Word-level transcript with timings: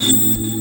you 0.00 0.57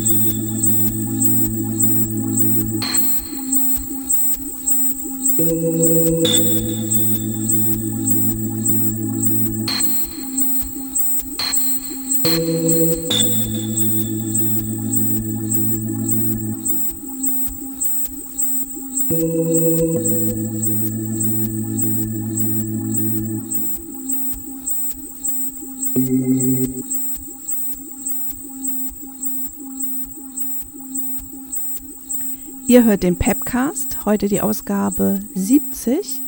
Ihr 32.77 32.83
hört 32.83 33.01
den 33.01 33.17
Pepcast, 33.17 34.05
heute 34.05 34.27
die 34.27 34.39
Ausgabe 34.39 35.19
70. 35.33 36.21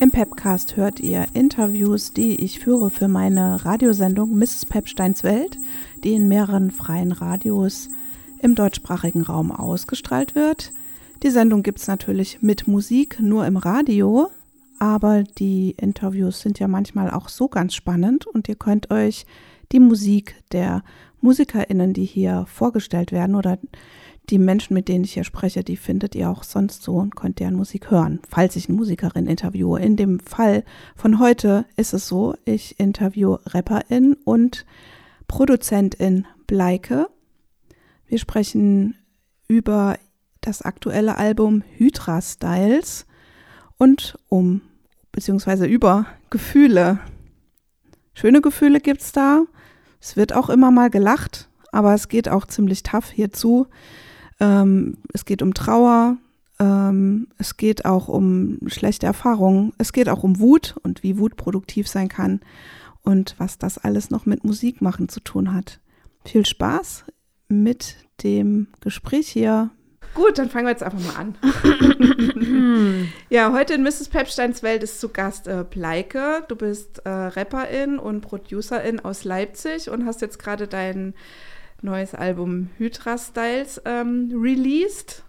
Im 0.00 0.10
Pepcast 0.10 0.78
hört 0.78 0.98
ihr 0.98 1.26
Interviews, 1.34 2.14
die 2.14 2.42
ich 2.42 2.58
führe 2.58 2.88
für 2.88 3.06
meine 3.06 3.66
Radiosendung 3.66 4.34
Mrs. 4.34 4.64
Pepsteins 4.64 5.24
Welt, 5.24 5.58
die 6.02 6.14
in 6.14 6.26
mehreren 6.26 6.70
freien 6.70 7.12
Radios 7.12 7.90
im 8.38 8.54
deutschsprachigen 8.54 9.20
Raum 9.20 9.52
ausgestrahlt 9.52 10.34
wird. 10.34 10.72
Die 11.22 11.28
Sendung 11.28 11.62
gibt 11.62 11.80
es 11.80 11.86
natürlich 11.86 12.40
mit 12.40 12.66
Musik, 12.66 13.20
nur 13.20 13.44
im 13.44 13.58
Radio, 13.58 14.30
aber 14.78 15.22
die 15.22 15.74
Interviews 15.76 16.40
sind 16.40 16.58
ja 16.58 16.66
manchmal 16.66 17.10
auch 17.10 17.28
so 17.28 17.46
ganz 17.46 17.74
spannend 17.74 18.26
und 18.26 18.48
ihr 18.48 18.56
könnt 18.56 18.90
euch 18.90 19.26
die 19.70 19.80
Musik 19.80 20.34
der 20.52 20.82
MusikerInnen, 21.20 21.92
die 21.92 22.06
hier 22.06 22.46
vorgestellt 22.48 23.12
werden 23.12 23.36
oder 23.36 23.58
die 24.30 24.38
Menschen, 24.38 24.74
mit 24.74 24.88
denen 24.88 25.04
ich 25.04 25.14
hier 25.14 25.24
spreche, 25.24 25.64
die 25.64 25.76
findet 25.76 26.14
ihr 26.14 26.30
auch 26.30 26.44
sonst 26.44 26.82
so 26.82 26.94
und 26.94 27.16
könnt 27.16 27.40
deren 27.40 27.56
Musik 27.56 27.90
hören, 27.90 28.20
falls 28.28 28.56
ich 28.56 28.68
eine 28.68 28.78
Musikerin 28.78 29.26
interviewe. 29.26 29.80
In 29.80 29.96
dem 29.96 30.20
Fall 30.20 30.64
von 30.94 31.18
heute 31.18 31.66
ist 31.76 31.92
es 31.92 32.06
so, 32.06 32.34
ich 32.44 32.78
interviewe 32.78 33.40
Rapperin 33.46 34.16
und 34.24 34.64
Produzentin 35.26 36.26
Bleike. 36.46 37.08
Wir 38.06 38.18
sprechen 38.18 38.96
über 39.48 39.98
das 40.40 40.62
aktuelle 40.62 41.16
Album 41.16 41.62
Hydra 41.76 42.20
Styles 42.22 43.06
und 43.78 44.16
um, 44.28 44.62
beziehungsweise 45.12 45.66
über 45.66 46.06
Gefühle. 46.30 47.00
Schöne 48.14 48.40
Gefühle 48.40 48.80
gibt's 48.80 49.12
da. 49.12 49.42
Es 50.00 50.16
wird 50.16 50.32
auch 50.32 50.50
immer 50.50 50.70
mal 50.70 50.90
gelacht, 50.90 51.48
aber 51.72 51.94
es 51.94 52.08
geht 52.08 52.28
auch 52.28 52.46
ziemlich 52.46 52.82
tough 52.82 53.10
hierzu. 53.10 53.66
Ähm, 54.40 54.96
es 55.12 55.24
geht 55.24 55.42
um 55.42 55.54
Trauer, 55.54 56.16
ähm, 56.58 57.28
es 57.38 57.56
geht 57.56 57.84
auch 57.84 58.08
um 58.08 58.58
schlechte 58.66 59.06
Erfahrungen, 59.06 59.72
es 59.78 59.92
geht 59.92 60.08
auch 60.08 60.22
um 60.22 60.40
Wut 60.40 60.76
und 60.82 61.02
wie 61.02 61.18
Wut 61.18 61.36
produktiv 61.36 61.88
sein 61.88 62.08
kann 62.08 62.40
und 63.02 63.34
was 63.38 63.58
das 63.58 63.78
alles 63.78 64.10
noch 64.10 64.26
mit 64.26 64.44
Musik 64.44 64.80
machen 64.80 65.08
zu 65.08 65.20
tun 65.20 65.54
hat. 65.54 65.80
Viel 66.24 66.44
Spaß 66.46 67.04
mit 67.48 67.96
dem 68.22 68.68
Gespräch 68.80 69.28
hier. 69.28 69.70
Gut, 70.14 70.38
dann 70.38 70.50
fangen 70.50 70.66
wir 70.66 70.72
jetzt 70.72 70.82
einfach 70.82 70.98
mal 71.00 71.16
an. 71.16 71.36
ja, 73.30 73.52
heute 73.52 73.74
in 73.74 73.82
Mrs. 73.82 74.08
Pepsteins 74.08 74.62
Welt 74.62 74.82
ist 74.82 75.00
zu 75.00 75.08
Gast 75.08 75.46
äh, 75.46 75.64
Pleike. 75.64 76.44
Du 76.48 76.56
bist 76.56 76.98
äh, 77.04 77.08
Rapperin 77.08 77.98
und 77.98 78.20
Producerin 78.20 79.00
aus 79.00 79.24
Leipzig 79.24 79.88
und 79.88 80.06
hast 80.06 80.20
jetzt 80.20 80.38
gerade 80.38 80.66
dein 80.66 81.14
neues 81.82 82.14
Album 82.14 82.70
Hydra 82.78 83.16
Styles 83.18 83.80
ähm, 83.84 84.30
released. 84.34 85.22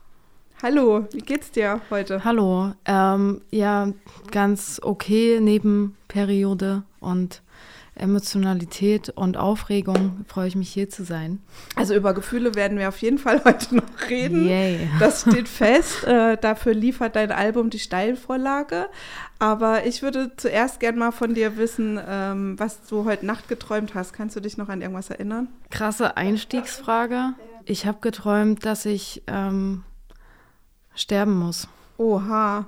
Hallo, 0.61 1.07
wie 1.11 1.21
geht's 1.21 1.51
dir 1.51 1.81
heute? 1.89 2.23
Hallo, 2.23 2.73
ähm, 2.85 3.41
ja, 3.51 3.91
ganz 4.29 4.79
okay, 4.83 5.39
Nebenperiode 5.39 6.83
und 6.99 7.41
Emotionalität 8.01 9.09
und 9.09 9.37
Aufregung 9.37 10.25
freue 10.27 10.47
ich 10.47 10.55
mich 10.55 10.69
hier 10.69 10.89
zu 10.89 11.03
sein. 11.03 11.39
Also 11.75 11.93
über 11.93 12.13
Gefühle 12.13 12.55
werden 12.55 12.77
wir 12.77 12.89
auf 12.89 12.97
jeden 12.97 13.17
Fall 13.17 13.43
heute 13.45 13.75
noch 13.75 14.09
reden. 14.09 14.47
Yay. 14.47 14.89
Das 14.99 15.21
steht 15.27 15.47
fest. 15.47 16.03
Äh, 16.03 16.37
dafür 16.37 16.73
liefert 16.73 17.15
dein 17.15 17.31
Album 17.31 17.69
die 17.69 17.79
Steilvorlage. 17.79 18.87
Aber 19.39 19.85
ich 19.85 20.01
würde 20.01 20.31
zuerst 20.37 20.79
gerne 20.79 20.99
mal 20.99 21.11
von 21.11 21.33
dir 21.33 21.57
wissen, 21.57 21.99
ähm, 22.05 22.59
was 22.59 22.85
du 22.87 23.05
heute 23.05 23.25
Nacht 23.25 23.47
geträumt 23.47 23.95
hast. 23.95 24.13
Kannst 24.13 24.35
du 24.35 24.39
dich 24.39 24.57
noch 24.57 24.69
an 24.69 24.81
irgendwas 24.81 25.09
erinnern? 25.09 25.47
Krasse 25.69 26.17
Einstiegsfrage. 26.17 27.33
Ich 27.65 27.85
habe 27.85 27.99
geträumt, 28.01 28.65
dass 28.65 28.85
ich 28.85 29.23
ähm, 29.27 29.83
sterben 30.95 31.37
muss. 31.37 31.67
Oha. 31.97 32.67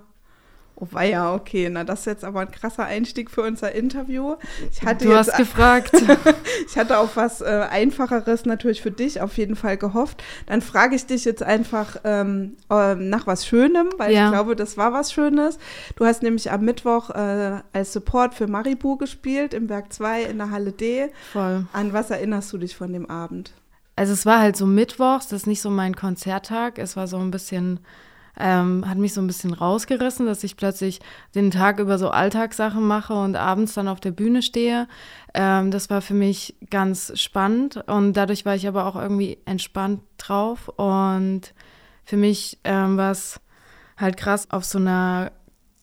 Oh 0.83 0.87
weia, 0.91 1.33
okay, 1.33 1.69
na 1.69 1.83
das 1.83 2.01
ist 2.01 2.05
jetzt 2.07 2.25
aber 2.25 2.41
ein 2.41 2.51
krasser 2.51 2.83
Einstieg 2.83 3.31
für 3.31 3.41
unser 3.41 3.71
Interview. 3.71 4.35
Ich 4.71 4.81
hatte 4.81 5.05
du 5.05 5.15
hast 5.15 5.35
gefragt. 5.37 5.91
ich 6.67 6.77
hatte 6.77 6.97
auf 6.97 7.15
was 7.15 7.41
äh, 7.41 7.67
Einfacheres 7.69 8.45
natürlich 8.45 8.81
für 8.81 8.91
dich 8.91 9.21
auf 9.21 9.37
jeden 9.37 9.55
Fall 9.55 9.77
gehofft. 9.77 10.21
Dann 10.47 10.61
frage 10.61 10.95
ich 10.95 11.05
dich 11.05 11.23
jetzt 11.23 11.41
einfach 11.41 11.97
ähm, 12.03 12.57
äh, 12.69 12.95
nach 12.95 13.27
was 13.27 13.45
Schönem, 13.45 13.89
weil 13.97 14.13
ja. 14.13 14.25
ich 14.25 14.31
glaube, 14.31 14.55
das 14.55 14.77
war 14.77 14.91
was 14.91 15.13
Schönes. 15.13 15.57
Du 15.95 16.05
hast 16.05 16.21
nämlich 16.21 16.51
am 16.51 16.65
Mittwoch 16.65 17.11
äh, 17.11 17.61
als 17.71 17.93
Support 17.93 18.33
für 18.33 18.47
Maribu 18.47 18.97
gespielt 18.97 19.53
im 19.53 19.69
Werk 19.69 19.93
2 19.93 20.23
in 20.23 20.37
der 20.37 20.51
Halle 20.51 20.73
D. 20.73 21.11
Voll. 21.31 21.65
An 21.71 21.93
was 21.93 22.09
erinnerst 22.09 22.51
du 22.51 22.57
dich 22.57 22.75
von 22.75 22.91
dem 22.91 23.09
Abend? 23.09 23.53
Also 23.95 24.11
es 24.11 24.25
war 24.25 24.39
halt 24.39 24.57
so 24.57 24.65
Mittwochs, 24.65 25.27
das 25.27 25.41
ist 25.41 25.47
nicht 25.47 25.61
so 25.61 25.69
mein 25.69 25.95
Konzerttag. 25.95 26.77
Es 26.77 26.97
war 26.97 27.07
so 27.07 27.19
ein 27.19 27.31
bisschen 27.31 27.79
ähm, 28.39 28.87
hat 28.87 28.97
mich 28.97 29.13
so 29.13 29.21
ein 29.21 29.27
bisschen 29.27 29.53
rausgerissen, 29.53 30.25
dass 30.25 30.43
ich 30.43 30.57
plötzlich 30.57 30.99
den 31.35 31.51
Tag 31.51 31.79
über 31.79 31.97
so 31.97 32.09
Alltagssachen 32.09 32.85
mache 32.85 33.13
und 33.13 33.35
abends 33.35 33.73
dann 33.73 33.87
auf 33.87 33.99
der 33.99 34.11
Bühne 34.11 34.41
stehe. 34.41 34.87
Ähm, 35.33 35.71
das 35.71 35.89
war 35.89 36.01
für 36.01 36.13
mich 36.13 36.55
ganz 36.69 37.11
spannend 37.19 37.83
und 37.87 38.13
dadurch 38.13 38.45
war 38.45 38.55
ich 38.55 38.67
aber 38.67 38.85
auch 38.85 38.95
irgendwie 38.95 39.37
entspannt 39.45 40.01
drauf 40.17 40.69
und 40.69 41.53
für 42.03 42.17
mich 42.17 42.59
ähm, 42.63 42.97
war 42.97 43.11
es 43.11 43.39
halt 43.97 44.17
krass 44.17 44.49
auf 44.49 44.65
so 44.65 44.79
einer 44.79 45.31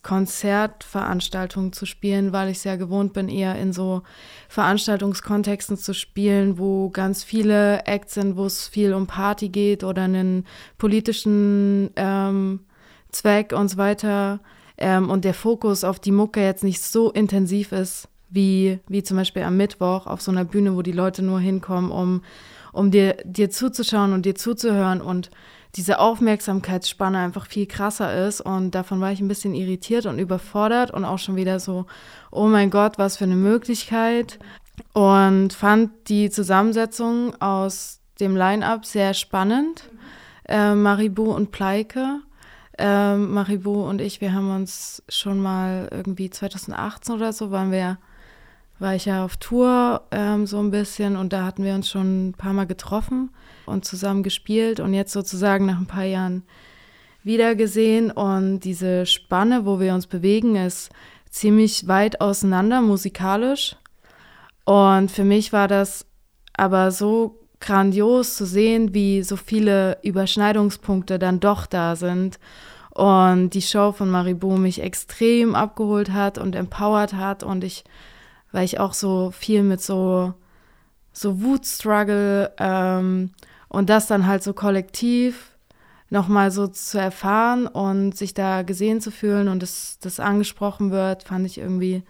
Konzertveranstaltungen 0.02 1.72
zu 1.72 1.84
spielen, 1.84 2.32
weil 2.32 2.48
ich 2.48 2.60
sehr 2.60 2.78
gewohnt 2.78 3.12
bin, 3.12 3.28
eher 3.28 3.56
in 3.56 3.72
so 3.72 4.02
Veranstaltungskontexten 4.48 5.76
zu 5.76 5.92
spielen, 5.92 6.58
wo 6.58 6.88
ganz 6.88 7.22
viele 7.22 7.84
Acts 7.86 8.14
sind, 8.14 8.36
wo 8.36 8.46
es 8.46 8.66
viel 8.66 8.94
um 8.94 9.06
Party 9.06 9.50
geht 9.50 9.84
oder 9.84 10.02
einen 10.02 10.46
politischen 10.78 11.90
ähm, 11.96 12.60
Zweck 13.10 13.52
und 13.52 13.68
so 13.68 13.76
weiter. 13.76 14.40
Ähm, 14.78 15.10
und 15.10 15.24
der 15.24 15.34
Fokus 15.34 15.84
auf 15.84 16.00
die 16.00 16.12
Mucke 16.12 16.42
jetzt 16.42 16.64
nicht 16.64 16.82
so 16.82 17.10
intensiv 17.10 17.72
ist, 17.72 18.08
wie, 18.30 18.78
wie 18.88 19.02
zum 19.02 19.18
Beispiel 19.18 19.42
am 19.42 19.56
Mittwoch 19.56 20.06
auf 20.06 20.22
so 20.22 20.30
einer 20.30 20.44
Bühne, 20.44 20.76
wo 20.76 20.82
die 20.82 20.92
Leute 20.92 21.22
nur 21.22 21.40
hinkommen, 21.40 21.90
um, 21.90 22.22
um 22.72 22.90
dir, 22.90 23.16
dir 23.24 23.50
zuzuschauen 23.50 24.14
und 24.14 24.24
dir 24.24 24.34
zuzuhören 24.34 25.02
und 25.02 25.30
diese 25.76 25.98
Aufmerksamkeitsspanne 25.98 27.18
einfach 27.18 27.46
viel 27.46 27.66
krasser 27.66 28.26
ist. 28.26 28.40
Und 28.40 28.74
davon 28.74 29.00
war 29.00 29.12
ich 29.12 29.20
ein 29.20 29.28
bisschen 29.28 29.54
irritiert 29.54 30.06
und 30.06 30.18
überfordert 30.18 30.90
und 30.90 31.04
auch 31.04 31.18
schon 31.18 31.36
wieder 31.36 31.60
so, 31.60 31.86
oh 32.30 32.46
mein 32.46 32.70
Gott, 32.70 32.98
was 32.98 33.16
für 33.16 33.24
eine 33.24 33.36
Möglichkeit. 33.36 34.38
Und 34.92 35.52
fand 35.52 36.08
die 36.08 36.30
Zusammensetzung 36.30 37.40
aus 37.40 38.00
dem 38.18 38.36
Line-up 38.36 38.84
sehr 38.84 39.14
spannend. 39.14 39.90
Äh, 40.48 40.74
Maribu 40.74 41.32
und 41.32 41.52
Pleike. 41.52 42.20
Äh, 42.78 43.16
Maribu 43.16 43.84
und 43.84 44.00
ich, 44.00 44.20
wir 44.20 44.32
haben 44.32 44.54
uns 44.54 45.02
schon 45.08 45.40
mal 45.40 45.88
irgendwie 45.90 46.30
2018 46.30 47.14
oder 47.14 47.32
so, 47.32 47.50
waren 47.50 47.72
wir 47.72 47.98
war 48.80 48.94
ich 48.94 49.04
ja 49.04 49.24
auf 49.24 49.36
Tour 49.36 50.02
ähm, 50.10 50.46
so 50.46 50.58
ein 50.58 50.70
bisschen 50.70 51.16
und 51.16 51.32
da 51.32 51.44
hatten 51.44 51.64
wir 51.64 51.74
uns 51.74 51.88
schon 51.88 52.30
ein 52.30 52.32
paar 52.32 52.52
Mal 52.52 52.66
getroffen 52.66 53.30
und 53.66 53.84
zusammen 53.84 54.22
gespielt 54.22 54.80
und 54.80 54.94
jetzt 54.94 55.12
sozusagen 55.12 55.66
nach 55.66 55.78
ein 55.78 55.86
paar 55.86 56.04
Jahren 56.04 56.42
wieder 57.22 57.54
gesehen 57.54 58.10
und 58.10 58.60
diese 58.60 59.04
Spanne, 59.06 59.66
wo 59.66 59.78
wir 59.78 59.94
uns 59.94 60.06
bewegen, 60.06 60.56
ist 60.56 60.90
ziemlich 61.28 61.86
weit 61.86 62.20
auseinander 62.20 62.80
musikalisch. 62.80 63.76
Und 64.64 65.10
für 65.10 65.24
mich 65.24 65.52
war 65.52 65.68
das 65.68 66.06
aber 66.54 66.90
so 66.90 67.38
grandios 67.60 68.36
zu 68.36 68.46
sehen, 68.46 68.94
wie 68.94 69.22
so 69.22 69.36
viele 69.36 69.98
Überschneidungspunkte 70.02 71.18
dann 71.18 71.40
doch 71.40 71.66
da 71.66 71.96
sind. 71.96 72.38
Und 72.94 73.50
die 73.50 73.62
Show 73.62 73.92
von 73.92 74.10
Maribu 74.10 74.56
mich 74.56 74.82
extrem 74.82 75.54
abgeholt 75.54 76.10
hat 76.12 76.38
und 76.38 76.56
empowert 76.56 77.14
hat. 77.14 77.42
Und 77.42 77.64
ich 77.64 77.84
weil 78.52 78.64
ich 78.64 78.80
auch 78.80 78.94
so 78.94 79.30
viel 79.30 79.62
mit 79.62 79.80
so, 79.80 80.34
so 81.12 81.42
Wutstruggle 81.42 82.52
ähm, 82.58 83.30
und 83.68 83.90
das 83.90 84.06
dann 84.06 84.26
halt 84.26 84.42
so 84.42 84.52
kollektiv 84.52 85.56
nochmal 86.08 86.50
so 86.50 86.66
zu 86.66 86.98
erfahren 86.98 87.66
und 87.66 88.16
sich 88.16 88.34
da 88.34 88.62
gesehen 88.62 89.00
zu 89.00 89.10
fühlen 89.10 89.48
und 89.48 89.62
das, 89.62 89.98
das 90.00 90.18
angesprochen 90.18 90.90
wird, 90.90 91.22
fand 91.22 91.46
ich 91.46 91.58
irgendwie 91.58 92.02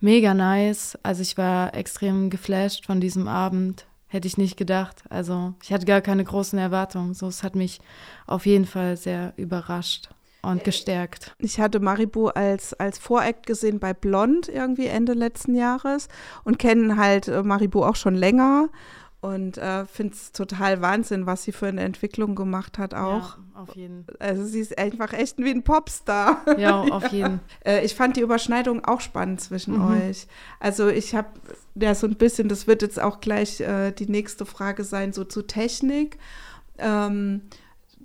mega 0.00 0.34
nice. 0.34 0.98
Also 1.02 1.22
ich 1.22 1.38
war 1.38 1.74
extrem 1.74 2.28
geflasht 2.28 2.84
von 2.86 3.00
diesem 3.00 3.28
Abend. 3.28 3.86
hätte 4.08 4.28
ich 4.28 4.36
nicht 4.36 4.58
gedacht. 4.58 5.04
Also 5.08 5.54
ich 5.62 5.72
hatte 5.72 5.86
gar 5.86 6.02
keine 6.02 6.24
großen 6.24 6.58
Erwartungen. 6.58 7.14
So, 7.14 7.28
es 7.28 7.42
hat 7.42 7.56
mich 7.56 7.80
auf 8.26 8.44
jeden 8.44 8.66
Fall 8.66 8.98
sehr 8.98 9.32
überrascht 9.36 10.10
und 10.42 10.64
gestärkt. 10.64 11.34
Ich 11.38 11.60
hatte 11.60 11.80
Maribu 11.80 12.28
als, 12.28 12.74
als 12.74 12.98
Voreact 12.98 13.46
gesehen 13.46 13.78
bei 13.78 13.94
Blond 13.94 14.48
irgendwie 14.48 14.86
Ende 14.86 15.12
letzten 15.12 15.54
Jahres 15.54 16.08
und 16.44 16.58
kennen 16.58 16.98
halt 16.98 17.28
äh, 17.28 17.42
Maribu 17.42 17.84
auch 17.84 17.96
schon 17.96 18.14
länger 18.14 18.68
und 19.22 19.56
äh, 19.56 19.86
finde 19.86 20.14
es 20.14 20.32
total 20.32 20.82
Wahnsinn, 20.82 21.26
was 21.26 21.44
sie 21.44 21.52
für 21.52 21.68
eine 21.68 21.82
Entwicklung 21.82 22.34
gemacht 22.34 22.76
hat 22.76 22.92
auch. 22.92 23.36
Ja, 23.36 23.44
auf 23.54 23.76
jeden. 23.76 24.04
Also 24.18 24.44
sie 24.44 24.58
ist 24.58 24.76
einfach 24.76 25.12
echt 25.12 25.38
wie 25.38 25.50
ein 25.50 25.62
Popstar. 25.62 26.44
Ja, 26.58 26.80
auf 26.90 27.06
jeden. 27.12 27.38
äh, 27.64 27.84
ich 27.84 27.94
fand 27.94 28.16
die 28.16 28.20
Überschneidung 28.20 28.84
auch 28.84 29.00
spannend 29.00 29.40
zwischen 29.40 29.78
mhm. 29.78 29.92
euch. 29.92 30.26
Also 30.58 30.88
ich 30.88 31.14
habe 31.14 31.28
ja 31.76 31.94
so 31.94 32.08
ein 32.08 32.16
bisschen, 32.16 32.48
das 32.48 32.66
wird 32.66 32.82
jetzt 32.82 33.00
auch 33.00 33.20
gleich 33.20 33.60
äh, 33.60 33.92
die 33.92 34.10
nächste 34.10 34.44
Frage 34.44 34.82
sein, 34.82 35.12
so 35.12 35.22
zu 35.22 35.42
Technik. 35.42 36.18
Ähm, 36.78 37.42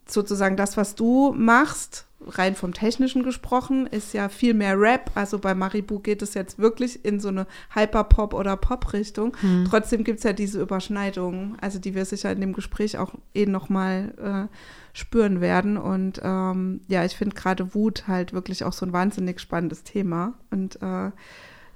sozusagen 0.08 0.56
das, 0.56 0.78
was 0.78 0.94
du 0.94 1.34
machst, 1.36 2.07
rein 2.26 2.56
vom 2.56 2.74
Technischen 2.74 3.24
gesprochen, 3.24 3.88
ist 3.88 4.14
ja 4.14 4.30
viel 4.30 4.54
mehr 4.54 4.80
Rap. 4.80 5.12
Also 5.16 5.40
bei 5.40 5.54
Maribu 5.54 6.00
geht 6.00 6.22
es 6.22 6.34
jetzt 6.34 6.58
wirklich 6.58 7.06
in 7.06 7.20
so 7.20 7.28
eine 7.30 7.46
Hyperpop- 7.74 8.34
oder 8.34 8.58
Pop-Richtung. 8.58 9.36
Hm. 9.40 9.66
Trotzdem 9.70 10.04
gibt 10.04 10.20
es 10.20 10.24
ja 10.24 10.34
diese 10.34 10.62
Überschneidungen, 10.62 11.58
also 11.62 11.80
die 11.80 11.96
wir 11.96 12.06
sicher 12.06 12.32
in 12.32 12.42
dem 12.42 12.54
Gespräch 12.54 12.98
auch 12.98 13.14
eh 13.34 13.46
nochmal 13.46 14.50
äh, 14.50 14.98
spüren 14.98 15.42
werden. 15.42 15.78
Und 15.78 16.20
ähm, 16.24 16.82
ja, 16.88 17.06
ich 17.06 17.16
finde 17.16 17.36
gerade 17.36 17.76
Wut 17.76 18.08
halt 18.08 18.34
wirklich 18.34 18.64
auch 18.64 18.74
so 18.74 18.86
ein 18.86 18.94
wahnsinnig 18.94 19.40
spannendes 19.40 19.84
Thema. 19.84 20.34
Und 20.50 20.82
äh, 20.82 21.12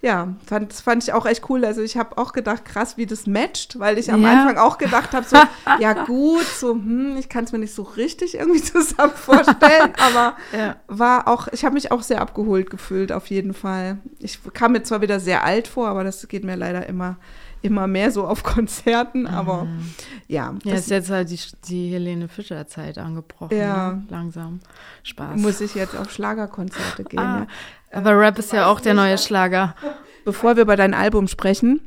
ja, 0.01 0.33
fand, 0.45 0.71
das 0.71 0.81
fand 0.81 1.03
ich 1.03 1.13
auch 1.13 1.27
echt 1.27 1.48
cool. 1.50 1.63
Also 1.63 1.81
ich 1.81 1.95
habe 1.95 2.18
auch 2.18 2.33
gedacht, 2.33 2.65
krass, 2.65 2.98
wie 2.98 3.06
das 3.06 3.27
matcht, 3.27 3.77
weil 3.77 4.00
ich 4.00 4.12
am 4.12 4.24
ja. 4.24 4.31
Anfang 4.31 4.57
auch 4.57 4.80
gedacht 4.80 5.13
habe, 5.13 5.25
so, 5.27 5.38
ja 5.80 6.06
gut, 6.06 6.45
so, 6.45 6.74
hm, 6.74 7.18
ich 7.18 7.30
kann 7.30 7.44
es 7.44 7.51
mir 7.51 7.59
nicht 7.59 7.75
so 7.75 7.83
richtig 7.83 8.36
irgendwie 8.36 8.62
zusammen 8.63 9.13
vorstellen, 9.13 9.94
aber 10.00 10.36
ja. 10.57 10.75
war 10.88 11.27
auch, 11.27 11.48
ich 11.51 11.63
habe 11.63 11.75
mich 11.75 11.92
auch 11.92 12.01
sehr 12.01 12.19
abgeholt 12.19 12.71
gefühlt, 12.71 13.12
auf 13.12 13.27
jeden 13.27 13.53
Fall. 13.53 14.00
Ich 14.18 14.39
kam 14.53 14.71
mir 14.71 14.81
zwar 14.81 15.01
wieder 15.01 15.19
sehr 15.19 15.44
alt 15.44 15.68
vor, 15.68 15.88
aber 15.88 16.04
das 16.04 16.27
geht 16.27 16.44
mir 16.44 16.56
leider 16.56 16.88
immer 16.88 17.18
immer 17.63 17.86
mehr 17.88 18.09
so 18.12 18.25
auf 18.25 18.44
Konzerten, 18.44 19.27
aber 19.27 19.65
mhm. 19.65 19.94
ja. 20.27 20.56
Ja, 20.63 20.74
ist 20.74 20.89
jetzt 20.89 21.12
halt 21.12 21.30
die, 21.30 21.39
die 21.68 21.92
Helene 21.92 22.27
Fischer-Zeit 22.27 22.97
angebrochen. 22.97 23.56
Ja. 23.56 23.94
Ne? 23.94 24.04
Langsam. 24.09 24.62
Spaß. 25.04 25.39
Muss 25.39 25.62
ich 25.62 25.75
jetzt 25.75 25.95
auf 25.95 26.12
Schlagerkonzerte 26.12 27.04
gehen. 27.04 27.19
Ah, 27.19 27.39
ja. 27.42 27.47
Aber 27.91 28.17
Rap 28.17 28.39
ist 28.39 28.53
ja 28.53 28.67
auch 28.67 28.79
der 28.79 28.93
neue 28.93 29.17
Schlager. 29.17 29.75
Bevor 30.23 30.55
wir 30.55 30.63
über 30.63 30.75
dein 30.75 30.93
Album 30.93 31.27
sprechen, 31.27 31.81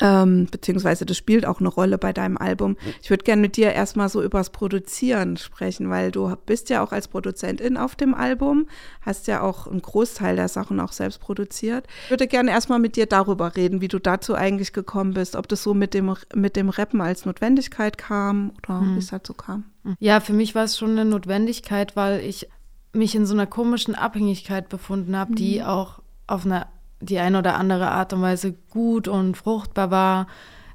ähm, 0.00 0.46
beziehungsweise 0.50 1.04
das 1.04 1.16
spielt 1.16 1.44
auch 1.44 1.60
eine 1.60 1.68
Rolle 1.68 1.98
bei 1.98 2.12
deinem 2.12 2.38
Album. 2.38 2.76
Ich 3.02 3.10
würde 3.10 3.24
gerne 3.24 3.42
mit 3.42 3.56
dir 3.56 3.72
erstmal 3.72 4.08
so 4.08 4.22
übers 4.22 4.50
Produzieren 4.50 5.36
sprechen, 5.36 5.90
weil 5.90 6.10
du 6.10 6.34
bist 6.46 6.70
ja 6.70 6.82
auch 6.82 6.92
als 6.92 7.08
Produzentin 7.08 7.76
auf 7.76 7.94
dem 7.94 8.14
Album, 8.14 8.68
hast 9.02 9.26
ja 9.26 9.42
auch 9.42 9.66
einen 9.66 9.82
Großteil 9.82 10.36
der 10.36 10.48
Sachen 10.48 10.80
auch 10.80 10.92
selbst 10.92 11.20
produziert. 11.20 11.86
Ich 12.04 12.10
würde 12.10 12.26
gerne 12.26 12.50
erstmal 12.50 12.78
mit 12.78 12.96
dir 12.96 13.06
darüber 13.06 13.54
reden, 13.54 13.80
wie 13.80 13.88
du 13.88 13.98
dazu 13.98 14.34
eigentlich 14.34 14.72
gekommen 14.72 15.14
bist, 15.14 15.36
ob 15.36 15.46
das 15.48 15.62
so 15.62 15.74
mit 15.74 15.94
dem, 15.94 16.14
mit 16.34 16.56
dem 16.56 16.68
Rappen 16.68 17.00
als 17.00 17.24
Notwendigkeit 17.24 17.98
kam 17.98 18.52
oder 18.62 18.80
hm. 18.80 18.94
wie 18.94 18.98
es 18.98 19.08
dazu 19.08 19.34
kam. 19.34 19.64
Ja, 19.98 20.20
für 20.20 20.32
mich 20.32 20.54
war 20.54 20.64
es 20.64 20.78
schon 20.78 20.92
eine 20.92 21.04
Notwendigkeit, 21.04 21.96
weil 21.96 22.20
ich 22.20 22.48
mich 22.92 23.14
in 23.14 23.26
so 23.26 23.34
einer 23.34 23.46
komischen 23.46 23.94
Abhängigkeit 23.94 24.68
befunden 24.68 25.16
habe, 25.16 25.32
mhm. 25.32 25.36
die 25.36 25.62
auch 25.62 26.00
auf 26.26 26.44
eine 26.44 26.66
die 27.00 27.18
eine 27.18 27.38
oder 27.38 27.56
andere 27.56 27.90
Art 27.90 28.12
und 28.12 28.22
Weise 28.22 28.54
gut 28.70 29.08
und 29.08 29.36
fruchtbar 29.36 29.90
war 29.90 30.26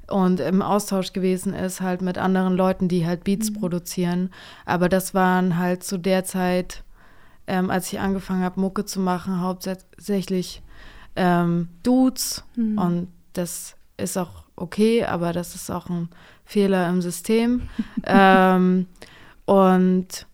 und 0.08 0.40
im 0.40 0.62
Austausch 0.62 1.12
gewesen 1.12 1.54
ist 1.54 1.80
halt 1.80 2.02
mit 2.02 2.18
anderen 2.18 2.54
Leuten, 2.54 2.88
die 2.88 3.06
halt 3.06 3.24
Beats 3.24 3.50
mhm. 3.50 3.54
produzieren. 3.54 4.30
Aber 4.64 4.88
das 4.88 5.14
waren 5.14 5.58
halt 5.58 5.84
zu 5.84 5.98
der 5.98 6.24
Zeit, 6.24 6.82
ähm, 7.46 7.70
als 7.70 7.92
ich 7.92 8.00
angefangen 8.00 8.42
habe, 8.42 8.60
Mucke 8.60 8.84
zu 8.84 9.00
machen, 9.00 9.40
hauptsächlich 9.40 10.62
ähm, 11.16 11.68
Dudes 11.82 12.44
mhm. 12.56 12.78
und 12.78 13.08
das 13.34 13.76
ist 13.96 14.16
auch 14.16 14.44
okay, 14.56 15.04
aber 15.04 15.32
das 15.32 15.54
ist 15.54 15.70
auch 15.70 15.88
ein 15.88 16.08
Fehler 16.44 16.88
im 16.88 17.02
System. 17.02 17.68
ähm, 18.04 18.86
und 19.44 20.26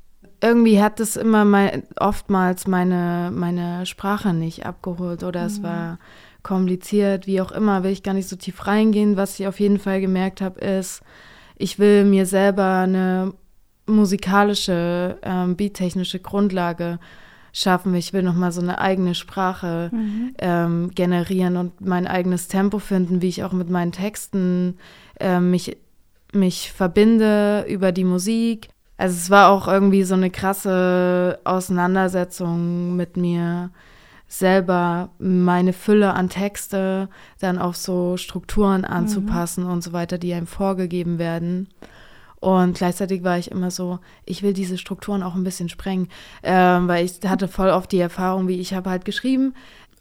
irgendwie 0.45 0.83
hat 0.83 1.01
es 1.01 1.17
immer 1.17 1.45
mein, 1.45 1.85
oftmals 1.99 2.67
meine, 2.67 3.31
meine 3.33 3.87
Sprache 3.87 4.35
nicht 4.35 4.67
abgeholt 4.67 5.23
oder 5.23 5.41
mhm. 5.41 5.47
es 5.47 5.63
war 5.63 5.99
kompliziert, 6.43 7.27
wie 7.27 7.41
auch 7.41 7.51
immer, 7.51 7.83
will 7.83 7.91
ich 7.91 8.03
gar 8.03 8.13
nicht 8.13 8.29
so 8.29 8.37
tief 8.37 8.67
reingehen. 8.67 9.17
Was 9.17 9.41
ich 9.41 9.47
auf 9.47 9.59
jeden 9.59 9.79
Fall 9.79 10.03
gemerkt 10.03 10.43
habe, 10.43 10.61
ist, 10.61 11.03
ich 11.57 11.79
will 11.79 12.05
mir 12.05 12.27
selber 12.27 12.81
eine 12.81 13.33
musikalische, 13.87 15.19
ähm, 15.23 15.57
beattechnische 15.57 16.21
Grundlage 16.21 16.99
schaffen. 17.55 17.95
Ich 17.95 18.13
will 18.13 18.23
nochmal 18.23 18.53
so 18.53 18.61
eine 18.61 18.79
eigene 18.79 19.15
Sprache 19.15 19.91
mhm. 19.93 20.35
ähm, 20.39 20.91
generieren 20.95 21.57
und 21.57 21.81
mein 21.81 22.07
eigenes 22.07 22.49
Tempo 22.49 22.79
finden, 22.79 23.23
wie 23.23 23.29
ich 23.29 23.45
auch 23.45 23.53
mit 23.53 23.71
meinen 23.71 23.93
Texten 23.93 24.77
äh, 25.21 25.41
mich, 25.41 25.79
mich 26.33 26.71
verbinde 26.73 27.65
über 27.67 27.93
die 27.93 28.05
Musik 28.05 28.69
also 28.97 29.17
es 29.17 29.31
war 29.31 29.49
auch 29.51 29.67
irgendwie 29.67 30.05
so 30.05 30.15
eine 30.15 30.31
krasse 30.31 31.41
Auseinandersetzung 31.45 32.97
mit 32.97 33.17
mir 33.17 33.71
selber, 34.29 35.11
meine 35.19 35.73
Fülle 35.73 36.15
an 36.15 36.29
Texte 36.29 37.09
dann 37.41 37.59
auf 37.59 37.77
so 37.77 38.17
Strukturen 38.17 38.83
mhm. 38.83 38.87
anzupassen 38.87 39.65
mhm. 39.65 39.71
und 39.71 39.83
so 39.83 39.93
weiter, 39.93 40.19
die 40.19 40.35
einem 40.35 40.47
vorgegeben 40.47 41.19
werden. 41.19 41.69
Und 42.41 42.77
gleichzeitig 42.77 43.25
war 43.25 43.39
ich 43.39 43.51
immer 43.51 43.71
so, 43.71 44.01
ich 44.27 44.43
will 44.43 44.53
diese 44.53 44.77
Strukturen 44.77 45.23
auch 45.23 45.35
ein 45.35 45.45
bisschen 45.45 45.71
sprengen, 45.71 46.09
ähm, 46.43 46.89
weil 46.89 47.05
ich 47.05 47.19
hatte 47.27 47.49
voll 47.49 47.71
oft 47.71 47.91
die 47.91 48.01
Erfahrung, 48.01 48.49
wie 48.49 48.61
ich 48.61 48.75
habe 48.75 48.91
halt 48.91 49.05
geschrieben 49.05 49.55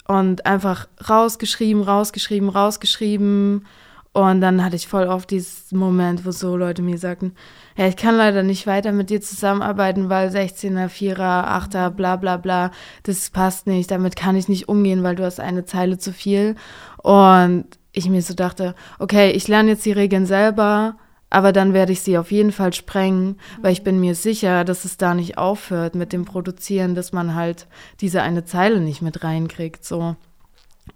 und 0.07 0.45
einfach 0.45 0.87
rausgeschrieben, 1.09 1.83
rausgeschrieben, 1.83 2.49
rausgeschrieben 2.49 3.65
und 4.13 4.41
dann 4.41 4.63
hatte 4.63 4.75
ich 4.75 4.87
voll 4.87 5.07
oft 5.07 5.31
diesen 5.31 5.79
Moment, 5.79 6.23
wo 6.23 6.31
so 6.31 6.55
Leute 6.55 6.83
mir 6.83 6.99
sagten, 6.99 7.33
ja, 7.75 7.87
ich 7.87 7.95
kann 7.95 8.15
leider 8.15 8.43
nicht 8.43 8.67
weiter 8.67 8.91
mit 8.91 9.09
dir 9.09 9.21
zusammenarbeiten, 9.21 10.07
weil 10.07 10.29
16er, 10.29 10.87
4er, 10.87 11.47
8er, 11.47 11.89
bla 11.89 12.15
bla 12.17 12.37
bla, 12.37 12.69
das 13.01 13.31
passt 13.31 13.65
nicht, 13.65 13.89
damit 13.89 14.15
kann 14.15 14.35
ich 14.35 14.47
nicht 14.47 14.69
umgehen, 14.69 15.01
weil 15.01 15.15
du 15.15 15.25
hast 15.25 15.39
eine 15.39 15.65
Zeile 15.65 15.97
zu 15.97 16.13
viel. 16.13 16.55
Und 16.97 17.65
ich 17.91 18.07
mir 18.07 18.21
so 18.21 18.35
dachte, 18.35 18.75
okay, 18.99 19.31
ich 19.31 19.47
lerne 19.47 19.71
jetzt 19.71 19.85
die 19.85 19.91
Regeln 19.91 20.27
selber, 20.27 20.95
aber 21.31 21.51
dann 21.51 21.73
werde 21.73 21.91
ich 21.91 22.01
sie 22.01 22.19
auf 22.19 22.31
jeden 22.31 22.51
Fall 22.51 22.73
sprengen, 22.73 23.39
weil 23.63 23.73
ich 23.73 23.83
bin 23.83 23.99
mir 23.99 24.13
sicher, 24.13 24.63
dass 24.63 24.85
es 24.85 24.97
da 24.97 25.15
nicht 25.15 25.39
aufhört 25.39 25.95
mit 25.95 26.13
dem 26.13 26.25
Produzieren, 26.25 26.93
dass 26.93 27.13
man 27.13 27.33
halt 27.33 27.65
diese 27.99 28.21
eine 28.21 28.45
Zeile 28.45 28.79
nicht 28.79 29.01
mit 29.01 29.23
reinkriegt, 29.23 29.83
so. 29.83 30.15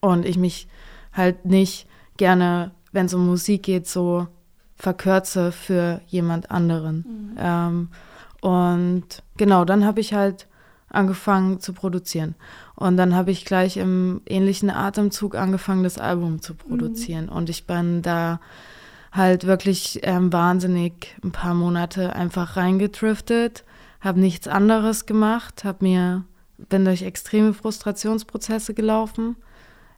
Und 0.01 0.23
ich 0.23 0.37
mich 0.37 0.67
halt 1.13 1.45
nicht 1.45 1.87
gerne 2.17 2.71
wenn 2.91 3.07
es 3.07 3.13
um 3.13 3.25
Musik 3.25 3.63
geht, 3.63 3.87
so 3.87 4.27
verkürze 4.75 5.51
für 5.51 6.01
jemand 6.07 6.51
anderen. 6.51 6.97
Mhm. 6.97 7.37
Ähm, 7.37 7.89
und 8.41 9.23
genau, 9.37 9.65
dann 9.65 9.85
habe 9.85 9.99
ich 9.99 10.13
halt 10.13 10.47
angefangen 10.89 11.59
zu 11.59 11.73
produzieren. 11.73 12.35
Und 12.75 12.97
dann 12.97 13.15
habe 13.15 13.31
ich 13.31 13.43
gleich 13.43 13.77
im 13.77 14.21
ähnlichen 14.25 14.69
Atemzug 14.69 15.35
angefangen, 15.35 15.83
das 15.83 15.97
Album 15.97 16.41
zu 16.41 16.53
produzieren. 16.53 17.25
Mhm. 17.25 17.31
Und 17.31 17.49
ich 17.49 17.65
bin 17.65 18.01
da 18.01 18.39
halt 19.11 19.47
wirklich 19.47 19.99
ähm, 20.03 20.31
wahnsinnig 20.31 21.15
ein 21.23 21.31
paar 21.31 21.55
Monate 21.55 22.13
einfach 22.13 22.55
reingedriftet, 22.55 23.63
habe 23.99 24.19
nichts 24.19 24.47
anderes 24.47 25.07
gemacht, 25.07 25.63
habe 25.63 25.85
mir, 25.85 26.23
bin 26.57 26.85
durch 26.85 27.01
extreme 27.01 27.53
Frustrationsprozesse 27.53 28.73
gelaufen 28.73 29.35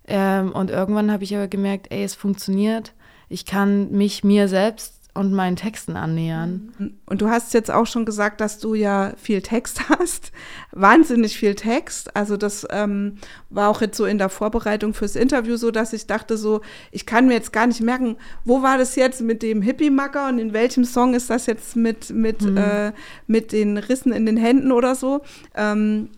ähm, 0.09 0.51
und 0.51 0.69
irgendwann 0.69 1.11
habe 1.11 1.23
ich 1.23 1.35
aber 1.35 1.47
gemerkt, 1.47 1.87
ey, 1.91 2.03
es 2.03 2.15
funktioniert. 2.15 2.93
Ich 3.29 3.45
kann 3.45 3.91
mich 3.91 4.23
mir 4.23 4.47
selbst 4.47 4.99
und 5.19 5.33
meinen 5.33 5.55
Texten 5.55 5.97
annähern. 5.97 6.95
Und 7.05 7.21
du 7.21 7.29
hast 7.29 7.53
jetzt 7.53 7.71
auch 7.71 7.85
schon 7.85 8.05
gesagt, 8.05 8.39
dass 8.41 8.59
du 8.59 8.73
ja 8.73 9.13
viel 9.17 9.41
Text 9.41 9.89
hast, 9.99 10.31
wahnsinnig 10.71 11.37
viel 11.37 11.55
Text. 11.55 12.15
Also 12.15 12.37
das 12.37 12.65
ähm, 12.69 13.17
war 13.49 13.69
auch 13.69 13.81
jetzt 13.81 13.97
so 13.97 14.05
in 14.05 14.17
der 14.17 14.29
Vorbereitung 14.29 14.93
fürs 14.93 15.15
Interview 15.15 15.57
so, 15.57 15.71
dass 15.71 15.93
ich 15.93 16.07
dachte 16.07 16.37
so, 16.37 16.61
ich 16.91 17.05
kann 17.05 17.27
mir 17.27 17.33
jetzt 17.33 17.51
gar 17.51 17.67
nicht 17.67 17.81
merken, 17.81 18.17
wo 18.45 18.61
war 18.61 18.77
das 18.77 18.95
jetzt 18.95 19.21
mit 19.21 19.41
dem 19.43 19.61
Hippie-Macker 19.61 20.29
und 20.29 20.39
in 20.39 20.53
welchem 20.53 20.85
Song 20.85 21.13
ist 21.13 21.29
das 21.29 21.47
jetzt 21.47 21.75
mit, 21.75 22.11
mit, 22.11 22.41
mhm. 22.41 22.57
äh, 22.57 22.93
mit 23.27 23.51
den 23.51 23.77
Rissen 23.77 24.13
in 24.13 24.25
den 24.25 24.37
Händen 24.37 24.71
oder 24.71 24.95
so. 24.95 25.21
Ähm, 25.55 26.09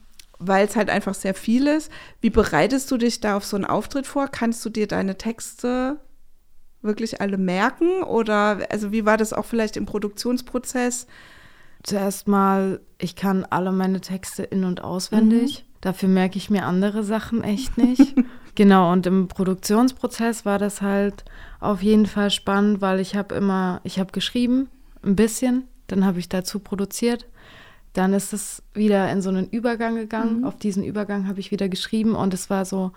weil 0.42 0.66
es 0.66 0.76
halt 0.76 0.90
einfach 0.90 1.14
sehr 1.14 1.34
viel 1.34 1.68
ist. 1.68 1.92
Wie 2.20 2.30
bereitest 2.30 2.90
du 2.92 2.98
dich 2.98 3.20
da 3.20 3.38
auf 3.38 3.46
so 3.46 3.56
einen 3.56 3.66
Auftritt 3.66 4.08
vor? 4.08 4.28
Kannst 4.28 4.66
du 4.66 4.70
dir 4.70 4.88
deine 4.88 5.18
Texte 5.18 5.98
wirklich 6.82 7.22
alle 7.22 7.38
merken? 7.38 8.04
Oder 8.04 8.60
also 8.70 8.92
wie 8.92 9.06
war 9.06 9.18
das 9.18 9.34
auch 9.34 9.46
vielleicht 9.46 9.78
im 9.78 9.86
Produktionsprozess? 9.86 11.08
Zuerst 11.84 12.28
mal, 12.28 12.80
ich 12.98 13.16
kann 13.16 13.46
alle 13.50 13.72
meine 13.72 14.02
Texte 14.02 14.44
in- 14.44 14.66
und 14.66 14.84
auswendig. 14.84 15.64
Mhm. 15.66 15.72
Dafür 15.82 16.10
merke 16.10 16.38
ich 16.38 16.50
mir 16.50 16.66
andere 16.66 17.04
Sachen 17.04 17.44
echt 17.44 17.78
nicht. 17.78 18.16
Genau, 18.56 18.92
und 18.92 19.06
im 19.06 19.30
Produktionsprozess 19.30 20.46
war 20.46 20.60
das 20.60 20.82
halt 20.82 21.24
auf 21.62 21.82
jeden 21.82 22.06
Fall 22.06 22.30
spannend, 22.32 22.82
weil 22.82 23.00
ich 23.00 23.16
habe 23.16 23.34
immer, 23.34 23.80
ich 23.86 23.98
habe 23.98 24.12
geschrieben, 24.12 24.68
ein 25.04 25.16
bisschen, 25.16 25.70
dann 25.88 26.06
habe 26.06 26.20
ich 26.20 26.28
dazu 26.28 26.60
produziert, 26.60 27.28
dann 27.94 28.14
ist 28.14 28.34
es 28.34 28.64
wieder 28.74 29.12
in 29.12 29.22
so 29.22 29.30
einen 29.30 29.50
Übergang 29.50 29.96
gegangen. 29.96 30.40
Mhm. 30.40 30.46
Auf 30.46 30.58
diesen 30.58 30.84
Übergang 30.84 31.28
habe 31.28 31.40
ich 31.40 31.52
wieder 31.52 31.70
geschrieben 31.70 32.16
und 32.16 32.34
es 32.34 32.50
war 32.50 32.66
so 32.66 32.92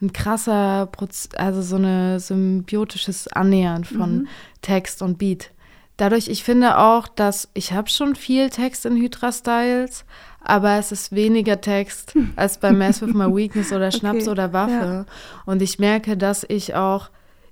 ein 0.00 0.12
krasser 0.12 0.86
Prozess, 0.86 1.34
also 1.36 1.62
so 1.62 1.76
ein 1.76 2.18
symbiotisches 2.18 3.28
Annähern 3.28 3.84
von 3.84 4.18
mhm. 4.18 4.28
Text 4.62 5.02
und 5.02 5.18
Beat. 5.18 5.50
Dadurch, 5.96 6.28
ich 6.28 6.44
finde 6.44 6.78
auch, 6.78 7.08
dass 7.08 7.48
ich 7.54 7.72
habe 7.72 7.88
schon 7.88 8.14
viel 8.14 8.50
Text 8.50 8.84
in 8.84 8.96
Hydra 8.96 9.32
Styles, 9.32 10.04
aber 10.40 10.78
es 10.78 10.92
ist 10.92 11.12
weniger 11.12 11.60
Text 11.60 12.14
als 12.36 12.58
bei 12.58 12.70
Mess 12.70 13.00
with 13.00 13.14
My 13.14 13.24
Weakness 13.34 13.72
oder 13.72 13.90
Schnaps 13.90 14.24
okay, 14.24 14.30
oder 14.30 14.52
Waffe. 14.52 14.72
Ja. 14.72 15.06
Und 15.46 15.62
ich 15.62 15.78
merke, 15.78 16.18
dass 16.18 16.44
ich 16.46 16.74
auch, 16.74 17.08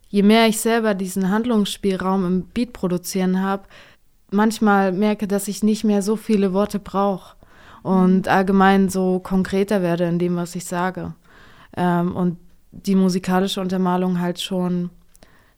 je 0.09 0.23
mehr 0.23 0.47
ich 0.47 0.61
selber 0.61 0.93
diesen 0.95 1.31
Handlungsspielraum 1.31 2.27
im 2.27 2.43
Beat 2.49 2.75
produzieren 2.75 3.41
habe, 3.41 3.65
manchmal 4.31 4.93
merke, 4.93 5.27
dass 5.29 5.49
ich 5.49 5.63
nicht 5.63 5.85
mehr 5.85 6.03
so 6.03 6.17
viele 6.17 6.53
Worte 6.53 6.79
brauche 6.79 7.37
und 7.83 8.29
allgemein 8.29 8.89
so 8.89 9.21
konkreter 9.21 9.83
werde 9.83 10.05
in 10.05 10.19
dem, 10.19 10.37
was 10.37 10.55
ich 10.55 10.65
sage. 10.65 11.15
Ähm, 11.77 12.17
und 12.17 12.39
die 12.73 12.95
musikalische 12.95 13.61
Untermalung 13.61 14.21
halt 14.21 14.41
schon, 14.41 14.91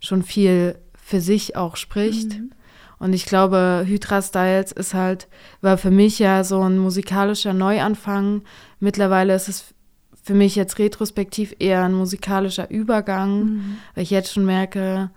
schon 0.01 0.23
viel 0.23 0.79
für 1.01 1.21
sich 1.21 1.57
auch 1.57 1.77
spricht. 1.77 2.39
Mhm. 2.39 2.51
Und 2.99 3.13
ich 3.13 3.27
glaube, 3.27 3.85
Hydra 3.87 4.23
Styles 4.23 4.73
ist 4.73 4.95
halt, 4.95 5.29
war 5.61 5.79
für 5.79 5.91
mich 5.91 6.19
ja 6.19 6.45
so 6.45 6.63
ein 6.63 6.79
musikalischer 6.79 7.53
Neuanfang. 7.53 8.43
Mittlerweile 8.81 9.35
ist 9.35 9.49
es 9.49 9.75
für 10.23 10.35
mich 10.35 10.57
jetzt 10.57 10.79
retrospektiv 10.79 11.55
eher 11.59 11.85
ein 11.85 11.95
musikalischer 11.95 12.71
Übergang, 12.71 13.45
mhm. 13.45 13.77
weil 13.95 14.03
ich 14.03 14.11
jetzt 14.11 14.33
schon 14.33 14.45
merke, 14.45 15.11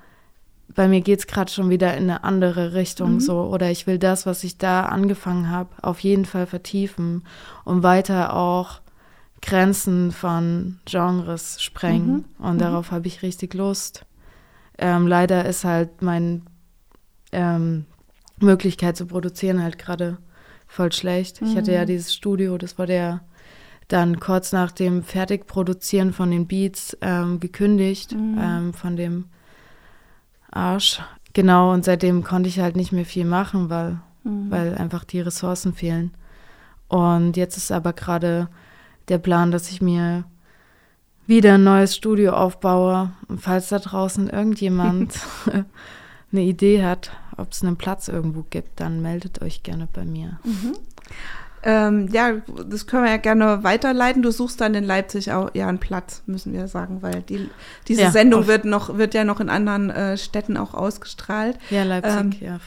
bei 0.75 0.87
mir 0.87 1.01
geht 1.01 1.19
es 1.19 1.27
gerade 1.27 1.51
schon 1.51 1.69
wieder 1.69 1.95
in 1.97 2.03
eine 2.03 2.23
andere 2.23 2.73
Richtung 2.73 3.15
mhm. 3.15 3.19
so. 3.19 3.41
Oder 3.41 3.71
ich 3.71 3.87
will 3.87 3.97
das, 3.97 4.25
was 4.25 4.43
ich 4.43 4.57
da 4.57 4.85
angefangen 4.85 5.49
habe, 5.49 5.69
auf 5.81 5.99
jeden 6.01 6.25
Fall 6.25 6.45
vertiefen 6.45 7.23
und 7.65 7.83
weiter 7.83 8.35
auch 8.35 8.81
Grenzen 9.41 10.11
von 10.11 10.79
Genres 10.85 11.61
sprengen. 11.61 12.25
Mhm. 12.37 12.45
Und 12.45 12.55
mhm. 12.55 12.59
darauf 12.59 12.91
habe 12.91 13.07
ich 13.07 13.23
richtig 13.23 13.53
Lust. 13.53 14.05
Ähm, 14.77 15.07
leider 15.07 15.45
ist 15.45 15.65
halt 15.65 16.01
meine 16.01 16.41
ähm, 17.31 17.85
Möglichkeit 18.39 18.95
zu 18.95 19.05
produzieren 19.05 19.61
halt 19.61 19.77
gerade 19.77 20.17
voll 20.67 20.91
schlecht. 20.91 21.41
Ich 21.41 21.55
hatte 21.55 21.73
ja 21.73 21.81
mhm. 21.81 21.87
dieses 21.87 22.13
Studio, 22.13 22.57
das 22.57 22.77
wurde 22.77 22.95
ja 22.95 23.21
dann 23.87 24.19
kurz 24.19 24.51
nach 24.51 24.71
dem 24.71 25.03
Fertigproduzieren 25.03 26.13
von 26.13 26.29
den 26.29 26.47
Beats 26.47 26.95
ähm, 27.01 27.39
gekündigt, 27.39 28.13
mhm. 28.13 28.37
ähm, 28.39 28.73
von 28.73 28.95
dem 28.95 29.25
Arsch. 30.51 31.01
Genau, 31.33 31.71
und 31.73 31.85
seitdem 31.85 32.23
konnte 32.23 32.49
ich 32.49 32.59
halt 32.59 32.75
nicht 32.75 32.91
mehr 32.91 33.05
viel 33.05 33.25
machen, 33.25 33.69
weil, 33.69 33.99
mhm. 34.23 34.49
weil 34.49 34.75
einfach 34.75 35.03
die 35.03 35.21
Ressourcen 35.21 35.73
fehlen. 35.73 36.11
Und 36.87 37.37
jetzt 37.37 37.57
ist 37.57 37.71
aber 37.71 37.93
gerade 37.93 38.49
der 39.07 39.19
Plan, 39.19 39.51
dass 39.51 39.69
ich 39.69 39.81
mir 39.81 40.23
wieder 41.27 41.55
ein 41.55 41.63
neues 41.63 41.95
Studio 41.95 42.33
aufbaue. 42.33 43.11
Und 43.27 43.41
falls 43.41 43.69
da 43.69 43.79
draußen 43.79 44.29
irgendjemand 44.29 45.19
eine 46.31 46.41
Idee 46.41 46.83
hat, 46.83 47.11
ob 47.37 47.51
es 47.51 47.63
einen 47.63 47.77
Platz 47.77 48.07
irgendwo 48.07 48.43
gibt, 48.49 48.79
dann 48.79 49.01
meldet 49.01 49.41
euch 49.41 49.61
gerne 49.61 49.87
bei 49.93 50.05
mir. 50.05 50.39
Mhm. 50.43 50.75
Ähm, 51.63 52.07
ja, 52.11 52.33
das 52.67 52.87
können 52.87 53.03
wir 53.03 53.11
ja 53.11 53.17
gerne 53.17 53.63
weiterleiten. 53.63 54.21
Du 54.21 54.31
suchst 54.31 54.61
dann 54.61 54.73
in 54.73 54.83
Leipzig 54.83 55.31
auch 55.31 55.51
ja 55.53 55.67
einen 55.67 55.79
Platz, 55.79 56.23
müssen 56.25 56.53
wir 56.53 56.67
sagen, 56.67 57.01
weil 57.01 57.21
die, 57.21 57.49
diese 57.87 58.03
ja, 58.03 58.11
Sendung 58.11 58.47
wird 58.47 58.65
noch 58.65 58.97
wird 58.97 59.13
ja 59.13 59.23
noch 59.23 59.39
in 59.39 59.49
anderen 59.49 59.89
äh, 59.89 60.17
Städten 60.17 60.57
auch 60.57 60.73
ausgestrahlt. 60.73 61.57
Ja, 61.69 61.83
Leipzig, 61.83 62.41
ähm, 62.41 62.59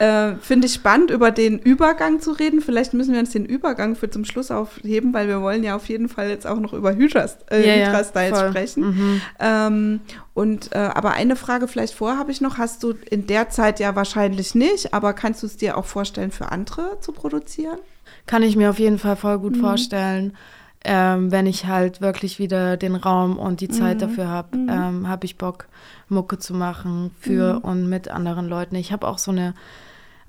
ja. 0.00 0.30
äh, 0.30 0.36
Finde 0.40 0.66
ich 0.66 0.74
spannend, 0.74 1.10
über 1.10 1.30
den 1.30 1.58
Übergang 1.58 2.20
zu 2.20 2.32
reden. 2.32 2.60
Vielleicht 2.60 2.92
müssen 2.94 3.12
wir 3.12 3.20
uns 3.20 3.30
den 3.30 3.44
Übergang 3.44 3.94
für 3.94 4.10
zum 4.10 4.24
Schluss 4.24 4.50
aufheben, 4.50 5.14
weil 5.14 5.28
wir 5.28 5.40
wollen 5.40 5.62
ja 5.62 5.76
auf 5.76 5.88
jeden 5.88 6.08
Fall 6.08 6.28
jetzt 6.28 6.46
auch 6.46 6.58
noch 6.58 6.72
über 6.72 6.94
Hydra, 6.94 7.26
äh, 7.50 7.66
ja, 7.66 7.86
Hydra 7.86 8.04
Styles 8.04 8.38
sprechen. 8.50 8.84
Mhm. 8.84 9.20
Ähm, 9.38 10.00
und 10.36 10.74
äh, 10.74 10.90
aber 10.92 11.12
eine 11.12 11.34
Frage 11.34 11.66
vielleicht 11.66 11.94
vor 11.94 12.18
habe 12.18 12.30
ich 12.30 12.42
noch. 12.42 12.58
Hast 12.58 12.82
du 12.82 12.92
in 13.10 13.26
der 13.26 13.48
Zeit 13.48 13.80
ja 13.80 13.96
wahrscheinlich 13.96 14.54
nicht, 14.54 14.92
aber 14.92 15.14
kannst 15.14 15.42
du 15.42 15.46
es 15.46 15.56
dir 15.56 15.78
auch 15.78 15.86
vorstellen, 15.86 16.30
für 16.30 16.52
andere 16.52 16.98
zu 17.00 17.12
produzieren? 17.12 17.78
Kann 18.26 18.42
ich 18.42 18.54
mir 18.54 18.68
auf 18.68 18.78
jeden 18.78 18.98
Fall 18.98 19.16
voll 19.16 19.38
gut 19.38 19.56
mhm. 19.56 19.60
vorstellen. 19.62 20.36
Ähm, 20.84 21.32
wenn 21.32 21.46
ich 21.46 21.64
halt 21.64 22.02
wirklich 22.02 22.38
wieder 22.38 22.76
den 22.76 22.96
Raum 22.96 23.38
und 23.38 23.62
die 23.62 23.70
Zeit 23.70 23.96
mhm. 23.96 24.00
dafür 24.00 24.28
habe, 24.28 24.58
mhm. 24.58 24.68
ähm, 24.68 25.08
habe 25.08 25.24
ich 25.24 25.38
Bock, 25.38 25.68
Mucke 26.10 26.38
zu 26.38 26.52
machen 26.52 27.12
für 27.18 27.54
mhm. 27.54 27.60
und 27.60 27.88
mit 27.88 28.08
anderen 28.08 28.46
Leuten. 28.46 28.74
Ich 28.74 28.92
habe 28.92 29.08
auch 29.08 29.16
so 29.16 29.30
eine 29.30 29.54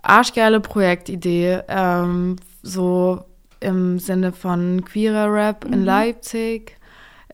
arschgeile 0.01 0.61
Projektidee, 0.61 1.63
ähm, 1.67 2.37
so 2.63 3.25
im 3.59 3.99
Sinne 3.99 4.31
von 4.31 4.85
queerer 4.85 5.33
Rap 5.33 5.65
in 5.65 5.81
mhm. 5.81 5.85
Leipzig 5.85 6.76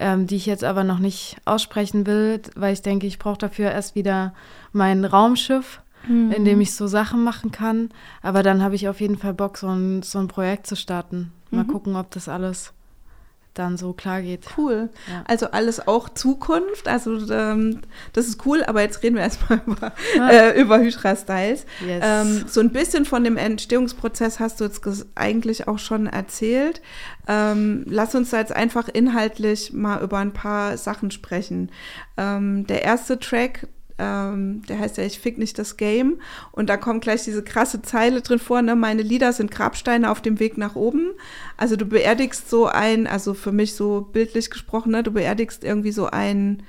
ähm, 0.03 0.27
die 0.27 0.35
ich 0.35 0.45
jetzt 0.45 0.65
aber 0.65 0.83
noch 0.83 0.99
nicht 0.99 1.37
aussprechen 1.45 2.05
will, 2.05 2.41
weil 2.55 2.73
ich 2.73 2.81
denke, 2.81 3.07
ich 3.07 3.19
brauche 3.19 3.37
dafür 3.37 3.71
erst 3.71 3.95
wieder 3.95 4.33
mein 4.73 5.05
Raumschiff, 5.05 5.81
mhm. 6.05 6.31
in 6.31 6.43
dem 6.43 6.59
ich 6.59 6.75
so 6.75 6.87
Sachen 6.87 7.23
machen 7.23 7.51
kann. 7.51 7.89
Aber 8.21 8.43
dann 8.43 8.61
habe 8.61 8.75
ich 8.75 8.89
auf 8.89 8.99
jeden 8.99 9.17
Fall 9.17 9.33
Bock, 9.33 9.57
so 9.57 9.69
ein, 9.69 10.03
so 10.03 10.19
ein 10.19 10.27
Projekt 10.27 10.67
zu 10.67 10.75
starten. 10.75 11.31
Mal 11.51 11.63
mhm. 11.63 11.69
gucken, 11.69 11.95
ob 11.95 12.11
das 12.11 12.27
alles 12.27 12.73
dann 13.53 13.77
so 13.77 13.93
klar 13.93 14.21
geht. 14.21 14.45
Cool. 14.57 14.89
Ja. 15.07 15.23
Also 15.27 15.47
alles 15.51 15.87
auch 15.87 16.09
Zukunft. 16.09 16.87
Also 16.87 17.31
ähm, 17.31 17.81
das 18.13 18.27
ist 18.27 18.45
cool, 18.45 18.63
aber 18.63 18.81
jetzt 18.81 19.03
reden 19.03 19.15
wir 19.15 19.23
erstmal 19.23 19.61
über, 19.67 19.93
ja. 20.15 20.29
äh, 20.29 20.61
über 20.61 20.79
Hydra 20.79 21.15
Styles. 21.15 21.65
Yes. 21.85 22.03
Ähm, 22.03 22.45
so 22.47 22.59
ein 22.61 22.71
bisschen 22.71 23.05
von 23.05 23.23
dem 23.23 23.37
Entstehungsprozess 23.37 24.39
hast 24.39 24.59
du 24.59 24.65
jetzt 24.65 24.81
eigentlich 25.15 25.67
auch 25.67 25.79
schon 25.79 26.07
erzählt. 26.07 26.81
Ähm, 27.27 27.85
lass 27.87 28.15
uns 28.15 28.31
da 28.31 28.39
jetzt 28.39 28.51
einfach 28.51 28.89
inhaltlich 28.89 29.71
mal 29.71 30.01
über 30.01 30.17
ein 30.17 30.33
paar 30.33 30.77
Sachen 30.77 31.11
sprechen. 31.11 31.71
Ähm, 32.17 32.67
der 32.67 32.83
erste 32.83 33.19
Track, 33.19 33.67
ähm, 33.97 34.61
der 34.67 34.79
heißt 34.79 34.97
ja 34.97 35.03
Ich 35.03 35.19
fick 35.19 35.37
nicht 35.37 35.57
das 35.59 35.77
Game. 35.77 36.19
Und 36.51 36.69
da 36.69 36.77
kommt 36.77 37.03
gleich 37.03 37.23
diese 37.23 37.43
krasse 37.43 37.81
Zeile 37.81 38.21
drin 38.21 38.39
vor, 38.39 38.61
ne? 38.61 38.75
Meine 38.75 39.01
Lieder 39.01 39.33
sind 39.33 39.51
Grabsteine 39.51 40.09
auf 40.09 40.21
dem 40.21 40.39
Weg 40.39 40.57
nach 40.57 40.75
oben. 40.75 41.11
Also 41.57 41.75
du 41.75 41.85
beerdigst 41.85 42.49
so 42.49 42.67
ein, 42.67 43.07
also 43.07 43.33
für 43.33 43.51
mich 43.51 43.75
so 43.75 44.01
bildlich 44.01 44.49
gesprochen, 44.49 44.91
ne? 44.91 45.03
Du 45.03 45.11
beerdigst 45.11 45.63
irgendwie 45.63 45.91
so 45.91 46.07
ein 46.07 46.63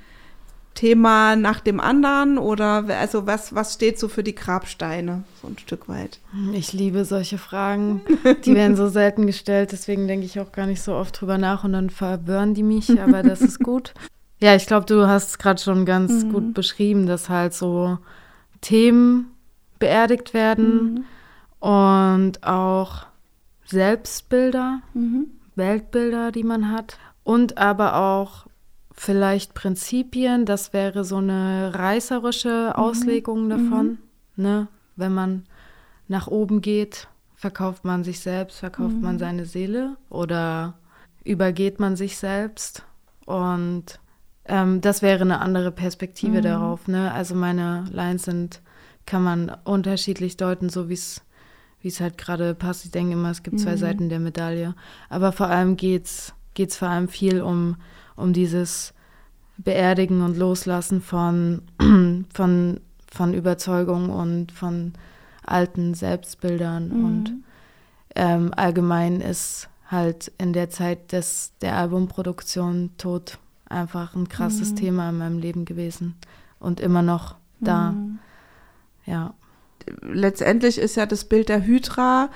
Thema 0.75 1.37
nach 1.37 1.61
dem 1.61 1.79
anderen 1.79 2.37
oder 2.37 2.85
also 2.99 3.25
was, 3.25 3.55
was 3.55 3.73
steht 3.73 3.97
so 3.97 4.09
für 4.09 4.23
die 4.23 4.35
Grabsteine, 4.35 5.23
so 5.41 5.47
ein 5.47 5.57
Stück 5.57 5.87
weit? 5.87 6.19
Ich 6.53 6.73
liebe 6.73 7.05
solche 7.05 7.37
Fragen. 7.37 8.01
Die 8.43 8.53
werden 8.53 8.75
so 8.75 8.89
selten 8.89 9.25
gestellt, 9.25 9.71
deswegen 9.71 10.07
denke 10.07 10.25
ich 10.25 10.39
auch 10.39 10.51
gar 10.51 10.67
nicht 10.67 10.81
so 10.81 10.93
oft 10.93 11.19
drüber 11.19 11.37
nach 11.37 11.63
und 11.63 11.73
dann 11.73 11.89
verwirren 11.89 12.53
die 12.53 12.63
mich, 12.63 13.01
aber 13.01 13.23
das 13.23 13.41
ist 13.41 13.59
gut. 13.59 13.93
Ja, 14.39 14.55
ich 14.55 14.65
glaube, 14.65 14.85
du 14.85 15.07
hast 15.07 15.39
gerade 15.39 15.61
schon 15.61 15.85
ganz 15.85 16.23
mhm. 16.23 16.33
gut 16.33 16.53
beschrieben, 16.53 17.07
dass 17.07 17.29
halt 17.29 17.53
so 17.53 17.97
Themen 18.61 19.31
beerdigt 19.79 20.33
werden 20.33 21.05
mhm. 21.61 21.67
und 21.67 22.43
auch 22.43 23.05
Selbstbilder, 23.65 24.81
mhm. 24.93 25.27
Weltbilder, 25.55 26.31
die 26.31 26.43
man 26.43 26.71
hat 26.71 26.97
und 27.23 27.57
aber 27.57 27.95
auch 27.95 28.45
vielleicht 28.91 29.53
Prinzipien. 29.53 30.45
Das 30.45 30.73
wäre 30.73 31.03
so 31.03 31.17
eine 31.17 31.71
reißerische 31.73 32.73
mhm. 32.75 32.81
Auslegung 32.81 33.49
davon. 33.49 33.97
Mhm. 34.35 34.43
Ne? 34.43 34.67
Wenn 34.95 35.13
man 35.13 35.45
nach 36.07 36.27
oben 36.27 36.61
geht, 36.61 37.07
verkauft 37.35 37.83
man 37.83 38.03
sich 38.03 38.19
selbst, 38.19 38.59
verkauft 38.59 39.01
man 39.01 39.15
mhm. 39.15 39.19
seine 39.19 39.45
Seele 39.45 39.97
oder 40.09 40.75
übergeht 41.23 41.79
man 41.79 41.95
sich 41.95 42.17
selbst 42.17 42.83
und 43.25 43.99
ähm, 44.47 44.81
das 44.81 45.01
wäre 45.01 45.21
eine 45.21 45.39
andere 45.39 45.71
Perspektive 45.71 46.39
mhm. 46.39 46.43
darauf. 46.43 46.87
Ne? 46.87 47.11
Also 47.11 47.35
meine 47.35 47.85
Lines 47.91 48.23
sind, 48.23 48.61
kann 49.05 49.23
man 49.23 49.51
unterschiedlich 49.63 50.37
deuten, 50.37 50.69
so 50.69 50.89
wie 50.89 50.93
es 50.93 51.21
wie 51.85 51.89
es 51.89 51.99
halt 51.99 52.17
gerade 52.17 52.55
passt. 52.55 52.83
Ich 52.83 52.89
denke 52.89 53.13
immer, 53.13 53.29
es 53.29 53.43
gibt 53.43 53.59
zwei 53.59 53.73
mhm. 53.73 53.77
Seiten 53.77 54.09
der 54.09 54.19
Medaille. 54.19 54.73
Aber 55.07 55.31
vor 55.31 55.49
allem 55.49 55.77
geht 55.77 56.07
es 56.57 56.75
vor 56.75 56.87
allem 56.87 57.07
viel 57.09 57.41
um, 57.41 57.75
um 58.15 58.33
dieses 58.33 58.95
Beerdigen 59.59 60.23
und 60.23 60.35
Loslassen 60.35 60.99
von, 60.99 61.61
von, 62.33 62.79
von 63.07 63.33
Überzeugung 63.35 64.09
und 64.09 64.51
von 64.51 64.93
alten 65.45 65.93
Selbstbildern. 65.93 66.87
Mhm. 66.87 67.05
Und 67.05 67.33
ähm, 68.15 68.51
allgemein 68.55 69.21
ist 69.21 69.69
halt 69.85 70.31
in 70.39 70.53
der 70.53 70.71
Zeit 70.71 71.11
des, 71.11 71.53
der 71.61 71.77
Albumproduktion 71.77 72.93
Tod 72.97 73.37
einfach 73.69 74.15
ein 74.15 74.29
krasses 74.29 74.71
mhm. 74.71 74.75
Thema 74.75 75.09
in 75.09 75.17
meinem 75.17 75.39
Leben 75.39 75.65
gewesen 75.65 76.15
und 76.59 76.79
immer 76.79 77.01
noch 77.01 77.35
da. 77.59 77.91
Mhm. 77.91 78.19
Ja. 79.05 79.33
Letztendlich 80.01 80.77
ist 80.77 80.95
ja 80.95 81.05
das 81.05 81.25
Bild 81.25 81.49
der 81.49 81.65
Hydra, 81.65 82.29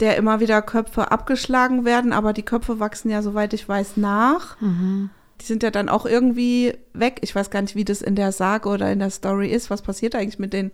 der 0.00 0.16
immer 0.16 0.40
wieder 0.40 0.60
Köpfe 0.62 1.10
abgeschlagen 1.10 1.84
werden, 1.84 2.12
aber 2.12 2.32
die 2.32 2.42
Köpfe 2.42 2.80
wachsen 2.80 3.10
ja, 3.10 3.22
soweit 3.22 3.52
ich 3.54 3.68
weiß, 3.68 3.96
nach. 3.96 4.60
Mhm. 4.60 5.10
Die 5.40 5.44
sind 5.44 5.62
ja 5.62 5.70
dann 5.70 5.88
auch 5.88 6.06
irgendwie 6.06 6.74
weg. 6.94 7.18
Ich 7.22 7.34
weiß 7.34 7.50
gar 7.50 7.62
nicht, 7.62 7.74
wie 7.74 7.84
das 7.84 8.02
in 8.02 8.14
der 8.14 8.32
Sage 8.32 8.68
oder 8.68 8.90
in 8.90 8.98
der 8.98 9.10
Story 9.10 9.50
ist. 9.50 9.70
Was 9.70 9.82
passiert 9.82 10.14
eigentlich 10.14 10.38
mit 10.38 10.52
den 10.52 10.72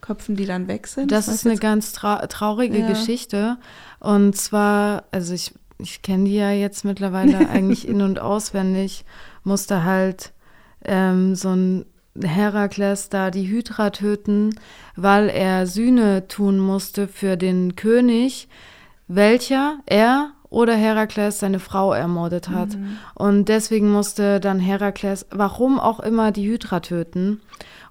Köpfen, 0.00 0.36
die 0.36 0.46
dann 0.46 0.68
weg 0.68 0.86
sind? 0.86 1.12
Das 1.12 1.28
ist 1.28 1.46
eine 1.46 1.56
ganz 1.56 1.92
trau 1.92 2.18
traurige 2.26 2.78
ja. 2.78 2.88
Geschichte. 2.88 3.58
Und 4.00 4.36
zwar, 4.36 5.04
also 5.12 5.32
ich, 5.32 5.54
ich 5.78 6.02
kenne 6.02 6.24
die 6.24 6.34
ja 6.34 6.50
jetzt 6.50 6.84
mittlerweile 6.84 7.38
eigentlich 7.50 7.86
in- 7.86 8.02
und 8.02 8.18
auswendig, 8.18 9.04
musste 9.44 9.84
halt 9.84 10.32
ähm, 10.84 11.34
so 11.34 11.50
ein 11.50 11.86
Herakles 12.20 13.08
da 13.08 13.30
die 13.30 13.48
Hydra 13.48 13.90
töten, 13.90 14.50
weil 14.96 15.28
er 15.28 15.66
Sühne 15.66 16.28
tun 16.28 16.58
musste 16.58 17.08
für 17.08 17.36
den 17.36 17.76
König, 17.76 18.48
welcher 19.08 19.78
er 19.86 20.32
oder 20.50 20.74
Herakles 20.74 21.38
seine 21.38 21.60
Frau 21.60 21.92
ermordet 21.92 22.48
hat. 22.48 22.76
Mhm. 22.76 22.98
Und 23.14 23.48
deswegen 23.48 23.90
musste 23.90 24.40
dann 24.40 24.58
Herakles, 24.58 25.26
warum 25.30 25.78
auch 25.78 26.00
immer, 26.00 26.32
die 26.32 26.48
Hydra 26.50 26.80
töten. 26.80 27.40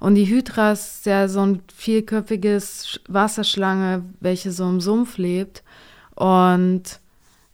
Und 0.01 0.15
die 0.15 0.25
Hydra 0.25 0.73
ist 0.73 1.05
ja 1.05 1.27
so 1.27 1.41
ein 1.41 1.61
vierköpfiges 1.73 2.99
Wasserschlange, 3.07 4.03
welche 4.19 4.51
so 4.51 4.67
im 4.69 4.81
Sumpf 4.81 5.17
lebt 5.17 5.63
und 6.15 6.99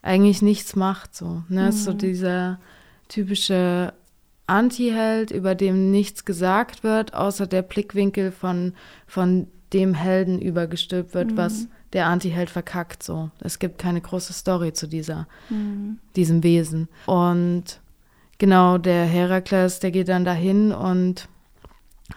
eigentlich 0.02 0.42
nichts 0.42 0.76
macht. 0.76 1.16
So, 1.16 1.44
ne? 1.50 1.68
Mhm. 1.68 1.72
So 1.72 1.94
dieser 1.94 2.60
typische 3.08 3.94
Anti-Held, 4.48 5.32
über 5.32 5.56
dem 5.56 5.92
nichts 5.92 6.26
gesagt 6.26 6.84
wird, 6.84 7.14
außer 7.14 7.48
der 7.48 7.62
Blickwinkel 7.62 8.32
von, 8.32 8.74
von 9.08 9.48
dem 9.74 9.94
Helden 9.94 10.40
übergestülpt 10.40 11.14
wird, 11.14 11.32
mhm. 11.32 11.38
was 11.38 11.68
der 11.94 12.08
Anti-Held 12.08 12.50
verkackt. 12.50 13.04
So. 13.04 13.32
Es 13.40 13.60
gibt 13.60 13.80
keine 13.80 14.02
große 14.02 14.34
Story 14.34 14.74
zu 14.74 14.88
dieser, 14.88 15.28
mhm. 15.50 16.00
diesem 16.16 16.44
Wesen. 16.44 16.88
Und 17.06 17.80
genau, 18.38 18.78
der 18.78 19.06
Herakles, 19.06 19.80
der 19.80 19.92
geht 19.92 20.10
dann 20.10 20.26
dahin 20.26 20.72
und 20.72 21.28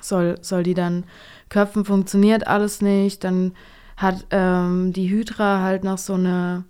soll, 0.00 0.38
soll 0.42 0.62
die 0.62 0.74
dann 0.74 1.04
köpfen, 1.48 1.84
funktioniert 1.84 2.46
alles 2.46 2.82
nicht. 2.82 3.24
Dann 3.24 3.52
hat 3.96 4.26
ähm, 4.30 4.92
die 4.92 5.08
Hydra 5.08 5.62
halt 5.62 5.84
noch 5.84 5.98
so 5.98 6.14
eine 6.14 6.64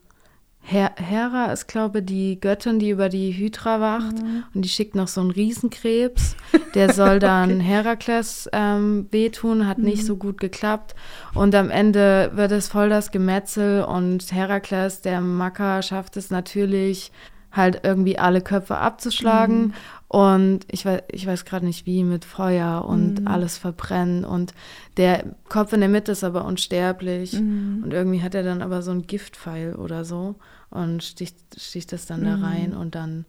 Her 0.71 0.93
Hera 0.97 1.47
ist, 1.47 1.67
glaube 1.67 2.01
ich, 2.01 2.05
die 2.05 2.41
Göttin, 2.41 2.79
die 2.79 2.91
über 2.91 3.09
die 3.09 3.33
Hydra 3.33 3.81
wacht 3.81 4.23
mhm. 4.23 4.45
und 4.55 4.63
die 4.67 4.69
schickt 4.69 4.95
noch 4.95 5.09
so 5.09 5.23
einen 5.23 5.31
Riesenkrebs. 5.31 6.37
Der 6.75 6.93
soll 6.93 7.19
dann 7.21 7.53
okay. 7.55 7.63
Herakles 7.63 8.51
ähm, 8.53 9.07
wehtun, 9.11 9.67
hat 9.67 9.79
mhm. 9.79 9.85
nicht 9.85 10.05
so 10.05 10.17
gut 10.17 10.39
geklappt. 10.39 10.95
Und 11.33 11.55
am 11.55 11.71
Ende 11.71 12.33
wird 12.35 12.53
es 12.53 12.69
voll 12.69 12.91
das 12.91 13.11
Gemetzel 13.11 13.83
und 13.83 14.31
Herakles, 14.31 15.01
der 15.01 15.23
Macker, 15.23 15.81
schafft 15.81 16.19
es 16.19 16.31
natürlich, 16.31 17.13
halt 17.51 17.81
irgendwie 17.85 18.19
alle 18.19 18.43
Köpfe 18.43 18.77
abzuschlagen. 18.77 19.69
Mhm. 19.69 19.75
Und 20.09 20.61
ich 20.71 20.85
weiß, 20.85 21.01
ich 21.11 21.27
weiß 21.27 21.47
gerade 21.47 21.65
nicht 21.65 21.87
wie, 21.87 22.05
mit 22.05 22.27
Feuer 22.27 22.85
und 22.87 23.23
mhm. 23.23 23.27
alles 23.27 23.57
verbrennen. 23.57 24.27
Und 24.27 24.53
der 24.99 25.25
Kopf 25.49 25.73
in 25.73 25.81
der 25.81 25.89
Mitte 25.89 26.13
ist 26.13 26.25
aber 26.25 26.45
unsterblich. 26.45 27.33
Mhm. 27.33 27.85
Und 27.85 27.95
irgendwie 27.95 28.23
hat 28.23 28.35
er 28.35 28.43
dann 28.43 28.61
aber 28.61 28.83
so 28.83 28.91
einen 28.91 29.07
Giftpfeil 29.07 29.75
oder 29.75 30.05
so 30.05 30.35
und 30.71 31.03
sticht, 31.03 31.37
sticht 31.59 31.93
das 31.93 32.07
dann 32.07 32.21
mhm. 32.21 32.25
da 32.25 32.35
rein 32.37 32.75
und 32.75 32.95
dann 32.95 33.25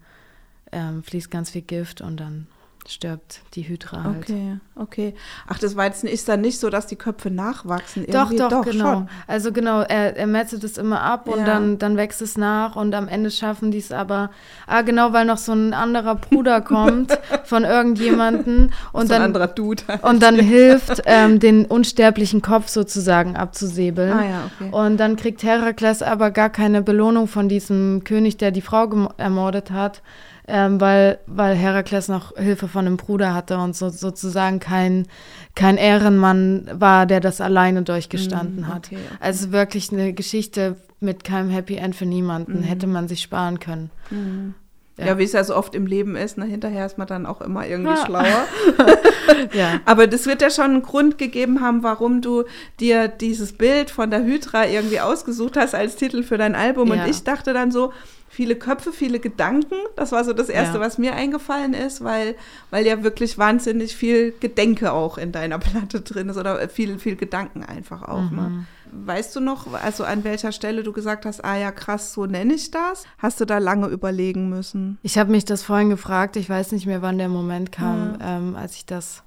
ähm, 0.72 1.03
fließt 1.03 1.31
ganz 1.31 1.51
viel 1.51 1.62
Gift 1.62 2.01
und 2.01 2.17
dann 2.17 2.48
stirbt 2.88 3.41
die 3.53 3.67
Hydra 3.67 4.03
halt. 4.03 4.24
Okay, 4.24 4.57
okay. 4.75 5.13
Ach, 5.48 5.59
das 5.59 5.75
jetzt 5.75 6.03
ist 6.03 6.29
dann 6.29 6.41
nicht 6.41 6.59
so, 6.59 6.69
dass 6.69 6.88
die 6.88 6.95
Köpfe 6.95 7.29
nachwachsen. 7.29 8.05
Doch, 8.07 8.31
doch, 8.33 8.50
doch, 8.50 8.65
genau. 8.65 8.93
Schon. 8.93 9.09
Also 9.27 9.51
genau, 9.51 9.81
er, 9.81 10.17
er 10.17 10.27
metzelt 10.27 10.63
es 10.63 10.77
immer 10.77 11.01
ab 11.01 11.27
und 11.27 11.39
ja. 11.39 11.45
dann, 11.45 11.77
dann 11.77 11.98
wächst 11.98 12.21
es 12.21 12.38
nach 12.38 12.75
und 12.75 12.95
am 12.95 13.07
Ende 13.07 13.31
schaffen 13.31 13.71
die 13.71 13.77
es 13.77 13.91
aber, 13.91 14.31
ah 14.65 14.81
genau, 14.81 15.13
weil 15.13 15.25
noch 15.25 15.38
so 15.38 15.51
ein 15.51 15.74
anderer 15.74 16.15
Bruder 16.15 16.62
kommt 16.62 17.17
von 17.43 17.63
irgendjemanden 17.63 18.74
und 18.91 19.07
so 19.07 19.13
dann, 19.13 19.21
ein 19.21 19.25
anderer 19.27 19.48
Dude 19.48 19.83
halt. 19.88 20.03
und 20.03 20.24
dann 20.24 20.36
hilft, 20.39 21.01
ähm, 21.05 21.39
den 21.39 21.65
unsterblichen 21.65 22.41
Kopf 22.41 22.69
sozusagen 22.69 23.36
abzusäbeln. 23.36 24.13
Ah, 24.13 24.25
ja, 24.25 24.51
okay. 24.59 24.71
Und 24.71 24.98
dann 24.98 25.15
kriegt 25.15 25.43
Herakles 25.43 26.01
aber 26.01 26.31
gar 26.31 26.50
keine 26.50 26.81
Belohnung 26.81 27.27
von 27.27 27.50
diesem 27.50 28.03
König, 28.03 28.37
der 28.37 28.51
die 28.51 28.61
Frau 28.61 28.79
ermordet 29.18 29.72
hat 29.72 30.01
ähm, 30.50 30.81
weil, 30.81 31.20
weil 31.27 31.55
Herakles 31.55 32.07
noch 32.07 32.35
Hilfe 32.35 32.68
von 32.68 32.85
einem 32.85 32.98
Bruder 32.98 33.33
hatte 33.33 33.57
und 33.57 33.75
so, 33.75 33.90
sozusagen 33.90 34.59
kein, 34.59 35.07
kein 35.55 35.77
Ehrenmann 35.77 36.70
war, 36.74 37.05
der 37.05 37.20
das 37.20 37.40
alleine 37.40 37.83
durchgestanden 37.83 38.62
mm, 38.62 38.72
okay, 38.75 38.98
hat. 38.98 39.22
Also 39.22 39.51
wirklich 39.51 39.94
eine 39.94 40.14
Geschichte 40.14 40.75
mit 41.00 41.24
keinem 41.24 41.50
Happy 41.50 41.75
End 41.75 41.96
für 41.96 42.05
niemanden, 42.05 42.62
mm. 42.62 42.64
hätte 42.64 42.88
man 42.88 43.07
sich 43.07 43.22
sparen 43.22 43.59
können. 43.59 43.92
Mm. 44.09 44.53
Ja. 44.98 45.05
ja. 45.05 45.18
wie 45.18 45.24
es 45.24 45.31
ja 45.31 45.44
so 45.44 45.55
oft 45.55 45.75
im 45.75 45.85
Leben 45.85 46.16
ist, 46.16 46.38
ne? 46.38 46.46
hinterher 46.46 46.85
ist 46.85 46.98
man 46.98 47.07
dann 47.07 47.25
auch 47.25 47.42
immer 47.42 47.66
irgendwie 47.66 47.94
ja. 47.94 48.05
schlauer. 48.05 48.48
ja. 49.53 49.79
Aber 49.85 50.07
das 50.07 50.25
wird 50.25 50.42
ja 50.42 50.50
schon 50.50 50.66
einen 50.66 50.81
Grund 50.81 51.18
gegeben 51.18 51.62
haben, 51.62 51.83
warum 51.83 52.22
du 52.22 52.44
dir 52.79 53.07
dieses 53.07 53.53
Bild 53.53 53.92
von 53.92 54.09
der 54.09 54.24
Hydra 54.24 54.68
irgendwie 54.68 55.00
ausgesucht 55.00 55.55
hast 55.55 55.74
als 55.74 55.96
Titel 55.96 56.24
für 56.24 56.38
dein 56.38 56.55
Album. 56.55 56.92
Und 56.92 57.07
ich 57.07 57.24
dachte 57.24 57.53
dann 57.53 57.72
so, 57.72 57.94
viele 58.39 58.55
Köpfe, 58.55 58.93
viele 58.93 59.19
Gedanken. 59.19 59.75
Das 59.97 60.13
war 60.13 60.23
so 60.23 60.31
das 60.31 60.47
Erste, 60.47 60.75
ja. 60.75 60.79
was 60.79 60.97
mir 60.97 61.13
eingefallen 61.13 61.73
ist, 61.73 62.05
weil, 62.05 62.35
weil 62.69 62.85
ja 62.85 63.03
wirklich 63.03 63.37
wahnsinnig 63.37 63.97
viel 63.97 64.31
Gedenke 64.39 64.93
auch 64.93 65.17
in 65.17 65.33
deiner 65.33 65.59
Platte 65.59 65.99
drin 65.99 66.29
ist 66.29 66.37
oder 66.37 66.69
viel, 66.69 66.99
viel 66.99 67.17
Gedanken 67.17 67.65
einfach 67.65 68.03
auch. 68.03 68.31
Ne? 68.31 68.41
Mhm. 68.41 68.55
Ne? 68.55 68.65
Weißt 69.05 69.35
du 69.35 69.41
noch, 69.41 69.73
also 69.73 70.05
an 70.05 70.23
welcher 70.23 70.53
Stelle 70.53 70.83
du 70.83 70.93
gesagt 70.93 71.25
hast, 71.25 71.43
ah 71.43 71.57
ja, 71.57 71.73
krass, 71.73 72.13
so 72.13 72.27
nenne 72.27 72.53
ich 72.53 72.71
das? 72.71 73.03
Hast 73.17 73.41
du 73.41 73.45
da 73.45 73.57
lange 73.57 73.87
überlegen 73.87 74.47
müssen? 74.47 74.99
Ich 75.03 75.17
habe 75.17 75.31
mich 75.31 75.43
das 75.43 75.61
vorhin 75.61 75.89
gefragt. 75.89 76.37
Ich 76.37 76.49
weiß 76.49 76.71
nicht 76.71 76.85
mehr, 76.85 77.01
wann 77.01 77.17
der 77.17 77.27
Moment 77.27 77.73
kam, 77.73 78.15
ja. 78.21 78.37
ähm, 78.37 78.55
als 78.55 78.75
ich 78.75 78.85
das 78.85 79.23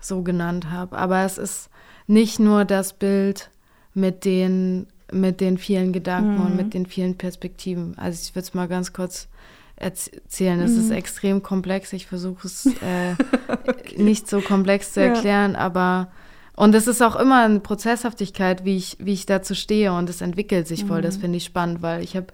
so 0.00 0.22
genannt 0.22 0.70
habe. 0.70 0.96
Aber 0.96 1.22
es 1.22 1.36
ist 1.36 1.68
nicht 2.06 2.40
nur 2.40 2.64
das 2.64 2.94
Bild 2.94 3.50
mit 3.92 4.24
den 4.24 4.86
mit 5.12 5.40
den 5.40 5.58
vielen 5.58 5.92
Gedanken 5.92 6.36
mhm. 6.36 6.46
und 6.46 6.56
mit 6.56 6.74
den 6.74 6.86
vielen 6.86 7.16
Perspektiven. 7.16 7.96
Also 7.98 8.20
ich 8.22 8.34
würde 8.34 8.46
es 8.46 8.54
mal 8.54 8.68
ganz 8.68 8.92
kurz 8.92 9.28
erzählen. 9.76 10.60
Es 10.60 10.72
mhm. 10.72 10.80
ist 10.80 10.90
extrem 10.90 11.42
komplex. 11.42 11.92
Ich 11.92 12.06
versuche 12.06 12.46
es 12.46 12.66
äh, 12.82 13.14
okay. 13.48 14.02
nicht 14.02 14.28
so 14.28 14.40
komplex 14.40 14.92
zu 14.92 15.00
erklären, 15.00 15.52
ja. 15.52 15.58
aber 15.58 16.10
und 16.56 16.74
es 16.74 16.88
ist 16.88 17.02
auch 17.02 17.14
immer 17.14 17.44
eine 17.44 17.60
Prozesshaftigkeit, 17.60 18.64
wie 18.64 18.76
ich, 18.76 18.96
wie 18.98 19.12
ich 19.12 19.26
dazu 19.26 19.54
stehe 19.54 19.92
und 19.92 20.10
es 20.10 20.20
entwickelt 20.20 20.66
sich 20.66 20.84
voll. 20.84 20.98
Mhm. 20.98 21.02
Das 21.02 21.16
finde 21.16 21.36
ich 21.36 21.44
spannend, 21.44 21.82
weil 21.82 22.02
ich 22.02 22.16
habe 22.16 22.26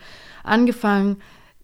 angefangen, 0.42 1.18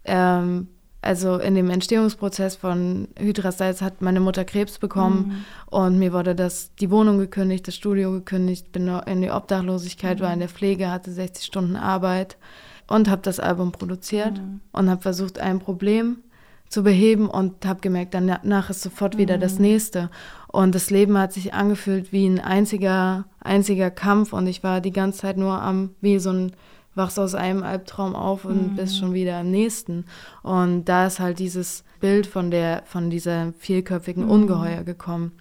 ähm, 0.04 0.68
also 1.02 1.38
in 1.38 1.54
dem 1.54 1.70
Entstehungsprozess 1.70 2.56
von 2.56 3.08
Hydrastyles 3.18 3.80
hat 3.80 4.02
meine 4.02 4.20
Mutter 4.20 4.44
Krebs 4.44 4.78
bekommen 4.78 5.44
mhm. 5.70 5.78
und 5.78 5.98
mir 5.98 6.12
wurde 6.12 6.34
das, 6.34 6.74
die 6.74 6.90
Wohnung 6.90 7.18
gekündigt, 7.18 7.66
das 7.66 7.74
Studio 7.74 8.12
gekündigt, 8.12 8.70
bin 8.72 8.86
in 9.06 9.22
die 9.22 9.30
Obdachlosigkeit, 9.30 10.18
mhm. 10.18 10.22
war 10.22 10.32
in 10.32 10.40
der 10.40 10.48
Pflege, 10.48 10.90
hatte 10.90 11.10
60 11.10 11.44
Stunden 11.44 11.76
Arbeit 11.76 12.36
und 12.86 13.08
habe 13.08 13.22
das 13.22 13.40
Album 13.40 13.72
produziert 13.72 14.38
mhm. 14.38 14.60
und 14.72 14.90
habe 14.90 15.00
versucht, 15.00 15.38
ein 15.38 15.58
Problem 15.58 16.18
zu 16.68 16.84
beheben 16.84 17.28
und 17.28 17.66
habe 17.66 17.80
gemerkt, 17.80 18.14
danach 18.14 18.70
ist 18.70 18.82
sofort 18.82 19.16
wieder 19.16 19.38
das 19.38 19.54
mhm. 19.54 19.62
nächste. 19.62 20.10
Und 20.48 20.74
das 20.74 20.90
Leben 20.90 21.18
hat 21.18 21.32
sich 21.32 21.52
angefühlt 21.54 22.12
wie 22.12 22.26
ein 22.26 22.38
einziger, 22.38 23.24
einziger 23.40 23.90
Kampf 23.90 24.32
und 24.32 24.46
ich 24.46 24.62
war 24.62 24.80
die 24.80 24.92
ganze 24.92 25.20
Zeit 25.20 25.36
nur 25.36 25.60
am, 25.60 25.90
wie 26.00 26.18
so 26.18 26.30
ein 26.30 26.52
wachst 26.94 27.18
aus 27.18 27.34
einem 27.34 27.62
Albtraum 27.62 28.14
auf 28.14 28.44
und 28.44 28.72
mhm. 28.72 28.76
bist 28.76 28.98
schon 28.98 29.14
wieder 29.14 29.40
im 29.40 29.50
nächsten. 29.50 30.04
Und 30.42 30.84
da 30.86 31.06
ist 31.06 31.20
halt 31.20 31.38
dieses 31.38 31.84
Bild 32.00 32.26
von 32.26 32.50
der, 32.50 32.82
von 32.86 33.10
dieser 33.10 33.52
vielköpfigen 33.58 34.24
mhm. 34.24 34.30
Ungeheuer 34.30 34.82
gekommen. 34.82 35.32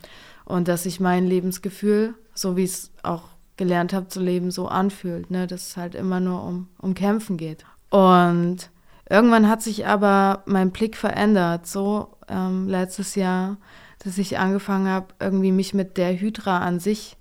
Und 0.45 0.67
dass 0.67 0.83
sich 0.83 0.99
mein 0.99 1.27
Lebensgefühl, 1.27 2.15
so 2.33 2.57
wie 2.57 2.63
es 2.63 2.91
auch 3.03 3.23
gelernt 3.57 3.93
habe 3.93 4.07
zu 4.07 4.21
leben, 4.21 4.51
so 4.51 4.67
anfühlt, 4.67 5.29
ne? 5.31 5.47
dass 5.47 5.67
es 5.67 5.77
halt 5.77 5.95
immer 5.95 6.19
nur 6.19 6.43
um, 6.43 6.67
um 6.79 6.93
Kämpfen 6.93 7.37
geht. 7.37 7.65
Und 7.89 8.69
irgendwann 9.09 9.49
hat 9.49 9.61
sich 9.61 9.85
aber 9.85 10.43
mein 10.45 10.71
Blick 10.71 10.95
verändert, 10.95 11.67
so 11.67 12.15
ähm, 12.29 12.67
letztes 12.67 13.15
Jahr, 13.15 13.57
dass 13.99 14.17
ich 14.17 14.39
angefangen 14.39 14.87
habe, 14.87 15.07
irgendwie 15.19 15.51
mich 15.51 15.73
mit 15.73 15.97
der 15.97 16.17
Hydra 16.17 16.59
an 16.59 16.79
sich 16.79 17.17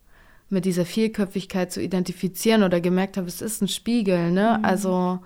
mit 0.51 0.65
dieser 0.65 0.85
Vielköpfigkeit 0.85 1.71
zu 1.73 1.83
identifizieren 1.83 2.63
oder 2.63 2.81
gemerkt 2.81 3.17
habe, 3.17 3.27
es 3.29 3.43
ist 3.43 3.63
ein 3.63 3.69
Spiegel, 3.69 4.31
ne? 4.31 4.57
Mhm. 4.59 4.65
Also, 4.65 5.19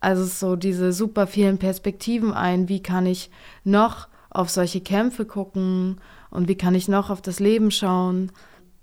also 0.00 0.24
so 0.24 0.56
diese 0.56 0.92
super 0.92 1.26
vielen 1.26 1.58
Perspektiven 1.58 2.32
ein, 2.32 2.68
wie 2.68 2.82
kann 2.82 3.06
ich 3.06 3.30
noch 3.64 4.08
auf 4.30 4.50
solche 4.50 4.80
Kämpfe 4.80 5.24
gucken 5.24 6.00
und 6.30 6.48
wie 6.48 6.56
kann 6.56 6.74
ich 6.74 6.88
noch 6.88 7.10
auf 7.10 7.20
das 7.22 7.40
Leben 7.40 7.70
schauen. 7.70 8.32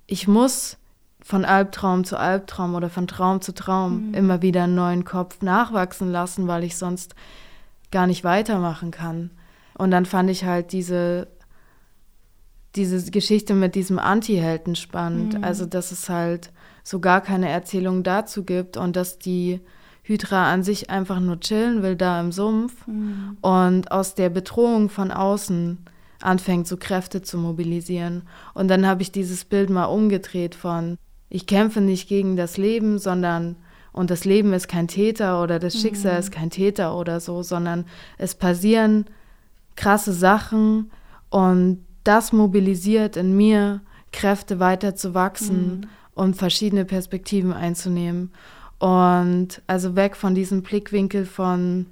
Ich 0.05 0.27
muss 0.27 0.77
von 1.21 1.43
Albtraum 1.43 2.05
zu 2.05 2.17
Albtraum 2.17 2.75
oder 2.75 2.89
von 2.89 3.07
Traum 3.07 3.41
zu 3.41 3.53
Traum 3.53 4.07
mhm. 4.07 4.13
immer 4.13 4.41
wieder 4.41 4.63
einen 4.63 4.75
neuen 4.75 5.03
Kopf 5.03 5.41
nachwachsen 5.41 6.11
lassen, 6.11 6.47
weil 6.47 6.63
ich 6.63 6.77
sonst 6.77 7.15
gar 7.91 8.07
nicht 8.07 8.23
weitermachen 8.23 8.91
kann. 8.91 9.31
Und 9.77 9.91
dann 9.91 10.05
fand 10.05 10.29
ich 10.29 10.45
halt 10.45 10.71
diese 10.71 11.27
diese 12.77 13.11
Geschichte 13.11 13.53
mit 13.53 13.75
diesem 13.75 13.99
Anti-Helden 13.99 14.75
spannend. 14.75 15.37
Mhm. 15.37 15.43
Also, 15.43 15.65
dass 15.65 15.91
es 15.91 16.09
halt 16.09 16.51
so 16.83 16.99
gar 16.99 17.21
keine 17.21 17.49
Erzählung 17.49 18.03
dazu 18.03 18.43
gibt 18.43 18.77
und 18.77 18.95
dass 18.95 19.19
die 19.19 19.59
Hydra 20.03 20.51
an 20.51 20.63
sich 20.63 20.89
einfach 20.89 21.19
nur 21.19 21.39
chillen 21.41 21.83
will 21.83 21.97
da 21.97 22.21
im 22.21 22.31
Sumpf 22.31 22.87
mhm. 22.87 23.37
und 23.41 23.91
aus 23.91 24.15
der 24.15 24.29
Bedrohung 24.29 24.89
von 24.89 25.11
außen 25.11 25.79
anfängt, 26.21 26.67
so 26.67 26.77
Kräfte 26.77 27.21
zu 27.21 27.37
mobilisieren. 27.37 28.23
Und 28.53 28.69
dann 28.69 28.87
habe 28.87 29.01
ich 29.01 29.11
dieses 29.11 29.43
Bild 29.43 29.69
mal 29.69 29.85
umgedreht 29.85 30.55
von, 30.55 30.97
ich 31.29 31.45
kämpfe 31.45 31.81
nicht 31.81 32.07
gegen 32.07 32.37
das 32.37 32.57
Leben, 32.57 32.99
sondern, 32.99 33.57
und 33.91 34.09
das 34.09 34.23
Leben 34.23 34.53
ist 34.53 34.69
kein 34.69 34.87
Täter 34.87 35.43
oder 35.43 35.59
das 35.59 35.79
Schicksal 35.79 36.13
mhm. 36.13 36.19
ist 36.19 36.31
kein 36.31 36.49
Täter 36.49 36.95
oder 36.95 37.19
so, 37.19 37.43
sondern 37.43 37.85
es 38.17 38.33
passieren 38.33 39.05
krasse 39.75 40.13
Sachen 40.13 40.89
und 41.29 41.85
das 42.07 42.31
mobilisiert 42.31 43.17
in 43.17 43.35
mir, 43.35 43.81
Kräfte 44.11 44.59
weiter 44.59 44.95
zu 44.95 45.13
wachsen 45.13 45.81
mhm. 45.81 45.81
und 46.15 46.35
verschiedene 46.35 46.85
Perspektiven 46.85 47.53
einzunehmen. 47.53 48.31
Und 48.79 49.61
also 49.67 49.95
weg 49.95 50.15
von 50.15 50.33
diesem 50.33 50.61
Blickwinkel 50.61 51.25
von 51.25 51.87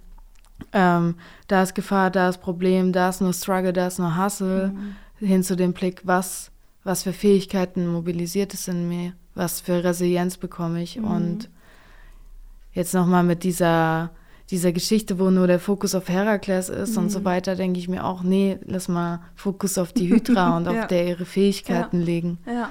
ähm, 0.71 1.15
da 1.47 1.63
ist 1.63 1.75
Gefahr, 1.75 2.09
da 2.11 2.29
ist 2.29 2.41
Problem, 2.41 2.93
da 2.93 3.09
ist 3.09 3.21
nur 3.21 3.33
Struggle, 3.33 3.73
da 3.73 3.87
ist 3.87 3.99
nur 3.99 4.17
Hustle, 4.17 4.73
mhm. 4.73 4.95
hin 5.25 5.43
zu 5.43 5.55
dem 5.55 5.73
Blick, 5.73 6.01
was, 6.03 6.51
was 6.83 7.03
für 7.03 7.13
Fähigkeiten 7.13 7.87
mobilisiert 7.87 8.53
es 8.53 8.67
in 8.67 8.87
mir, 8.87 9.13
was 9.33 9.59
für 9.59 9.83
Resilienz 9.83 10.37
bekomme 10.37 10.81
ich. 10.81 10.97
Mhm. 10.97 11.05
Und 11.05 11.49
jetzt 12.73 12.93
nochmal 12.93 13.23
mit 13.23 13.43
dieser, 13.43 14.11
dieser 14.51 14.71
Geschichte, 14.71 15.17
wo 15.19 15.31
nur 15.31 15.47
der 15.47 15.59
Fokus 15.59 15.95
auf 15.95 16.07
Herakles 16.07 16.69
ist 16.69 16.91
mhm. 16.91 17.03
und 17.03 17.09
so 17.09 17.19
mhm. 17.19 17.25
weiter, 17.25 17.55
denke 17.55 17.79
ich 17.79 17.87
mir 17.87 18.05
auch, 18.05 18.23
nee, 18.23 18.59
lass 18.65 18.87
mal 18.87 19.21
Fokus 19.35 19.77
auf 19.77 19.91
die 19.91 20.09
Hydra 20.09 20.57
und 20.57 20.65
ja. 20.65 20.81
auf 20.81 20.87
der 20.87 21.07
ihre 21.07 21.25
Fähigkeiten 21.25 21.99
ja. 21.99 22.05
legen. 22.05 22.37
Ja 22.45 22.69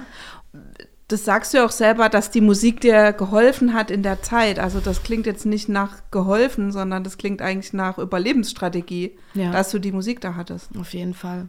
das 1.07 1.23
sagst 1.23 1.53
du 1.53 1.57
ja 1.57 1.65
auch 1.65 1.71
selber, 1.71 2.09
dass 2.09 2.31
die 2.31 2.41
Musik 2.41 2.81
dir 2.81 3.13
geholfen 3.13 3.73
hat 3.73 3.91
in 3.91 4.01
der 4.01 4.23
Zeit. 4.23 4.57
Also 4.57 4.79
das 4.79 5.03
klingt 5.03 5.27
jetzt 5.27 5.45
nicht 5.45 5.69
nach 5.69 6.01
geholfen, 6.09 6.71
sondern 6.71 7.03
das 7.03 7.17
klingt 7.17 7.41
eigentlich 7.41 7.73
nach 7.73 7.99
Überlebensstrategie, 7.99 9.15
ja. 9.35 9.51
dass 9.51 9.69
du 9.69 9.79
die 9.79 9.91
Musik 9.91 10.19
da 10.21 10.35
hattest. 10.35 10.75
Auf 10.77 10.93
jeden 10.93 11.13
Fall. 11.13 11.47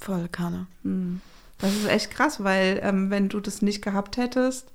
Voll 0.00 0.28
Kanne. 0.28 0.66
Hm. 0.82 1.20
Das 1.58 1.72
ist 1.72 1.88
echt 1.88 2.10
krass, 2.10 2.42
weil 2.42 2.80
ähm, 2.82 3.10
wenn 3.10 3.28
du 3.28 3.40
das 3.40 3.62
nicht 3.62 3.82
gehabt 3.82 4.16
hättest, 4.16 4.72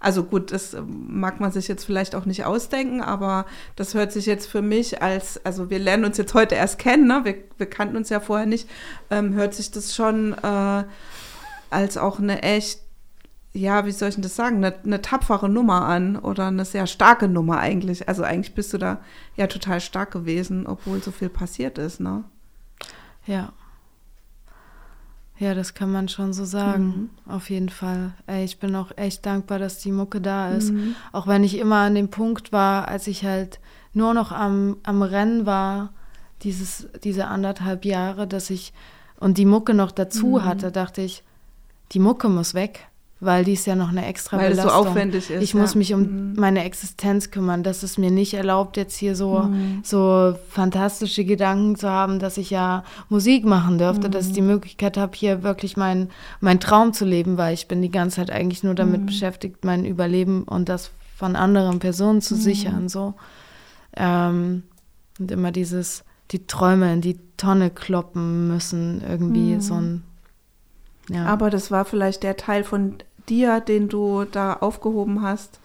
also 0.00 0.24
gut, 0.24 0.50
das 0.50 0.74
mag 0.86 1.40
man 1.40 1.52
sich 1.52 1.68
jetzt 1.68 1.84
vielleicht 1.84 2.14
auch 2.14 2.24
nicht 2.24 2.46
ausdenken, 2.46 3.02
aber 3.02 3.44
das 3.76 3.92
hört 3.92 4.12
sich 4.12 4.24
jetzt 4.24 4.46
für 4.46 4.62
mich 4.62 5.02
als, 5.02 5.44
also 5.44 5.68
wir 5.68 5.78
lernen 5.78 6.06
uns 6.06 6.16
jetzt 6.16 6.32
heute 6.32 6.54
erst 6.54 6.78
kennen, 6.78 7.06
ne? 7.06 7.20
wir, 7.24 7.36
wir 7.58 7.66
kannten 7.68 7.96
uns 7.96 8.08
ja 8.08 8.18
vorher 8.18 8.46
nicht, 8.46 8.68
ähm, 9.10 9.34
hört 9.34 9.52
sich 9.52 9.70
das 9.70 9.94
schon 9.94 10.32
äh, 10.32 10.84
als 11.68 11.98
auch 11.98 12.18
eine 12.18 12.42
echt 12.42 12.80
ja, 13.52 13.84
wie 13.84 13.90
soll 13.90 14.10
ich 14.10 14.14
denn 14.14 14.22
das 14.22 14.36
sagen, 14.36 14.64
eine, 14.64 14.76
eine, 14.84 15.02
tapfere 15.02 15.48
Nummer 15.48 15.84
an 15.84 16.16
oder 16.16 16.46
eine 16.46 16.64
sehr 16.64 16.86
starke 16.86 17.26
Nummer 17.26 17.58
eigentlich. 17.58 18.08
Also 18.08 18.22
eigentlich 18.22 18.54
bist 18.54 18.72
du 18.72 18.78
da 18.78 19.00
ja 19.34 19.48
total 19.48 19.80
stark 19.80 20.12
gewesen, 20.12 20.68
obwohl 20.68 21.02
so 21.02 21.10
viel 21.10 21.28
passiert 21.28 21.76
ist, 21.76 21.98
ne? 21.98 22.22
Ja. 23.26 23.52
Ja, 25.40 25.54
das 25.54 25.72
kann 25.72 25.90
man 25.90 26.08
schon 26.08 26.34
so 26.34 26.44
sagen, 26.44 26.84
mhm. 26.84 27.32
auf 27.32 27.48
jeden 27.48 27.70
Fall. 27.70 28.12
Ey, 28.26 28.44
ich 28.44 28.58
bin 28.58 28.76
auch 28.76 28.92
echt 28.96 29.24
dankbar, 29.24 29.58
dass 29.58 29.78
die 29.78 29.90
Mucke 29.90 30.20
da 30.20 30.50
ist. 30.50 30.70
Mhm. 30.70 30.94
Auch 31.12 31.26
wenn 31.26 31.44
ich 31.44 31.56
immer 31.56 31.76
an 31.76 31.94
dem 31.94 32.10
Punkt 32.10 32.52
war, 32.52 32.88
als 32.88 33.06
ich 33.06 33.24
halt 33.24 33.58
nur 33.94 34.12
noch 34.12 34.32
am, 34.32 34.76
am 34.82 35.00
Rennen 35.00 35.46
war, 35.46 35.94
dieses, 36.42 36.88
diese 37.04 37.26
anderthalb 37.26 37.86
Jahre, 37.86 38.26
dass 38.26 38.50
ich 38.50 38.74
und 39.18 39.38
die 39.38 39.46
Mucke 39.46 39.72
noch 39.72 39.92
dazu 39.92 40.26
mhm. 40.26 40.44
hatte, 40.44 40.70
dachte 40.70 41.00
ich, 41.00 41.22
die 41.92 42.00
Mucke 42.00 42.28
muss 42.28 42.52
weg 42.52 42.89
weil 43.20 43.44
dies 43.44 43.66
ja 43.66 43.76
noch 43.76 43.90
eine 43.90 44.06
extra 44.06 44.38
weil 44.38 44.50
Belastung. 44.50 44.72
Weil 44.72 44.78
es 44.78 44.84
so 44.84 44.90
aufwendig 44.90 45.30
ist. 45.30 45.42
Ich 45.42 45.52
ja. 45.52 45.60
muss 45.60 45.74
mich 45.74 45.92
um 45.92 46.00
mhm. 46.00 46.34
meine 46.36 46.64
Existenz 46.64 47.30
kümmern. 47.30 47.62
Das 47.62 47.82
ist 47.82 47.98
mir 47.98 48.10
nicht 48.10 48.32
erlaubt, 48.32 48.78
jetzt 48.78 48.96
hier 48.96 49.14
so, 49.14 49.40
mhm. 49.40 49.82
so 49.84 50.34
fantastische 50.48 51.24
Gedanken 51.24 51.76
zu 51.76 51.88
haben, 51.90 52.18
dass 52.18 52.38
ich 52.38 52.48
ja 52.48 52.82
Musik 53.10 53.44
machen 53.44 53.76
dürfte, 53.76 54.08
mhm. 54.08 54.12
dass 54.12 54.28
ich 54.28 54.32
die 54.32 54.40
Möglichkeit 54.40 54.96
habe, 54.96 55.12
hier 55.14 55.42
wirklich 55.42 55.76
meinen 55.76 56.08
mein 56.40 56.60
Traum 56.60 56.94
zu 56.94 57.04
leben, 57.04 57.36
weil 57.36 57.52
ich 57.52 57.68
bin 57.68 57.82
die 57.82 57.90
ganze 57.90 58.16
Zeit 58.16 58.30
eigentlich 58.30 58.62
nur 58.62 58.74
damit 58.74 59.02
mhm. 59.02 59.06
beschäftigt, 59.06 59.64
mein 59.64 59.84
Überleben 59.84 60.44
und 60.44 60.70
das 60.70 60.90
von 61.14 61.36
anderen 61.36 61.78
Personen 61.78 62.22
zu 62.22 62.34
mhm. 62.34 62.40
sichern. 62.40 62.88
So. 62.88 63.14
Ähm, 63.94 64.62
und 65.18 65.30
immer 65.30 65.52
dieses, 65.52 66.04
die 66.30 66.46
Träume 66.46 66.90
in 66.94 67.02
die 67.02 67.18
Tonne 67.36 67.68
kloppen 67.68 68.48
müssen, 68.48 69.02
irgendwie 69.06 69.56
mhm. 69.56 69.60
so 69.60 69.74
ein 69.74 70.02
ja. 71.10 71.26
Aber 71.26 71.50
das 71.50 71.70
war 71.70 71.84
vielleicht 71.84 72.22
der 72.22 72.36
Teil 72.36 72.62
von 72.62 72.94
dir, 73.30 73.60
den 73.60 73.88
du 73.88 74.24
da 74.24 74.54
aufgehoben 74.54 75.22
hast? 75.22 75.60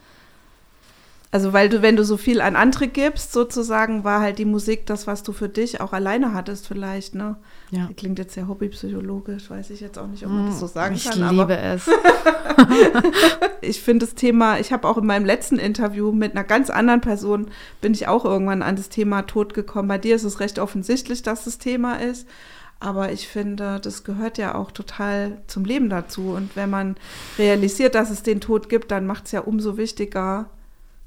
Also, 1.36 1.52
weil 1.52 1.68
du, 1.68 1.82
wenn 1.82 1.98
du 1.98 2.06
so 2.06 2.16
viel 2.16 2.40
an 2.40 2.56
andere 2.56 2.88
gibst, 2.88 3.34
sozusagen, 3.34 4.06
war 4.06 4.22
halt 4.22 4.40
die 4.40 4.46
Musik 4.46 4.86
das, 4.86 5.06
was 5.06 5.22
du 5.22 5.34
für 5.34 5.50
dich 5.50 5.82
auch 5.82 5.92
alleine 5.92 6.34
hattest, 6.34 6.66
vielleicht, 6.66 7.14
ne? 7.14 7.36
Ja. 7.72 7.90
Klingt 7.98 8.20
jetzt 8.20 8.36
sehr 8.36 8.48
hobbypsychologisch, 8.48 9.50
weiß 9.50 9.70
ich 9.72 9.82
jetzt 9.82 10.00
auch 10.00 10.08
nicht, 10.08 10.26
ob 10.26 10.32
man 10.32 10.46
das 10.46 10.62
so 10.62 10.68
sagen 10.68 10.96
ich 10.96 11.04
kann. 11.04 11.22
Ich 11.22 11.32
liebe 11.32 11.58
es. 11.58 11.90
ich 13.62 13.82
finde 13.82 14.06
das 14.06 14.16
Thema, 14.16 14.60
ich 14.60 14.72
habe 14.72 14.88
auch 14.88 14.98
in 14.98 15.06
meinem 15.06 15.26
letzten 15.26 15.58
Interview 15.60 16.14
mit 16.14 16.32
einer 16.32 16.46
ganz 16.46 16.70
anderen 16.70 17.02
Person, 17.02 17.48
bin 17.82 17.94
ich 17.94 18.08
auch 18.08 18.24
irgendwann 18.24 18.62
an 18.62 18.78
das 18.78 18.88
Thema 18.88 19.24
Tod 19.24 19.54
gekommen. 19.54 19.90
Bei 19.90 19.98
dir 19.98 20.16
ist 20.16 20.24
es 20.24 20.40
recht 20.40 20.58
offensichtlich, 20.58 21.22
dass 21.22 21.44
das 21.44 21.58
Thema 21.58 21.96
ist. 21.96 22.26
Aber 22.80 23.12
ich 23.12 23.28
finde, 23.28 23.80
das 23.80 24.04
gehört 24.04 24.38
ja 24.38 24.56
auch 24.56 24.72
total 24.72 25.42
zum 25.48 25.66
Leben 25.66 25.90
dazu. 25.90 26.32
Und 26.32 26.56
wenn 26.56 26.70
man 26.70 26.96
realisiert, 27.38 27.96
dass 27.96 28.10
es 28.10 28.22
den 28.22 28.42
Tod 28.42 28.70
gibt, 28.70 28.92
dann 28.92 29.08
macht 29.08 29.26
es 29.26 29.32
ja 29.32 29.42
umso 29.42 29.78
wichtiger, 29.78 30.50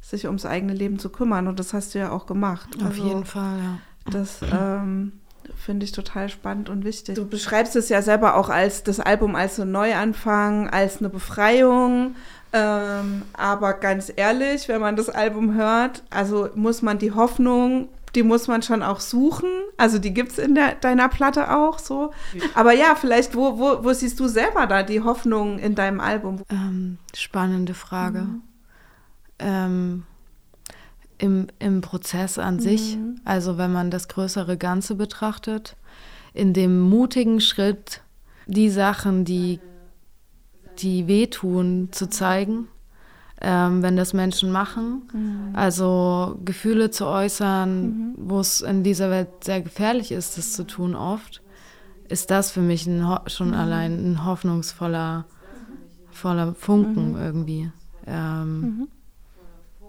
sich 0.00 0.26
ums 0.26 0.46
eigene 0.46 0.72
Leben 0.72 0.98
zu 0.98 1.10
kümmern. 1.10 1.46
Und 1.46 1.60
das 1.60 1.74
hast 1.74 1.94
du 1.94 1.98
ja 1.98 2.10
auch 2.10 2.26
gemacht. 2.26 2.68
Auf 2.78 2.86
also, 2.86 3.04
jeden 3.04 3.24
Fall, 3.24 3.58
ja. 3.58 3.78
Das 4.10 4.40
ähm, 4.50 5.12
finde 5.56 5.84
ich 5.84 5.92
total 5.92 6.28
spannend 6.28 6.68
und 6.70 6.84
wichtig. 6.84 7.14
Du 7.14 7.26
beschreibst 7.26 7.76
es 7.76 7.88
ja 7.88 8.02
selber 8.02 8.36
auch 8.36 8.48
als 8.48 8.82
das 8.82 9.00
Album 9.00 9.34
als 9.34 9.56
so 9.56 9.62
ein 9.62 9.72
Neuanfang, 9.72 10.68
als 10.70 10.98
eine 10.98 11.10
Befreiung. 11.10 12.16
Ähm, 12.52 13.22
aber 13.34 13.74
ganz 13.74 14.10
ehrlich, 14.14 14.68
wenn 14.68 14.80
man 14.80 14.96
das 14.96 15.10
Album 15.10 15.54
hört, 15.54 16.02
also 16.08 16.48
muss 16.54 16.80
man 16.80 16.98
die 16.98 17.12
Hoffnung 17.12 17.88
die 18.14 18.22
muss 18.22 18.48
man 18.48 18.62
schon 18.62 18.82
auch 18.82 19.00
suchen. 19.00 19.48
Also 19.76 19.98
die 19.98 20.14
gibt 20.14 20.32
es 20.32 20.38
in 20.38 20.54
der, 20.54 20.74
deiner 20.74 21.08
Platte 21.08 21.54
auch 21.54 21.78
so. 21.78 22.12
Aber 22.54 22.72
ja, 22.72 22.94
vielleicht, 22.94 23.34
wo, 23.34 23.58
wo, 23.58 23.84
wo 23.84 23.92
siehst 23.92 24.18
du 24.20 24.28
selber 24.28 24.66
da 24.66 24.82
die 24.82 25.02
Hoffnung 25.02 25.58
in 25.58 25.74
deinem 25.74 26.00
Album? 26.00 26.42
Ähm, 26.50 26.98
spannende 27.14 27.74
Frage. 27.74 28.20
Mhm. 28.22 28.42
Ähm, 29.38 30.02
im, 31.18 31.48
Im 31.58 31.80
Prozess 31.80 32.38
an 32.38 32.56
mhm. 32.56 32.60
sich, 32.60 32.98
also 33.24 33.58
wenn 33.58 33.72
man 33.72 33.90
das 33.90 34.08
größere 34.08 34.56
Ganze 34.56 34.94
betrachtet, 34.94 35.76
in 36.32 36.52
dem 36.52 36.80
mutigen 36.80 37.40
Schritt, 37.40 38.02
die 38.46 38.70
Sachen, 38.70 39.24
die, 39.24 39.60
die 40.78 41.08
wehtun, 41.08 41.88
zu 41.90 42.08
zeigen 42.08 42.68
ähm, 43.40 43.82
wenn 43.82 43.96
das 43.96 44.12
Menschen 44.12 44.50
machen. 44.50 45.02
Mhm. 45.12 45.56
Also 45.56 46.38
Gefühle 46.44 46.90
zu 46.90 47.06
äußern, 47.06 47.82
mhm. 47.82 48.14
wo 48.16 48.40
es 48.40 48.60
in 48.60 48.82
dieser 48.82 49.10
Welt 49.10 49.28
sehr 49.42 49.60
gefährlich 49.60 50.12
ist, 50.12 50.38
das 50.38 50.52
zu 50.52 50.64
tun 50.66 50.94
oft, 50.94 51.42
ist 52.08 52.30
das 52.30 52.50
für 52.50 52.60
mich 52.60 52.88
schon 53.26 53.48
mhm. 53.48 53.54
allein 53.54 54.12
ein 54.12 54.24
hoffnungsvoller 54.24 55.24
voller 56.18 56.54
Funken 56.54 57.12
mhm. 57.12 57.20
irgendwie. 57.20 57.70
Ähm, 58.06 58.60
mhm. 58.60 58.88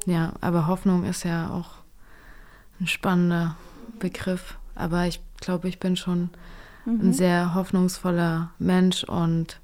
ja, 0.06 0.34
aber 0.42 0.68
Hoffnung 0.68 1.04
ist 1.04 1.24
ja 1.24 1.50
auch 1.50 1.72
ein 2.80 2.88
spannender 2.88 3.58
Begriff. 4.00 4.58
Aber 4.76 5.08
ich 5.08 5.22
glaube, 5.42 5.68
ich 5.68 5.80
bin 5.80 5.98
schon 5.98 6.30
ein 6.86 7.08
mhm. 7.08 7.14
sehr 7.14 7.54
hoffnungsvoller 7.54 8.52
Mensch 8.60 9.04
und 9.04 9.60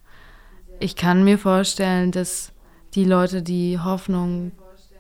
ich 0.80 0.96
kann 0.96 1.24
mir 1.24 1.38
vorstellen, 1.38 2.12
dass 2.12 2.52
die 2.96 3.06
Leute, 3.06 3.42
die 3.42 3.80
Hoffnung 3.80 4.52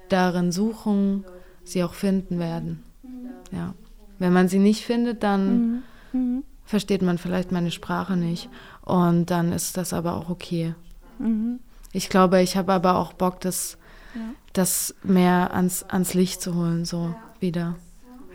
darin 0.09 0.51
suchen, 0.51 1.25
sie 1.63 1.83
auch 1.83 1.93
finden 1.93 2.39
werden. 2.39 2.83
Ja. 3.51 3.73
Wenn 4.19 4.33
man 4.33 4.47
sie 4.47 4.59
nicht 4.59 4.85
findet, 4.85 5.23
dann 5.23 5.83
mhm. 6.11 6.43
versteht 6.65 7.01
man 7.01 7.17
vielleicht 7.17 7.51
meine 7.51 7.71
Sprache 7.71 8.15
nicht. 8.15 8.49
Und 8.83 9.31
dann 9.31 9.51
ist 9.51 9.77
das 9.77 9.93
aber 9.93 10.13
auch 10.15 10.29
okay. 10.29 10.75
Mhm. 11.19 11.59
Ich 11.91 12.09
glaube, 12.09 12.41
ich 12.41 12.57
habe 12.57 12.73
aber 12.73 12.97
auch 12.97 13.13
Bock, 13.13 13.39
das, 13.39 13.77
ja. 14.13 14.21
das 14.53 14.93
mehr 15.03 15.53
ans, 15.53 15.83
ans 15.83 16.13
Licht 16.13 16.41
zu 16.41 16.55
holen, 16.55 16.85
so 16.85 17.15
wieder. 17.39 17.75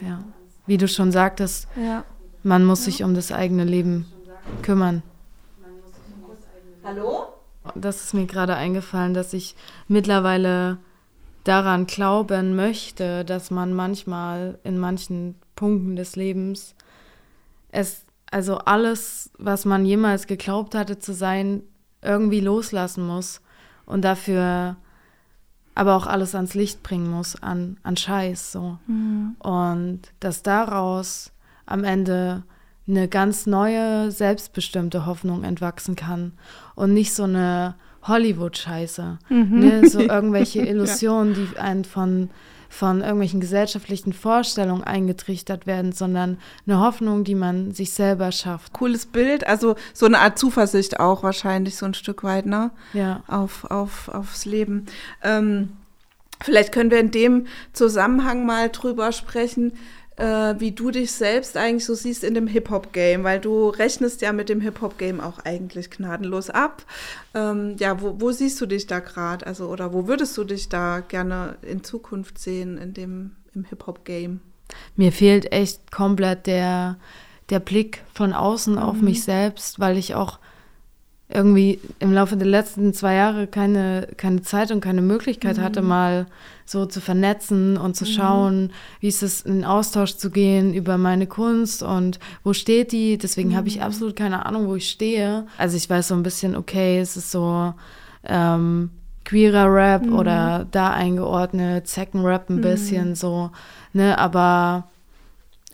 Ja. 0.00 0.24
Wie 0.66 0.78
du 0.78 0.88
schon 0.88 1.12
sagtest, 1.12 1.68
ja. 1.76 2.04
man 2.42 2.64
muss 2.64 2.84
sich 2.84 3.04
um 3.04 3.14
das 3.14 3.32
eigene 3.32 3.64
Leben 3.64 4.06
kümmern. 4.62 5.02
Hallo? 6.82 7.39
Das 7.74 8.04
ist 8.04 8.14
mir 8.14 8.26
gerade 8.26 8.54
eingefallen, 8.56 9.14
dass 9.14 9.32
ich 9.32 9.54
mittlerweile 9.88 10.78
daran 11.44 11.86
glauben 11.86 12.54
möchte, 12.54 13.24
dass 13.24 13.50
man 13.50 13.72
manchmal 13.72 14.58
in 14.62 14.78
manchen 14.78 15.36
Punkten 15.56 15.96
des 15.96 16.16
Lebens 16.16 16.74
es, 17.72 18.04
also 18.30 18.58
alles, 18.58 19.30
was 19.38 19.64
man 19.64 19.84
jemals 19.84 20.26
geglaubt 20.26 20.74
hatte 20.74 20.98
zu 20.98 21.12
sein, 21.12 21.62
irgendwie 22.02 22.40
loslassen 22.40 23.06
muss 23.06 23.40
und 23.86 24.02
dafür 24.02 24.76
aber 25.74 25.96
auch 25.96 26.06
alles 26.06 26.34
ans 26.34 26.54
Licht 26.54 26.82
bringen 26.82 27.10
muss, 27.10 27.40
an, 27.42 27.78
an 27.82 27.96
Scheiß 27.96 28.52
so. 28.52 28.78
Mhm. 28.86 29.36
Und 29.38 30.02
dass 30.20 30.42
daraus 30.42 31.32
am 31.64 31.84
Ende 31.84 32.42
eine 32.90 33.08
ganz 33.08 33.46
neue, 33.46 34.10
selbstbestimmte 34.10 35.06
Hoffnung 35.06 35.44
entwachsen 35.44 35.96
kann 35.96 36.32
und 36.74 36.92
nicht 36.92 37.14
so 37.14 37.24
eine 37.24 37.74
Hollywood-Scheiße. 38.02 39.18
Mhm. 39.28 39.60
Ne? 39.60 39.88
So 39.88 40.00
irgendwelche 40.00 40.60
Illusionen, 40.60 41.34
ja. 41.34 41.40
die 41.40 41.58
einen 41.58 41.84
von, 41.84 42.30
von 42.68 43.00
irgendwelchen 43.00 43.40
gesellschaftlichen 43.40 44.12
Vorstellungen 44.12 44.84
eingetrichtert 44.84 45.66
werden, 45.66 45.92
sondern 45.92 46.38
eine 46.66 46.80
Hoffnung, 46.80 47.24
die 47.24 47.34
man 47.34 47.72
sich 47.72 47.92
selber 47.92 48.32
schafft. 48.32 48.72
Cooles 48.72 49.06
Bild, 49.06 49.46
also 49.46 49.76
so 49.92 50.06
eine 50.06 50.18
Art 50.18 50.38
Zuversicht 50.38 51.00
auch 51.00 51.22
wahrscheinlich 51.22 51.76
so 51.76 51.86
ein 51.86 51.94
Stück 51.94 52.24
weit, 52.24 52.46
ne? 52.46 52.70
Ja. 52.92 53.22
Auf, 53.26 53.64
auf, 53.70 54.08
aufs 54.08 54.44
Leben. 54.44 54.86
Ähm, 55.22 55.70
vielleicht 56.42 56.72
können 56.72 56.90
wir 56.90 57.00
in 57.00 57.10
dem 57.10 57.46
Zusammenhang 57.72 58.46
mal 58.46 58.70
drüber 58.70 59.12
sprechen, 59.12 59.72
äh, 60.20 60.60
wie 60.60 60.72
du 60.72 60.90
dich 60.90 61.12
selbst 61.12 61.56
eigentlich 61.56 61.84
so 61.84 61.94
siehst 61.94 62.24
in 62.24 62.34
dem 62.34 62.46
Hip-Hop-Game, 62.46 63.24
weil 63.24 63.40
du 63.40 63.70
rechnest 63.70 64.20
ja 64.20 64.32
mit 64.32 64.48
dem 64.48 64.60
Hip-Hop-Game 64.60 65.20
auch 65.20 65.38
eigentlich 65.40 65.90
gnadenlos 65.90 66.50
ab. 66.50 66.84
Ähm, 67.34 67.76
ja, 67.78 68.00
wo, 68.02 68.20
wo, 68.20 68.30
siehst 68.30 68.60
du 68.60 68.66
dich 68.66 68.86
da 68.86 69.00
gerade? 69.00 69.46
Also, 69.46 69.68
oder 69.68 69.92
wo 69.94 70.06
würdest 70.06 70.36
du 70.36 70.44
dich 70.44 70.68
da 70.68 71.00
gerne 71.00 71.56
in 71.62 71.82
Zukunft 71.82 72.38
sehen 72.38 72.76
in 72.76 72.92
dem 72.92 73.32
im 73.54 73.64
Hip-Hop-Game? 73.64 74.40
Mir 74.94 75.10
fehlt 75.10 75.52
echt 75.52 75.90
komplett 75.90 76.46
der, 76.46 76.98
der 77.48 77.60
Blick 77.60 78.02
von 78.12 78.32
außen 78.32 78.74
mhm. 78.74 78.80
auf 78.80 79.00
mich 79.00 79.24
selbst, 79.24 79.80
weil 79.80 79.96
ich 79.96 80.14
auch 80.14 80.38
irgendwie 81.32 81.80
im 81.98 82.12
Laufe 82.12 82.36
der 82.36 82.46
letzten 82.46 82.92
zwei 82.92 83.14
Jahre 83.14 83.46
keine, 83.46 84.08
keine 84.16 84.42
Zeit 84.42 84.70
und 84.70 84.80
keine 84.80 85.02
Möglichkeit 85.02 85.58
mhm. 85.58 85.62
hatte, 85.62 85.82
mal 85.82 86.26
so 86.66 86.86
zu 86.86 87.00
vernetzen 87.00 87.76
und 87.76 87.96
zu 87.96 88.04
mhm. 88.04 88.08
schauen, 88.08 88.72
wie 89.00 89.08
ist 89.08 89.22
es, 89.22 89.42
in 89.42 89.64
Austausch 89.64 90.16
zu 90.16 90.30
gehen 90.30 90.74
über 90.74 90.98
meine 90.98 91.26
Kunst 91.26 91.82
und 91.82 92.18
wo 92.44 92.52
steht 92.52 92.92
die. 92.92 93.18
Deswegen 93.18 93.50
mhm. 93.50 93.56
habe 93.56 93.68
ich 93.68 93.76
mhm. 93.76 93.82
absolut 93.82 94.16
keine 94.16 94.46
Ahnung, 94.46 94.66
wo 94.66 94.74
ich 94.76 94.88
stehe. 94.88 95.46
Also 95.58 95.76
ich 95.76 95.88
weiß 95.88 96.08
so 96.08 96.14
ein 96.14 96.22
bisschen, 96.22 96.56
okay, 96.56 96.98
es 96.98 97.16
ist 97.16 97.30
so 97.30 97.74
ähm, 98.24 98.90
queerer 99.24 99.72
Rap 99.72 100.06
mhm. 100.06 100.16
oder 100.16 100.66
da 100.70 100.90
eingeordnet, 100.90 101.88
Second 101.88 102.24
Rap 102.24 102.50
ein 102.50 102.56
mhm. 102.56 102.62
bisschen 102.62 103.14
so, 103.14 103.50
ne, 103.92 104.18
aber 104.18 104.88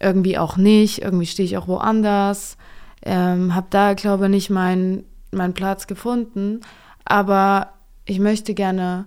irgendwie 0.00 0.36
auch 0.36 0.56
nicht. 0.56 1.02
Irgendwie 1.02 1.26
stehe 1.26 1.46
ich 1.46 1.56
auch 1.56 1.68
woanders. 1.68 2.56
Ähm, 3.02 3.54
habe 3.54 3.68
da, 3.70 3.94
glaube 3.94 4.24
ich, 4.24 4.30
nicht 4.30 4.50
mein 4.50 5.04
meinen 5.30 5.54
Platz 5.54 5.86
gefunden, 5.86 6.60
aber 7.04 7.72
ich 8.04 8.20
möchte 8.20 8.54
gerne 8.54 9.06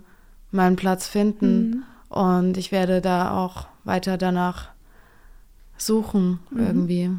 meinen 0.50 0.76
Platz 0.76 1.06
finden 1.06 1.70
mhm. 1.70 1.82
und 2.08 2.56
ich 2.56 2.72
werde 2.72 3.00
da 3.00 3.36
auch 3.36 3.66
weiter 3.84 4.18
danach 4.18 4.68
suchen 5.76 6.40
mhm. 6.50 6.58
irgendwie. 6.58 7.10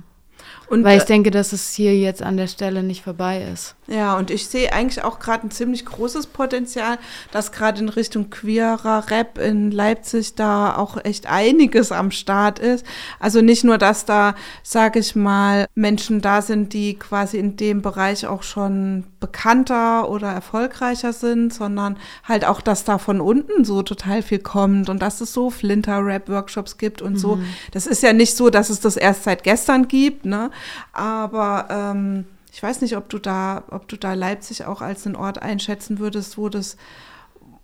Und, 0.67 0.85
Weil 0.85 0.97
ich 0.97 1.03
äh, 1.03 1.07
denke, 1.07 1.31
dass 1.31 1.51
es 1.51 1.73
hier 1.73 1.97
jetzt 1.97 2.23
an 2.23 2.37
der 2.37 2.47
Stelle 2.47 2.81
nicht 2.81 3.03
vorbei 3.03 3.45
ist. 3.51 3.75
Ja, 3.87 4.17
und 4.17 4.31
ich 4.31 4.47
sehe 4.47 4.71
eigentlich 4.71 5.03
auch 5.03 5.19
gerade 5.19 5.45
ein 5.45 5.51
ziemlich 5.51 5.85
großes 5.85 6.27
Potenzial, 6.27 6.97
dass 7.31 7.51
gerade 7.51 7.81
in 7.81 7.89
Richtung 7.89 8.29
queerer 8.29 9.09
Rap 9.09 9.37
in 9.37 9.71
Leipzig 9.71 10.35
da 10.35 10.77
auch 10.77 10.97
echt 11.03 11.27
einiges 11.27 11.91
am 11.91 12.09
Start 12.11 12.59
ist. 12.59 12.85
Also 13.19 13.41
nicht 13.41 13.65
nur, 13.65 13.77
dass 13.77 14.05
da, 14.05 14.33
sage 14.63 14.99
ich 14.99 15.13
mal, 15.13 15.67
Menschen 15.75 16.21
da 16.21 16.41
sind, 16.41 16.71
die 16.71 16.97
quasi 16.97 17.37
in 17.37 17.57
dem 17.57 17.81
Bereich 17.81 18.25
auch 18.25 18.43
schon 18.43 19.03
bekannter 19.19 20.09
oder 20.09 20.29
erfolgreicher 20.29 21.13
sind, 21.13 21.53
sondern 21.53 21.97
halt 22.23 22.45
auch, 22.45 22.61
dass 22.61 22.85
da 22.85 22.97
von 22.97 23.19
unten 23.19 23.65
so 23.65 23.83
total 23.83 24.21
viel 24.21 24.39
kommt 24.39 24.89
und 24.89 25.01
dass 25.01 25.21
es 25.21 25.33
so 25.33 25.49
Flinter-Rap-Workshops 25.49 26.77
gibt 26.77 27.01
und 27.01 27.13
mhm. 27.13 27.17
so. 27.17 27.39
Das 27.71 27.87
ist 27.87 28.03
ja 28.03 28.13
nicht 28.13 28.35
so, 28.35 28.49
dass 28.49 28.69
es 28.69 28.79
das 28.79 28.95
erst 28.95 29.23
seit 29.23 29.43
gestern 29.43 29.87
gibt, 29.87 30.25
ne? 30.31 30.49
Aber 30.93 31.67
ähm, 31.69 32.25
ich 32.51 32.61
weiß 32.61 32.81
nicht, 32.81 32.97
ob 32.97 33.09
du 33.09 33.19
da, 33.19 33.63
ob 33.69 33.87
du 33.87 33.97
da 33.97 34.13
Leipzig 34.13 34.65
auch 34.65 34.81
als 34.81 35.05
einen 35.05 35.15
Ort 35.15 35.41
einschätzen 35.41 35.99
würdest, 35.99 36.37
wo 36.37 36.49
das, 36.49 36.75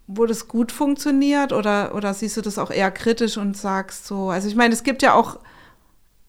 wo 0.07 0.25
das 0.25 0.47
gut 0.47 0.71
funktioniert 0.71 1.51
oder, 1.51 1.95
oder 1.95 2.13
siehst 2.13 2.37
du 2.37 2.41
das 2.41 2.57
auch 2.57 2.71
eher 2.71 2.91
kritisch 2.91 3.37
und 3.37 3.57
sagst 3.57 4.07
so, 4.07 4.29
also 4.29 4.47
ich 4.47 4.55
meine, 4.55 4.73
es 4.73 4.83
gibt 4.83 5.01
ja 5.01 5.13
auch, 5.13 5.39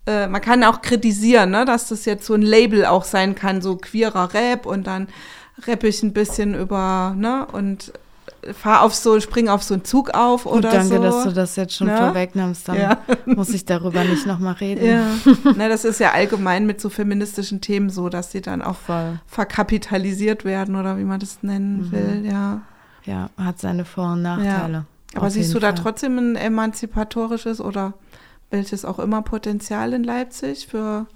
äh, 0.07 0.27
man 0.27 0.41
kann 0.41 0.65
auch 0.65 0.83
kritisieren, 0.83 1.51
ne, 1.51 1.65
dass 1.65 1.89
das 1.89 2.05
jetzt 2.05 2.27
so 2.27 2.35
ein 2.35 2.43
Label 2.43 2.87
auch 2.87 3.05
sein 3.05 3.35
kann, 3.35 3.63
so 3.63 3.77
queerer 3.77 4.35
Rap 4.35 4.67
und 4.67 4.87
dann 4.87 5.09
rappe 5.67 5.87
ich 5.87 6.03
ein 6.03 6.13
bisschen 6.13 6.55
über, 6.55 7.15
ne, 7.17 7.47
und 7.53 7.93
fahr 8.55 8.83
auf 8.83 8.95
so, 8.95 9.19
spring 9.21 9.49
auf 9.49 9.63
so 9.63 9.75
einen 9.75 9.85
Zug 9.85 10.11
auf 10.11 10.47
oder 10.47 10.71
danke, 10.71 10.97
so. 10.97 11.03
dass 11.03 11.25
du 11.25 11.33
das 11.33 11.57
jetzt 11.57 11.75
schon 11.75 11.89
ja? 11.89 11.97
vorwegnimmst, 11.97 12.69
dann 12.69 12.77
ja. 12.77 12.99
muss 13.27 13.51
ich 13.51 13.65
darüber 13.65 14.05
nicht 14.05 14.27
nochmal 14.27 14.55
reden. 14.55 14.85
Ja. 14.85 15.07
Na, 15.57 15.69
das 15.69 15.85
ist 15.85 16.01
ja 16.01 16.13
allgemein 16.13 16.67
mit 16.67 16.81
so 16.81 16.89
feministischen 16.89 17.61
Themen 17.61 17.91
so, 17.91 18.09
dass 18.09 18.33
sie 18.33 18.41
dann 18.41 18.63
auch 18.63 18.77
Voll. 18.77 19.21
verkapitalisiert 19.27 20.45
werden 20.45 20.77
oder 20.77 20.99
wie 20.99 21.05
man 21.05 21.21
das 21.21 21.43
nennen 21.43 21.87
mhm. 21.87 21.93
will, 21.93 22.27
ja. 22.27 22.63
Ja, 23.05 23.31
hat 23.39 23.59
seine 23.59 23.85
Vor- 23.85 24.13
und 24.13 24.23
Nachteile. 24.23 24.87
Aber 25.15 25.31
siehst 25.31 25.55
du 25.55 25.59
da 25.59 25.73
trotzdem 25.73 26.19
ein 26.19 26.37
emanzipatorisches 26.37 27.61
oder 27.61 27.95
welches 28.51 28.85
auch 28.85 28.99
immer 28.99 29.23
Potenzial 29.23 29.95
in 29.95 30.05
Leipzig 30.05 30.67
für 30.67 31.07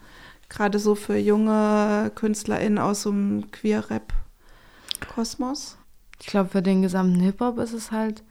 gerade 0.49 0.79
so 0.79 0.95
für 0.95 1.18
junge 1.18 2.11
KünstlerInnen 2.14 2.79
aus 2.79 3.03
so 3.03 3.11
einem 3.11 3.51
Queer-Rap-Kosmos? 3.51 5.77
Ich 6.23 6.29
glaube, 6.29 6.51
für 6.51 6.63
den 6.63 6.83
gesamten 6.83 7.19
Hip-Hop 7.19 7.59
ist 7.59 7.73
es 7.73 7.91
halt 7.91 8.23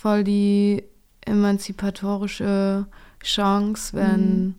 voll 0.00 0.24
die 0.24 0.84
emanzipatorische 1.20 2.86
Chance, 3.22 3.94
wenn, 3.94 4.46
mhm. 4.46 4.54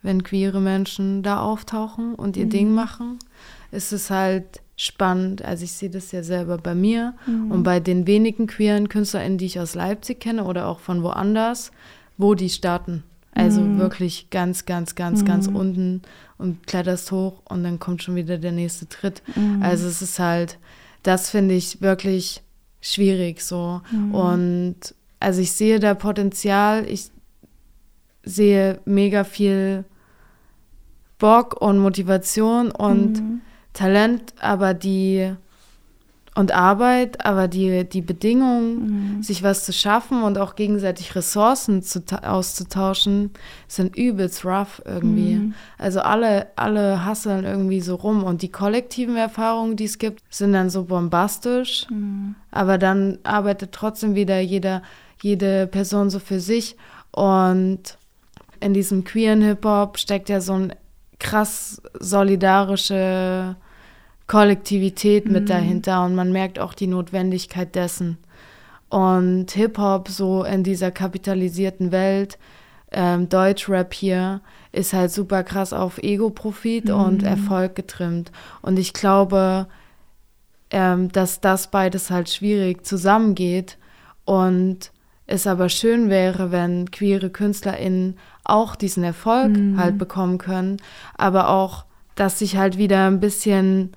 wenn 0.00 0.22
queere 0.22 0.60
Menschen 0.60 1.24
da 1.24 1.40
auftauchen 1.40 2.14
und 2.14 2.36
ihr 2.36 2.44
mhm. 2.44 2.50
Ding 2.50 2.72
machen. 2.72 3.18
Ist 3.72 3.92
es 3.92 4.10
halt 4.10 4.62
spannend. 4.76 5.44
Also 5.44 5.64
ich 5.64 5.72
sehe 5.72 5.90
das 5.90 6.12
ja 6.12 6.22
selber 6.22 6.56
bei 6.56 6.76
mir 6.76 7.14
mhm. 7.26 7.50
und 7.50 7.64
bei 7.64 7.80
den 7.80 8.06
wenigen 8.06 8.46
queeren 8.46 8.88
KünstlerInnen, 8.88 9.36
die 9.36 9.46
ich 9.46 9.58
aus 9.58 9.74
Leipzig 9.74 10.20
kenne 10.20 10.44
oder 10.44 10.68
auch 10.68 10.78
von 10.78 11.02
woanders, 11.02 11.72
wo 12.16 12.36
die 12.36 12.48
starten. 12.50 13.02
Also 13.34 13.60
mhm. 13.60 13.80
wirklich 13.80 14.30
ganz, 14.30 14.66
ganz, 14.66 14.94
ganz, 14.94 15.22
mhm. 15.22 15.26
ganz 15.26 15.48
unten 15.48 16.02
und 16.38 16.64
kletterst 16.68 17.10
hoch 17.10 17.42
und 17.44 17.64
dann 17.64 17.80
kommt 17.80 18.04
schon 18.04 18.14
wieder 18.14 18.38
der 18.38 18.52
nächste 18.52 18.88
Tritt. 18.88 19.24
Mhm. 19.34 19.64
Also 19.64 19.88
es 19.88 20.00
ist 20.00 20.20
halt, 20.20 20.58
das 21.06 21.30
finde 21.30 21.54
ich 21.54 21.80
wirklich 21.80 22.42
schwierig 22.80 23.40
so. 23.40 23.80
Mhm. 23.90 24.14
Und 24.14 24.76
also 25.20 25.40
ich 25.40 25.52
sehe 25.52 25.78
da 25.78 25.94
Potenzial, 25.94 26.88
ich 26.88 27.10
sehe 28.22 28.80
mega 28.84 29.24
viel 29.24 29.84
Bock 31.18 31.60
und 31.60 31.78
Motivation 31.78 32.70
und 32.70 33.20
mhm. 33.20 33.40
Talent, 33.72 34.34
aber 34.40 34.74
die 34.74 35.32
und 36.36 36.52
Arbeit, 36.52 37.24
aber 37.24 37.48
die, 37.48 37.84
die 37.88 38.02
Bedingungen, 38.02 39.16
mhm. 39.16 39.22
sich 39.22 39.42
was 39.42 39.64
zu 39.64 39.72
schaffen 39.72 40.22
und 40.22 40.36
auch 40.36 40.54
gegenseitig 40.54 41.14
Ressourcen 41.14 41.82
zu, 41.82 42.02
auszutauschen, 42.22 43.30
sind 43.68 43.96
übelst 43.96 44.44
rough 44.44 44.82
irgendwie. 44.84 45.36
Mhm. 45.36 45.54
Also 45.78 46.00
alle, 46.00 46.48
alle 46.54 47.06
hasseln 47.06 47.46
irgendwie 47.46 47.80
so 47.80 47.94
rum 47.94 48.22
und 48.22 48.42
die 48.42 48.50
kollektiven 48.50 49.16
Erfahrungen, 49.16 49.76
die 49.76 49.86
es 49.86 49.96
gibt, 49.96 50.22
sind 50.28 50.52
dann 50.52 50.68
so 50.68 50.84
bombastisch, 50.84 51.86
mhm. 51.88 52.34
aber 52.50 52.76
dann 52.76 53.18
arbeitet 53.24 53.72
trotzdem 53.72 54.14
wieder 54.14 54.38
jeder, 54.38 54.82
jede 55.22 55.66
Person 55.66 56.10
so 56.10 56.18
für 56.18 56.38
sich 56.38 56.76
und 57.12 57.96
in 58.60 58.74
diesem 58.74 59.04
queeren 59.04 59.40
Hip-Hop 59.40 59.96
steckt 59.96 60.28
ja 60.28 60.42
so 60.42 60.52
ein 60.52 60.74
krass 61.18 61.80
solidarische 61.98 63.56
Kollektivität 64.26 65.28
mit 65.28 65.44
mhm. 65.44 65.46
dahinter 65.46 66.04
und 66.04 66.14
man 66.14 66.32
merkt 66.32 66.58
auch 66.58 66.74
die 66.74 66.88
Notwendigkeit 66.88 67.74
dessen. 67.74 68.18
Und 68.88 69.50
Hip-Hop 69.52 70.08
so 70.08 70.44
in 70.44 70.62
dieser 70.62 70.90
kapitalisierten 70.90 71.92
Welt, 71.92 72.38
ähm, 72.92 73.28
Deutschrap 73.28 73.92
hier, 73.92 74.40
ist 74.72 74.92
halt 74.92 75.10
super 75.10 75.42
krass 75.42 75.72
auf 75.72 75.98
Ego-Profit 75.98 76.86
mhm. 76.86 76.94
und 76.94 77.22
Erfolg 77.22 77.74
getrimmt. 77.74 78.30
Und 78.62 78.78
ich 78.78 78.92
glaube, 78.92 79.66
ähm, 80.70 81.10
dass 81.12 81.40
das 81.40 81.70
beides 81.70 82.10
halt 82.10 82.28
schwierig 82.28 82.84
zusammengeht 82.84 83.78
und 84.24 84.92
es 85.26 85.46
aber 85.46 85.68
schön 85.68 86.08
wäre, 86.08 86.52
wenn 86.52 86.90
queere 86.90 87.30
KünstlerInnen 87.30 88.16
auch 88.44 88.76
diesen 88.76 89.02
Erfolg 89.02 89.56
mhm. 89.56 89.78
halt 89.78 89.98
bekommen 89.98 90.38
können, 90.38 90.76
aber 91.16 91.48
auch, 91.48 91.84
dass 92.14 92.38
sich 92.38 92.56
halt 92.56 92.78
wieder 92.78 93.06
ein 93.06 93.20
bisschen 93.20 93.92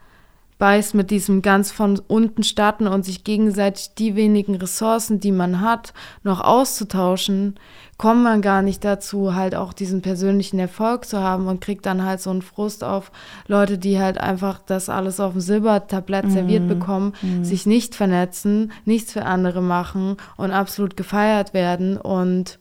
beißt 0.59 0.93
mit 0.93 1.09
diesem 1.09 1.41
ganz 1.41 1.71
von 1.71 1.99
unten 2.07 2.43
starten 2.43 2.85
und 2.85 3.05
sich 3.05 3.23
gegenseitig 3.23 3.95
die 3.97 4.15
wenigen 4.15 4.55
Ressourcen, 4.55 5.21
die 5.21 5.31
man 5.31 5.61
hat, 5.61 5.93
noch 6.23 6.41
auszutauschen, 6.41 7.57
kommt 7.97 8.23
man 8.23 8.41
gar 8.41 8.61
nicht 8.61 8.83
dazu, 8.83 9.33
halt 9.33 9.55
auch 9.55 9.71
diesen 9.71 10.01
persönlichen 10.01 10.59
Erfolg 10.59 11.05
zu 11.05 11.21
haben 11.21 11.47
und 11.47 11.61
kriegt 11.61 11.85
dann 11.85 12.03
halt 12.03 12.19
so 12.19 12.29
einen 12.29 12.41
Frust 12.41 12.83
auf 12.83 13.11
Leute, 13.47 13.77
die 13.77 13.99
halt 13.99 14.17
einfach 14.19 14.59
das 14.65 14.89
alles 14.89 15.21
auf 15.21 15.31
dem 15.31 15.41
Silbertablett 15.41 16.25
mhm. 16.25 16.31
serviert 16.31 16.67
bekommen, 16.67 17.13
mhm. 17.21 17.45
sich 17.45 17.65
nicht 17.65 17.95
vernetzen, 17.95 18.73
nichts 18.83 19.13
für 19.13 19.25
andere 19.25 19.61
machen 19.61 20.17
und 20.35 20.51
absolut 20.51 20.97
gefeiert 20.97 21.53
werden 21.53 21.97
und 21.97 22.59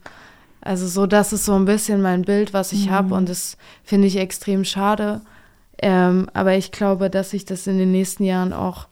also 0.60 0.86
so, 0.86 1.06
das 1.06 1.32
ist 1.32 1.44
so 1.44 1.54
ein 1.54 1.64
bisschen 1.64 2.02
mein 2.02 2.22
Bild, 2.22 2.52
was 2.52 2.72
ich 2.72 2.86
mhm. 2.86 2.90
habe 2.90 3.14
und 3.14 3.28
das 3.28 3.56
finde 3.82 4.06
ich 4.06 4.16
extrem 4.16 4.64
schade. 4.64 5.20
Ähm, 5.80 6.28
aber 6.34 6.56
ich 6.56 6.72
glaube, 6.72 7.10
dass 7.10 7.30
sich 7.30 7.44
das 7.44 7.66
in 7.66 7.78
den 7.78 7.92
nächsten 7.92 8.24
Jahren 8.24 8.52
auch 8.52 8.88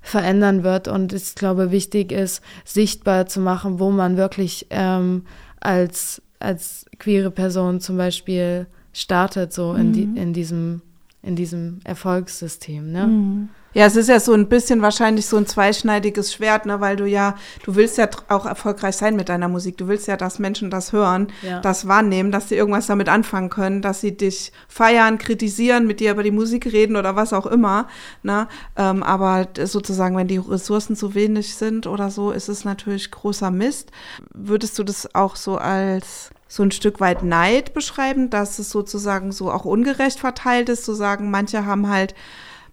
verändern 0.00 0.62
wird 0.62 0.88
und 0.88 1.12
ich 1.12 1.34
glaube, 1.34 1.70
wichtig 1.70 2.12
ist, 2.12 2.42
sichtbar 2.64 3.26
zu 3.26 3.40
machen, 3.40 3.78
wo 3.78 3.90
man 3.90 4.16
wirklich 4.16 4.66
ähm, 4.70 5.24
als, 5.60 6.22
als 6.38 6.86
queere 6.98 7.30
Person 7.30 7.80
zum 7.80 7.96
Beispiel 7.96 8.66
startet, 8.92 9.52
so 9.52 9.72
mhm. 9.72 9.80
in, 9.80 9.92
die, 9.92 10.06
mhm. 10.06 10.16
in, 10.16 10.32
diesem, 10.32 10.82
in 11.22 11.36
diesem 11.36 11.80
Erfolgssystem. 11.84 12.90
Ne? 12.90 13.06
Mhm. 13.06 13.48
Ja, 13.78 13.86
es 13.86 13.94
ist 13.94 14.08
ja 14.08 14.18
so 14.18 14.32
ein 14.32 14.48
bisschen 14.48 14.82
wahrscheinlich 14.82 15.26
so 15.26 15.36
ein 15.36 15.46
zweischneidiges 15.46 16.34
Schwert, 16.34 16.66
ne, 16.66 16.80
weil 16.80 16.96
du 16.96 17.06
ja, 17.06 17.36
du 17.62 17.76
willst 17.76 17.96
ja 17.96 18.08
auch 18.26 18.44
erfolgreich 18.44 18.96
sein 18.96 19.14
mit 19.14 19.28
deiner 19.28 19.46
Musik. 19.46 19.76
Du 19.76 19.86
willst 19.86 20.08
ja, 20.08 20.16
dass 20.16 20.40
Menschen 20.40 20.68
das 20.68 20.92
hören, 20.92 21.28
ja. 21.42 21.60
das 21.60 21.86
wahrnehmen, 21.86 22.32
dass 22.32 22.48
sie 22.48 22.56
irgendwas 22.56 22.88
damit 22.88 23.08
anfangen 23.08 23.50
können, 23.50 23.80
dass 23.80 24.00
sie 24.00 24.16
dich 24.16 24.50
feiern, 24.66 25.18
kritisieren, 25.18 25.86
mit 25.86 26.00
dir 26.00 26.10
über 26.10 26.24
die 26.24 26.32
Musik 26.32 26.66
reden 26.66 26.96
oder 26.96 27.14
was 27.14 27.32
auch 27.32 27.46
immer. 27.46 27.86
Ne? 28.24 28.48
Ähm, 28.74 29.04
aber 29.04 29.46
sozusagen, 29.62 30.16
wenn 30.16 30.26
die 30.26 30.38
Ressourcen 30.38 30.96
zu 30.96 31.14
wenig 31.14 31.54
sind 31.54 31.86
oder 31.86 32.10
so, 32.10 32.32
ist 32.32 32.48
es 32.48 32.64
natürlich 32.64 33.12
großer 33.12 33.52
Mist. 33.52 33.92
Würdest 34.34 34.76
du 34.80 34.82
das 34.82 35.14
auch 35.14 35.36
so 35.36 35.56
als 35.56 36.30
so 36.48 36.64
ein 36.64 36.72
Stück 36.72 36.98
weit 36.98 37.22
Neid 37.22 37.74
beschreiben, 37.74 38.28
dass 38.28 38.58
es 38.58 38.70
sozusagen 38.70 39.30
so 39.30 39.52
auch 39.52 39.64
ungerecht 39.64 40.18
verteilt 40.18 40.68
ist, 40.68 40.84
zu 40.84 40.94
sagen, 40.94 41.30
manche 41.30 41.64
haben 41.64 41.88
halt 41.88 42.16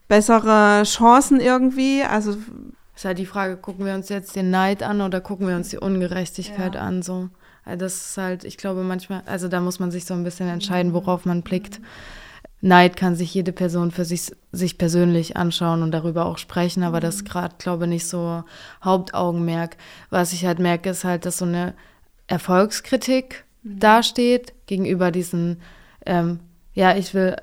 bessere 0.08 0.84
Chancen 0.84 1.40
irgendwie. 1.40 2.04
Also 2.04 2.38
ist 2.96 3.06
halt 3.06 3.18
die 3.18 3.26
Frage, 3.26 3.58
gucken 3.58 3.86
wir 3.86 3.94
uns 3.94 4.10
jetzt 4.10 4.36
den 4.36 4.52
Neid 4.52 4.82
an 4.82 5.02
oder 5.02 5.22
gucken 5.22 5.48
wir 5.48 5.56
uns 5.56 5.70
die 5.70 5.78
Ungerechtigkeit 5.78 6.76
ja. 6.76 6.82
an? 6.82 7.02
So. 7.02 7.30
Also 7.66 7.86
das 7.86 7.96
ist 7.96 8.18
halt, 8.18 8.44
ich 8.44 8.58
glaube 8.58 8.84
manchmal, 8.84 9.24
also 9.26 9.48
da 9.48 9.60
muss 9.60 9.80
man 9.80 9.92
sich 9.92 10.06
so 10.06 10.14
ein 10.14 10.24
bisschen 10.24 10.48
entscheiden, 10.48 10.94
worauf 10.94 11.26
man 11.26 11.42
blickt. 11.42 11.82
Neid 12.62 12.96
kann 12.96 13.16
sich 13.16 13.34
jede 13.34 13.52
Person 13.52 13.92
für 13.92 14.06
sich, 14.06 14.32
sich 14.52 14.78
persönlich 14.78 15.36
anschauen 15.38 15.84
und 15.84 15.92
darüber 15.92 16.26
auch 16.26 16.38
sprechen, 16.38 16.84
aber 16.84 17.00
das 17.00 17.18
ist 17.18 17.26
gerade, 17.26 17.56
glaube 17.58 17.84
ich, 17.84 17.90
nicht 17.90 18.08
so 18.08 18.44
Hauptaugenmerk. 18.84 19.78
Was 20.10 20.34
ich 20.34 20.46
halt 20.46 20.60
merke, 20.60 20.90
ist 20.90 21.04
halt, 21.04 21.26
dass 21.26 21.38
so 21.38 21.46
eine 21.46 21.74
Erfolgskritik 22.28 23.46
mhm. 23.62 23.80
dasteht 23.80 24.54
gegenüber 24.68 25.12
diesen, 25.12 25.62
ähm, 26.06 26.40
ja, 26.74 26.96
ich 26.96 27.14
will 27.14 27.36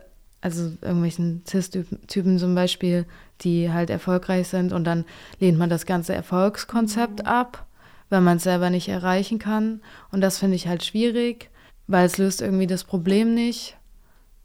also 0.42 0.72
irgendwelchen 0.82 1.42
Cis-Typen 1.48 2.38
zum 2.38 2.54
Beispiel, 2.54 3.06
die 3.40 3.72
halt 3.72 3.90
erfolgreich 3.90 4.48
sind 4.48 4.72
und 4.72 4.84
dann 4.84 5.04
lehnt 5.38 5.56
man 5.56 5.70
das 5.70 5.86
ganze 5.86 6.14
Erfolgskonzept 6.14 7.20
mhm. 7.20 7.26
ab, 7.26 7.66
weil 8.10 8.20
man 8.20 8.36
es 8.36 8.42
selber 8.42 8.68
nicht 8.68 8.88
erreichen 8.88 9.38
kann. 9.38 9.80
Und 10.10 10.20
das 10.20 10.38
finde 10.38 10.56
ich 10.56 10.66
halt 10.66 10.84
schwierig, 10.84 11.48
weil 11.86 12.04
es 12.04 12.18
löst 12.18 12.42
irgendwie 12.42 12.66
das 12.66 12.84
Problem 12.84 13.34
nicht, 13.34 13.76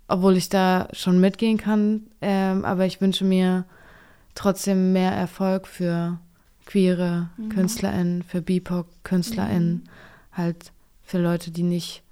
obwohl 0.07 0.37
ich 0.37 0.49
da 0.49 0.87
schon 0.93 1.19
mitgehen 1.19 1.57
kann. 1.57 2.07
Ähm, 2.21 2.63
aber 2.63 2.85
ich 2.85 3.01
wünsche 3.01 3.25
mir 3.25 3.65
trotzdem 4.35 4.93
mehr 4.93 5.11
Erfolg 5.11 5.67
für 5.67 6.19
queere 6.65 7.29
mhm. 7.37 7.49
KünstlerInnen, 7.49 8.21
für 8.21 8.41
BIPOC-KünstlerInnen, 8.41 9.73
mhm. 9.73 9.83
halt 10.31 10.71
für 11.01 11.17
Leute, 11.17 11.49
die 11.49 11.63
nicht 11.63 12.03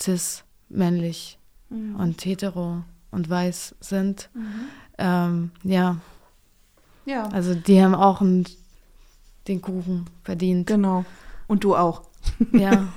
cis, 0.00 0.44
männlich 0.68 1.38
mhm. 1.68 1.96
und 1.96 2.24
hetero 2.24 2.84
und 3.14 3.30
weiß 3.30 3.76
sind. 3.80 4.28
Mhm. 4.34 4.42
Ähm, 4.98 5.50
ja. 5.62 5.96
Ja. 7.06 7.28
Also 7.28 7.54
die 7.54 7.82
haben 7.82 7.94
auch 7.94 8.20
einen, 8.20 8.44
den 9.48 9.60
Kuchen 9.62 10.06
verdient. 10.22 10.66
Genau. 10.66 11.04
Und 11.46 11.64
du 11.64 11.76
auch. 11.76 12.02
Ja. 12.52 12.88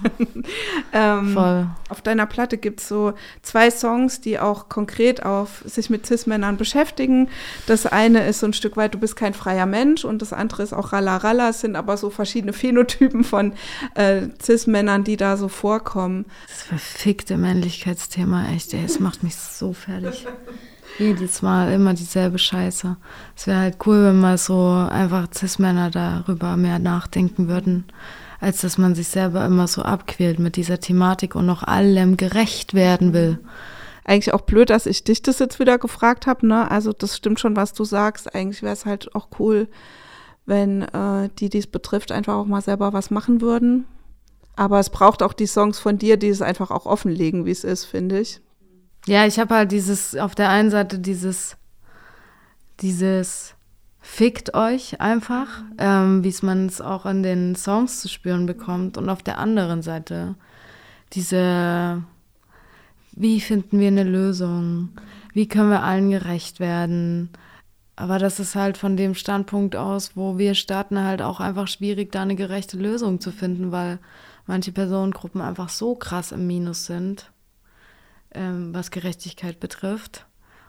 ähm, 0.93 1.33
Voll. 1.33 1.67
Auf 1.89 2.01
deiner 2.01 2.25
Platte 2.25 2.57
gibt 2.57 2.79
es 2.81 2.87
so 2.87 3.13
zwei 3.41 3.69
Songs, 3.71 4.21
die 4.21 4.39
auch 4.39 4.69
konkret 4.69 5.23
auf 5.23 5.63
sich 5.65 5.89
mit 5.89 6.05
Cis-Männern 6.05 6.57
beschäftigen. 6.57 7.29
Das 7.65 7.85
eine 7.85 8.25
ist 8.27 8.39
so 8.39 8.47
ein 8.47 8.53
Stück 8.53 8.77
weit, 8.77 8.93
du 8.93 8.99
bist 8.99 9.15
kein 9.15 9.33
freier 9.33 9.65
Mensch 9.65 10.05
und 10.05 10.21
das 10.21 10.33
andere 10.33 10.63
ist 10.63 10.73
auch 10.73 10.93
Ralla 10.93 11.17
Ralla. 11.17 11.49
Es 11.49 11.61
sind 11.61 11.75
aber 11.75 11.97
so 11.97 12.09
verschiedene 12.09 12.53
Phänotypen 12.53 13.23
von 13.23 13.53
äh, 13.95 14.27
Cis-Männern, 14.41 15.03
die 15.03 15.17
da 15.17 15.37
so 15.37 15.47
vorkommen. 15.47 16.25
Das 16.47 16.63
verfickte 16.63 17.37
Männlichkeitsthema, 17.37 18.49
echt, 18.49 18.73
ey, 18.73 18.83
es 18.83 18.99
macht 18.99 19.23
mich 19.23 19.35
so 19.35 19.73
fertig. 19.73 20.25
Jedes 20.97 21.43
Mal 21.43 21.71
immer 21.73 21.93
dieselbe 21.93 22.39
Scheiße. 22.39 22.97
Es 23.35 23.45
wäre 23.45 23.59
halt 23.59 23.77
cool, 23.85 24.05
wenn 24.05 24.19
mal 24.19 24.37
so 24.37 24.87
einfach 24.89 25.27
Cis-Männer 25.33 25.91
darüber 25.91 26.57
mehr 26.57 26.79
nachdenken 26.79 27.47
würden 27.47 27.85
als 28.39 28.61
dass 28.61 28.77
man 28.77 28.95
sich 28.95 29.07
selber 29.07 29.45
immer 29.45 29.67
so 29.67 29.81
abquält 29.81 30.39
mit 30.39 30.55
dieser 30.55 30.79
Thematik 30.79 31.35
und 31.35 31.45
noch 31.45 31.63
allem 31.63 32.17
gerecht 32.17 32.73
werden 32.73 33.13
will. 33.13 33.39
Eigentlich 34.03 34.33
auch 34.33 34.41
blöd, 34.41 34.69
dass 34.69 34.85
ich 34.85 35.03
dich 35.03 35.21
das 35.21 35.39
jetzt 35.39 35.59
wieder 35.59 35.77
gefragt 35.77 36.27
habe, 36.27 36.47
ne? 36.47 36.71
Also 36.71 36.93
das 36.93 37.17
stimmt 37.17 37.39
schon, 37.39 37.55
was 37.55 37.73
du 37.73 37.83
sagst. 37.83 38.33
Eigentlich 38.33 38.61
wäre 38.61 38.73
es 38.73 38.85
halt 38.85 39.13
auch 39.15 39.27
cool, 39.39 39.67
wenn 40.45 40.83
äh, 40.83 41.29
die, 41.39 41.49
die 41.49 41.57
es 41.57 41.67
betrifft, 41.67 42.11
einfach 42.11 42.35
auch 42.35 42.45
mal 42.45 42.61
selber 42.61 42.93
was 42.93 43.11
machen 43.11 43.41
würden. 43.41 43.85
Aber 44.55 44.79
es 44.79 44.89
braucht 44.89 45.21
auch 45.21 45.33
die 45.33 45.45
Songs 45.45 45.77
von 45.77 45.97
dir, 45.97 46.17
die 46.17 46.29
es 46.29 46.41
einfach 46.41 46.71
auch 46.71 46.85
offenlegen, 46.85 47.45
wie 47.45 47.51
es 47.51 47.63
ist, 47.63 47.85
finde 47.85 48.19
ich. 48.19 48.39
Ja, 49.05 49.25
ich 49.25 49.39
habe 49.39 49.55
halt 49.55 49.71
dieses, 49.71 50.15
auf 50.15 50.35
der 50.35 50.49
einen 50.49 50.71
Seite 50.71 50.99
dieses, 50.99 51.57
dieses 52.79 53.56
fickt 53.99 54.53
euch 54.53 55.01
einfach, 55.01 55.63
ähm, 55.77 56.23
wie 56.23 56.29
es 56.29 56.43
man 56.43 56.65
es 56.65 56.81
auch 56.81 57.05
in 57.05 57.23
den 57.23 57.55
Songs 57.55 58.01
zu 58.01 58.09
spüren 58.09 58.45
bekommt. 58.45 58.97
Und 58.97 59.09
auf 59.09 59.23
der 59.23 59.37
anderen 59.37 59.81
Seite 59.81 60.35
diese, 61.13 62.03
wie 63.13 63.39
finden 63.39 63.79
wir 63.79 63.87
eine 63.87 64.03
Lösung? 64.03 64.89
Wie 65.33 65.47
können 65.47 65.69
wir 65.69 65.83
allen 65.83 66.09
gerecht 66.09 66.59
werden? 66.59 67.29
Aber 67.95 68.19
das 68.19 68.39
ist 68.39 68.55
halt 68.55 68.77
von 68.77 68.95
dem 68.97 69.15
Standpunkt 69.15 69.75
aus, 69.75 70.15
wo 70.15 70.37
wir 70.37 70.53
starten, 70.53 70.99
halt 70.99 71.21
auch 71.21 71.39
einfach 71.39 71.67
schwierig, 71.67 72.11
da 72.11 72.21
eine 72.21 72.35
gerechte 72.35 72.77
Lösung 72.77 73.19
zu 73.19 73.31
finden, 73.31 73.71
weil 73.71 73.99
manche 74.45 74.71
Personengruppen 74.71 75.41
einfach 75.41 75.69
so 75.69 75.95
krass 75.95 76.31
im 76.31 76.45
Minus 76.45 76.85
sind, 76.85 77.31
ähm, 78.33 78.73
was 78.73 78.91
Gerechtigkeit 78.91 79.59
betrifft, 79.59 80.25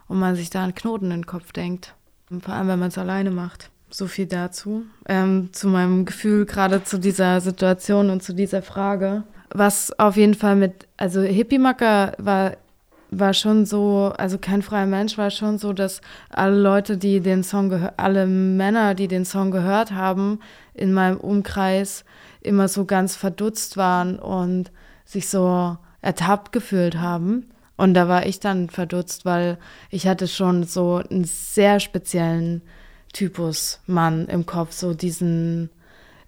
und 0.07 0.19
man 0.19 0.37
sich 0.37 0.49
da 0.49 0.63
einen 0.63 0.75
Knoten 0.75 1.07
in 1.07 1.21
den 1.21 1.27
Kopf 1.27 1.53
denkt. 1.53 1.95
Vor 2.41 2.55
allem, 2.55 2.69
wenn 2.69 2.79
man 2.79 2.89
es 2.89 2.99
alleine 2.99 3.31
macht. 3.31 3.71
So 3.91 4.07
viel 4.07 4.27
dazu. 4.27 4.83
Ähm, 5.07 5.49
zu 5.53 5.69
meinem 5.69 6.05
Gefühl 6.05 6.45
gerade 6.45 6.85
zu 6.85 6.99
dieser 6.99 7.41
Situation 7.41 8.11
und 8.11 8.23
zu 8.23 8.35
dieser 8.35 8.63
Frage. 8.63 9.25
Was 9.51 9.99
auf 9.99 10.17
jeden 10.17 10.35
Fall 10.35 10.57
mit, 10.57 10.87
also 10.99 11.23
Hippie-Macker 11.23 12.13
war, 12.19 12.53
war 13.11 13.33
schon 13.33 13.65
so, 13.65 14.13
also 14.19 14.37
kein 14.37 14.61
freier 14.61 14.85
Mensch 14.85 15.17
war 15.17 15.31
schon 15.31 15.57
so, 15.57 15.73
dass 15.73 16.03
alle 16.29 16.61
Leute, 16.61 16.99
die 16.99 17.21
den 17.21 17.43
Song 17.43 17.71
gehört, 17.71 17.95
alle 17.97 18.27
Männer, 18.27 18.95
die 18.95 19.09
den 19.09 19.25
Song 19.25 19.51
gehört 19.51 19.93
haben, 19.93 20.41
in 20.75 20.93
meinem 20.93 21.17
Umkreis 21.17 22.05
immer 22.43 22.69
so 22.69 22.85
ganz 22.85 23.17
verdutzt 23.17 23.79
waren 23.79 24.19
und 24.19 24.71
sich 25.07 25.29
so 25.29 25.79
ertappt 26.03 26.53
gefühlt 26.53 26.99
haben. 26.99 27.47
Und 27.79 27.95
da 27.95 28.09
war 28.09 28.27
ich 28.27 28.41
dann 28.41 28.69
verdutzt, 28.69 29.25
weil 29.25 29.57
ich 29.89 30.07
hatte 30.07 30.29
schon 30.29 30.65
so 30.65 30.97
einen 30.97 31.25
sehr 31.25 31.81
speziellen 31.81 32.61
Typus 33.13 33.81
Mann 33.87 34.27
im 34.27 34.47
Kopf, 34.47 34.73
so 34.73 34.95
diesen, 34.95 35.71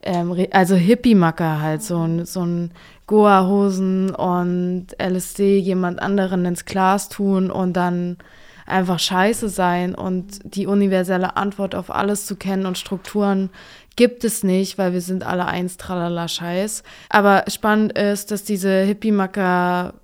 ähm, 0.02 0.46
also 0.52 0.76
Hippie-Macker 0.76 1.60
halt, 1.60 1.82
so 1.82 1.98
ein, 2.06 2.24
so 2.24 2.46
ein 2.46 2.70
Goa-Hosen 3.06 4.14
und 4.14 4.86
LSD 5.02 5.58
jemand 5.58 6.00
anderen 6.00 6.46
ins 6.46 6.64
Glas 6.64 7.08
tun 7.08 7.50
und 7.50 7.74
dann 7.74 8.16
einfach 8.64 9.00
scheiße 9.00 9.48
sein 9.48 9.96
und 9.96 10.38
die 10.44 10.68
universelle 10.68 11.36
Antwort 11.36 11.74
auf 11.74 11.90
alles 11.90 12.26
zu 12.26 12.36
kennen 12.36 12.64
und 12.64 12.78
Strukturen 12.78 13.50
gibt 13.96 14.22
es 14.22 14.44
nicht, 14.44 14.78
weil 14.78 14.92
wir 14.92 15.00
sind 15.00 15.24
alle 15.24 15.46
eins, 15.46 15.76
tralala, 15.76 16.28
scheiß. 16.28 16.84
Aber 17.08 17.44
spannend 17.48 17.98
ist, 17.98 18.30
dass 18.30 18.44
diese 18.44 18.82
Hippie-Macker 18.82 19.94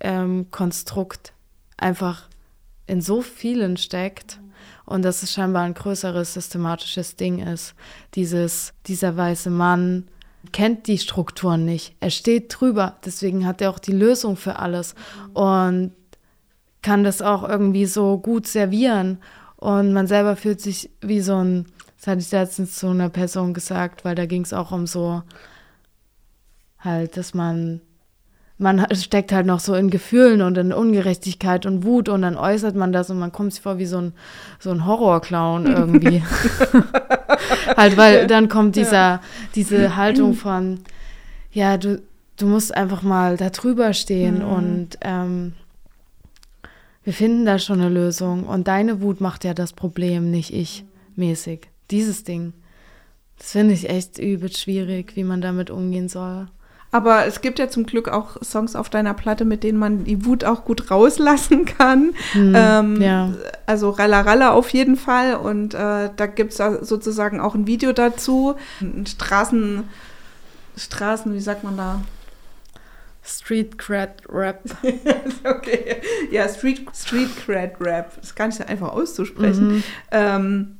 ähm, 0.00 0.46
Konstrukt 0.50 1.32
einfach 1.76 2.28
in 2.86 3.00
so 3.00 3.22
vielen 3.22 3.76
steckt 3.76 4.40
und 4.86 5.02
dass 5.02 5.22
es 5.22 5.32
scheinbar 5.32 5.64
ein 5.64 5.74
größeres 5.74 6.34
systematisches 6.34 7.16
Ding 7.16 7.40
ist. 7.40 7.74
Dieses, 8.14 8.72
dieser 8.86 9.16
weiße 9.16 9.50
Mann 9.50 10.08
kennt 10.52 10.86
die 10.86 10.98
Strukturen 10.98 11.64
nicht. 11.64 11.94
Er 12.00 12.10
steht 12.10 12.54
drüber, 12.58 12.96
deswegen 13.04 13.46
hat 13.46 13.60
er 13.60 13.70
auch 13.70 13.78
die 13.78 13.92
Lösung 13.92 14.36
für 14.36 14.58
alles 14.58 14.94
und 15.34 15.92
kann 16.82 17.04
das 17.04 17.20
auch 17.20 17.46
irgendwie 17.46 17.86
so 17.86 18.18
gut 18.18 18.46
servieren 18.46 19.18
Und 19.56 19.92
man 19.92 20.06
selber 20.06 20.36
fühlt 20.36 20.60
sich 20.60 20.90
wie 21.00 21.20
so 21.20 21.36
ein, 21.36 21.66
das 21.96 22.06
hatte 22.06 22.20
ich 22.20 22.30
letztens 22.30 22.76
zu 22.76 22.86
einer 22.88 23.10
Person 23.10 23.54
gesagt, 23.54 24.04
weil 24.04 24.14
da 24.14 24.24
ging 24.24 24.42
es 24.42 24.52
auch 24.52 24.70
um 24.70 24.86
so, 24.86 25.22
halt, 26.78 27.16
dass 27.16 27.34
man 27.34 27.80
man 28.58 28.84
steckt 28.94 29.32
halt 29.32 29.46
noch 29.46 29.60
so 29.60 29.74
in 29.74 29.88
Gefühlen 29.88 30.42
und 30.42 30.58
in 30.58 30.72
Ungerechtigkeit 30.72 31.64
und 31.64 31.84
Wut 31.84 32.08
und 32.08 32.22
dann 32.22 32.36
äußert 32.36 32.74
man 32.74 32.92
das 32.92 33.08
und 33.08 33.18
man 33.18 33.30
kommt 33.30 33.52
sich 33.52 33.62
vor 33.62 33.78
wie 33.78 33.86
so 33.86 33.98
ein, 33.98 34.12
so 34.58 34.70
ein 34.70 34.84
Horrorclown 34.84 35.66
irgendwie. 35.66 36.22
halt, 37.76 37.96
weil 37.96 38.26
dann 38.26 38.48
kommt 38.48 38.74
dieser, 38.74 38.92
ja. 38.92 39.20
diese 39.54 39.96
Haltung 39.96 40.34
von, 40.34 40.80
ja, 41.52 41.76
du, 41.76 42.02
du 42.36 42.46
musst 42.46 42.76
einfach 42.76 43.02
mal 43.02 43.36
da 43.36 43.50
drüber 43.50 43.92
stehen 43.92 44.38
mhm. 44.38 44.52
und 44.52 44.88
ähm, 45.02 45.52
wir 47.04 47.12
finden 47.12 47.46
da 47.46 47.60
schon 47.60 47.80
eine 47.80 47.88
Lösung 47.88 48.42
und 48.42 48.66
deine 48.66 49.00
Wut 49.00 49.20
macht 49.20 49.44
ja 49.44 49.54
das 49.54 49.72
Problem, 49.72 50.32
nicht 50.32 50.52
ich 50.52 50.84
mäßig. 51.14 51.68
Dieses 51.90 52.24
Ding. 52.24 52.52
Das 53.38 53.52
finde 53.52 53.72
ich 53.72 53.88
echt 53.88 54.18
übel 54.18 54.52
schwierig, 54.52 55.14
wie 55.14 55.22
man 55.22 55.40
damit 55.40 55.70
umgehen 55.70 56.08
soll. 56.08 56.48
Aber 56.90 57.26
es 57.26 57.42
gibt 57.42 57.58
ja 57.58 57.68
zum 57.68 57.84
Glück 57.84 58.08
auch 58.08 58.42
Songs 58.42 58.74
auf 58.74 58.88
deiner 58.88 59.12
Platte, 59.12 59.44
mit 59.44 59.62
denen 59.62 59.78
man 59.78 60.04
die 60.04 60.24
Wut 60.24 60.44
auch 60.44 60.64
gut 60.64 60.90
rauslassen 60.90 61.66
kann. 61.66 62.14
Hm, 62.32 62.52
ähm, 62.56 63.02
ja. 63.02 63.30
Also 63.66 63.90
Ralla 63.90 64.22
Ralla 64.22 64.52
auf 64.52 64.70
jeden 64.70 64.96
Fall. 64.96 65.34
Und 65.34 65.74
äh, 65.74 66.10
da 66.16 66.26
gibt 66.26 66.58
es 66.58 66.88
sozusagen 66.88 67.40
auch 67.40 67.54
ein 67.54 67.66
Video 67.66 67.92
dazu. 67.92 68.54
Straßen, 69.06 69.84
Straßen, 70.76 71.34
wie 71.34 71.40
sagt 71.40 71.62
man 71.62 71.76
da? 71.76 72.00
Street 73.22 73.76
Cred 73.76 74.22
Rap. 74.28 74.62
okay. 75.44 75.96
Ja, 76.30 76.48
Street, 76.48 76.86
Street 76.94 77.28
Cred 77.44 77.72
Rap. 77.80 78.16
Das 78.16 78.26
ist 78.26 78.36
gar 78.36 78.46
nicht 78.46 78.56
so 78.56 78.64
einfach 78.64 78.92
auszusprechen. 78.92 79.68
Mhm. 79.68 79.82
Ähm, 80.10 80.78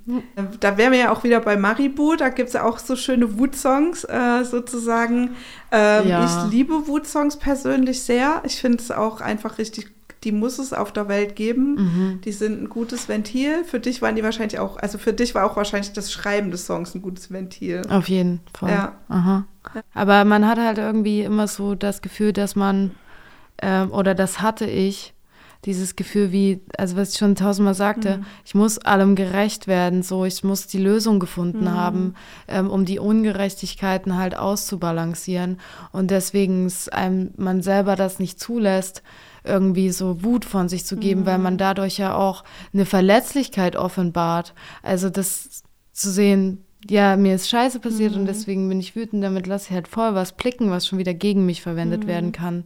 da 0.61 0.79
wären 0.79 0.93
wir 0.93 0.99
ja 0.99 1.13
auch 1.13 1.25
wieder 1.25 1.41
bei 1.41 1.57
Maribu. 1.57 2.17
Da 2.17 2.31
gibt 2.31 2.49
es 2.49 2.55
ja 2.55 2.65
auch 2.65 2.79
so 2.79 2.97
schöne 2.97 3.39
Wut-Songs 3.39 4.05
äh, 4.05 4.45
sozusagen. 4.45 5.37
Ähm, 5.71 6.09
ja. 6.09 6.25
Ich 6.25 6.53
liebe 6.53 6.87
Wut-Songs 6.87 7.39
persönlich 7.39 8.03
sehr. 8.03 8.43
Ich 8.45 8.61
finde 8.61 8.79
es 8.79 8.91
auch 8.91 9.21
einfach 9.21 9.59
richtig 9.59 9.98
die 10.25 10.33
muss 10.33 10.59
es 10.59 10.73
auf 10.73 10.93
der 10.93 11.09
Welt 11.09 11.37
geben. 11.37 11.75
Mhm. 11.75 12.21
Die 12.25 12.33
sind 12.33 12.63
ein 12.63 12.69
gutes 12.69 13.09
Ventil. 13.09 13.65
Für 13.65 13.81
dich 13.81 14.03
waren 14.03 14.17
die 14.17 14.23
wahrscheinlich 14.23 14.59
auch, 14.59 14.77
also 14.77 14.99
für 14.99 15.13
dich 15.13 15.35
war 15.35 15.45
auch 15.45 15.57
wahrscheinlich 15.57 15.93
das 15.93 16.13
Schreiben 16.13 16.51
des 16.51 16.67
Songs 16.67 16.95
ein 16.95 17.03
gutes 17.03 17.31
Ventil. 17.31 17.83
Auf 17.89 18.09
jeden 18.09 18.41
Fall. 18.53 18.71
Ja. 18.71 18.99
Aha. 19.09 19.47
Aber 19.95 20.25
man 20.25 20.47
hat 20.47 20.59
halt 20.59 20.79
irgendwie 20.79 21.23
immer 21.23 21.47
so 21.47 21.75
das 21.75 22.03
Gefühl, 22.03 22.33
dass 22.33 22.57
man, 22.57 22.93
äh, 23.59 23.85
oder 23.85 24.15
das 24.15 24.41
hatte 24.41 24.67
ich, 24.67 25.15
dieses 25.65 25.97
Gefühl 25.97 26.31
wie, 26.31 26.61
also 26.77 26.97
was 26.97 27.13
ich 27.13 27.19
schon 27.19 27.35
tausendmal 27.35 27.75
sagte, 27.75 28.19
mhm. 28.19 28.27
ich 28.45 28.55
muss 28.55 28.79
allem 28.79 29.17
gerecht 29.17 29.67
werden, 29.67 30.03
so 30.03 30.25
ich 30.25 30.45
muss 30.45 30.69
die 30.69 30.79
Lösung 30.79 31.19
gefunden 31.19 31.65
mhm. 31.65 31.75
haben, 31.75 32.15
ähm, 32.47 32.71
um 32.71 32.85
die 32.85 33.01
Ungerechtigkeiten 33.01 34.17
halt 34.17 34.37
auszubalancieren 34.37 35.59
und 35.91 36.11
deswegen 36.11 36.73
einem 36.93 37.33
man 37.37 37.63
selber 37.63 37.97
das 37.97 38.21
nicht 38.21 38.39
zulässt, 38.39 39.03
irgendwie 39.49 39.91
so 39.91 40.23
Wut 40.23 40.45
von 40.45 40.69
sich 40.69 40.85
zu 40.85 40.97
geben, 40.97 41.23
mhm. 41.23 41.27
weil 41.27 41.39
man 41.39 41.59
dadurch 41.59 41.99
ja 41.99 42.15
auch 42.15 42.45
eine 42.73 42.87
Verletzlichkeit 42.87 43.77
offenbart. 43.77 44.55
Also 44.83 45.11
das 45.11 45.63
zu 45.93 46.11
sehen, 46.11 46.65
ja, 46.89 47.17
mir 47.17 47.35
ist 47.35 47.49
Scheiße 47.49 47.81
passiert 47.81 48.13
mhm. 48.13 48.21
und 48.21 48.27
deswegen 48.27 48.69
bin 48.69 48.79
ich 48.81 48.95
wütend, 48.95 49.25
damit 49.25 49.47
lasse 49.47 49.69
ich 49.69 49.75
halt 49.75 49.89
voll 49.89 50.15
was 50.15 50.33
blicken, 50.33 50.71
was 50.71 50.87
schon 50.87 50.99
wieder 50.99 51.15
gegen 51.15 51.47
mich 51.47 51.63
verwendet 51.63 52.05
mhm. 52.05 52.09
werden 52.09 52.33
kann. 52.33 52.65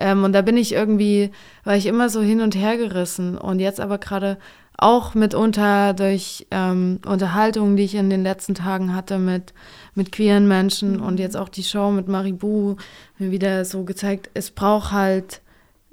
Ähm, 0.00 0.24
und 0.24 0.32
da 0.32 0.42
bin 0.42 0.56
ich 0.56 0.72
irgendwie, 0.72 1.30
war 1.64 1.76
ich 1.76 1.86
immer 1.86 2.08
so 2.08 2.20
hin 2.20 2.40
und 2.40 2.54
her 2.54 2.76
gerissen 2.76 3.38
und 3.38 3.58
jetzt 3.58 3.80
aber 3.80 3.98
gerade 3.98 4.38
auch 4.76 5.14
mitunter 5.14 5.92
durch 5.92 6.46
ähm, 6.52 7.00
Unterhaltungen, 7.04 7.76
die 7.76 7.82
ich 7.82 7.96
in 7.96 8.10
den 8.10 8.22
letzten 8.22 8.54
Tagen 8.54 8.94
hatte 8.94 9.18
mit, 9.18 9.52
mit 9.94 10.12
queeren 10.12 10.46
Menschen 10.46 10.98
mhm. 10.98 11.02
und 11.02 11.18
jetzt 11.18 11.36
auch 11.36 11.48
die 11.48 11.64
Show 11.64 11.90
mit 11.90 12.06
Maribu 12.06 12.76
mir 13.18 13.30
wieder 13.32 13.64
so 13.64 13.82
gezeigt, 13.84 14.30
es 14.34 14.52
braucht 14.52 14.92
halt 14.92 15.40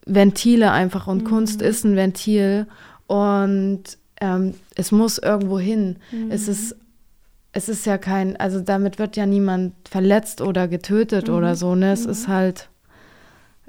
Ventile 0.05 0.71
einfach 0.71 1.07
und 1.07 1.23
mhm. 1.23 1.27
Kunst 1.27 1.61
ist 1.61 1.83
ein 1.83 1.95
Ventil 1.95 2.67
und 3.07 3.83
ähm, 4.21 4.53
es 4.75 4.91
muss 4.91 5.17
irgendwo 5.17 5.59
hin. 5.59 5.97
Mhm. 6.11 6.31
Es 6.31 6.47
ist 6.47 6.75
es 7.55 7.69
ist 7.69 7.85
ja 7.85 7.97
kein, 7.97 8.35
also 8.35 8.59
damit 8.59 8.99
wird 8.99 9.15
ja 9.15 9.25
niemand 9.25 9.73
verletzt 9.89 10.41
oder 10.41 10.67
getötet 10.67 11.29
mhm. 11.29 11.35
oder 11.35 11.55
so, 11.55 11.73
ne? 11.73 11.93
Es 11.93 12.05
ist 12.05 12.27
mhm. 12.27 12.33
halt 12.33 12.69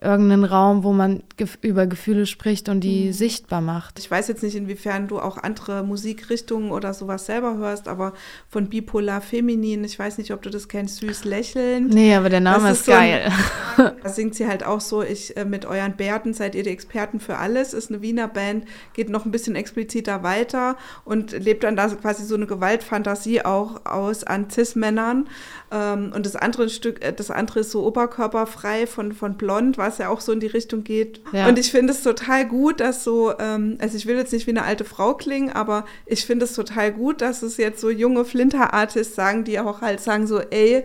irgendeinen 0.01 0.45
Raum, 0.45 0.85
wo 0.85 0.93
man 0.93 1.23
gef 1.37 1.59
über 1.63 1.87
Gefühle 1.87 2.27
spricht 2.27 2.69
und 2.69 2.81
die 2.81 3.07
mhm. 3.07 3.13
sichtbar 3.13 3.63
macht. 3.63 3.99
Ich 3.99 4.11
weiß 4.11 4.29
jetzt 4.29 4.43
nicht, 4.43 4.55
inwiefern 4.55 5.09
du 5.09 5.19
auch 5.19 5.39
andere 5.39 5.83
Musikrichtungen 5.83 6.71
oder 6.71 6.93
sowas 6.93 7.27
selber 7.27 7.57
hörst, 7.57 7.89
aber 7.89 8.13
von 8.49 8.69
Bipolar 8.69 9.23
Feminin, 9.23 9.85
ich 9.85 9.99
weiß 9.99 10.19
nicht, 10.19 10.33
ob 10.33 10.43
du 10.43 10.51
das 10.51 10.69
kennst, 10.69 10.99
Süß 10.99 11.25
Lächeln. 11.25 11.87
Nee, 11.87 12.15
aber 12.15 12.29
der 12.29 12.41
Name 12.41 12.71
ist, 12.71 12.81
ist, 12.81 12.87
geil. 12.89 13.33
So 13.77 13.85
ein, 13.85 13.93
da 14.03 14.09
singt 14.11 14.35
sie 14.35 14.47
halt 14.47 14.65
auch 14.67 14.81
so, 14.81 15.03
ich 15.03 15.35
äh, 15.37 15.47
mit 15.47 15.65
euren 15.65 15.97
Bärten 15.97 16.35
seid 16.35 16.55
ihr 16.55 16.63
die 16.63 16.71
Experten 16.71 17.19
für 17.19 17.39
alles, 17.39 17.73
ist 17.73 17.91
eine 17.91 18.03
Wiener 18.03 18.29
Band, 18.29 18.67
geht 18.93 19.09
noch 19.09 19.25
ein 19.25 19.31
bisschen 19.31 19.57
expliziter 19.57 20.23
weiter 20.23 20.77
und 21.07 21.33
lebt 21.33 21.65
dann 21.65 21.77
da 21.77 21.89
quasi 21.89 22.25
so 22.25 22.35
eine 22.35 22.47
Gewaltfantasie 22.47 23.43
auch 23.43 23.87
aus 23.87 24.25
an 24.25 24.51
Cis-Männern. 24.51 25.29
Ähm, 25.71 26.12
und 26.14 26.25
das 26.27 26.37
andere 26.37 26.69
Stück, 26.69 27.05
äh, 27.05 27.12
das 27.12 27.31
andere 27.31 27.61
ist 27.61 27.71
so 27.71 27.85
oberkörperfrei 27.85 28.87
von, 28.87 29.12
von 29.12 29.37
Blond, 29.37 29.79
was 29.79 29.99
ja 29.99 30.09
auch 30.09 30.21
so 30.21 30.33
in 30.33 30.41
die 30.41 30.47
Richtung 30.47 30.85
geht. 30.85 31.21
Ja. 31.33 31.49
Und 31.49 31.59
ich 31.59 31.71
finde 31.71 31.93
es 31.93 32.03
total 32.03 32.47
gut, 32.47 32.81
dass 32.81 33.03
so, 33.03 33.35
ähm, 33.39 33.77
also 33.81 33.97
ich 33.97 34.07
will 34.07 34.17
jetzt 34.17 34.33
nicht 34.33 34.47
wie 34.47 34.53
eine 34.53 34.62
alte 34.62 34.85
Frau 34.85 35.14
klingen, 35.14 35.51
aber 35.51 35.85
ich 36.07 36.25
finde 36.25 36.45
es 36.45 36.53
total 36.53 36.93
gut, 36.93 37.21
dass 37.21 37.43
es 37.43 37.57
jetzt 37.57 37.81
so 37.81 37.91
junge 37.91 38.25
Flinter-Artists 38.25 39.17
sagen, 39.17 39.45
die 39.45 39.59
auch 39.59 39.81
halt 39.81 40.01
sagen 40.01 40.27
so, 40.27 40.39
ey, 40.39 40.85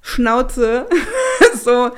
Schnauze, 0.00 0.86
so, 1.62 1.90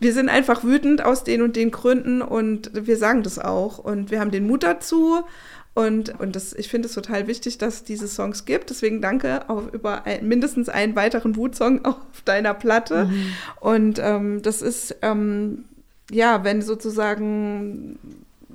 wir 0.00 0.14
sind 0.14 0.28
einfach 0.28 0.64
wütend 0.64 1.04
aus 1.04 1.24
den 1.24 1.42
und 1.42 1.56
den 1.56 1.70
Gründen 1.70 2.22
und 2.22 2.70
wir 2.72 2.96
sagen 2.96 3.22
das 3.22 3.38
auch. 3.38 3.78
Und 3.78 4.10
wir 4.10 4.20
haben 4.20 4.30
den 4.30 4.46
Mut 4.46 4.62
dazu 4.62 5.24
und, 5.72 6.18
und 6.18 6.34
das, 6.34 6.52
ich 6.52 6.68
finde 6.68 6.88
es 6.88 6.94
total 6.94 7.26
wichtig, 7.26 7.58
dass 7.58 7.74
es 7.74 7.84
diese 7.84 8.08
Songs 8.08 8.44
gibt. 8.44 8.70
Deswegen 8.70 9.00
danke 9.00 9.48
auch 9.48 9.72
über 9.72 10.04
ein, 10.04 10.26
mindestens 10.26 10.68
einen 10.68 10.96
weiteren 10.96 11.36
Wutsong 11.36 11.84
auf 11.84 12.22
deiner 12.24 12.54
Platte. 12.54 13.06
Mhm. 13.06 13.32
Und 13.60 13.98
ähm, 14.00 14.42
das 14.42 14.62
ist, 14.62 14.96
ähm, 15.02 15.64
ja, 16.10 16.42
wenn 16.42 16.60
sozusagen, 16.60 17.98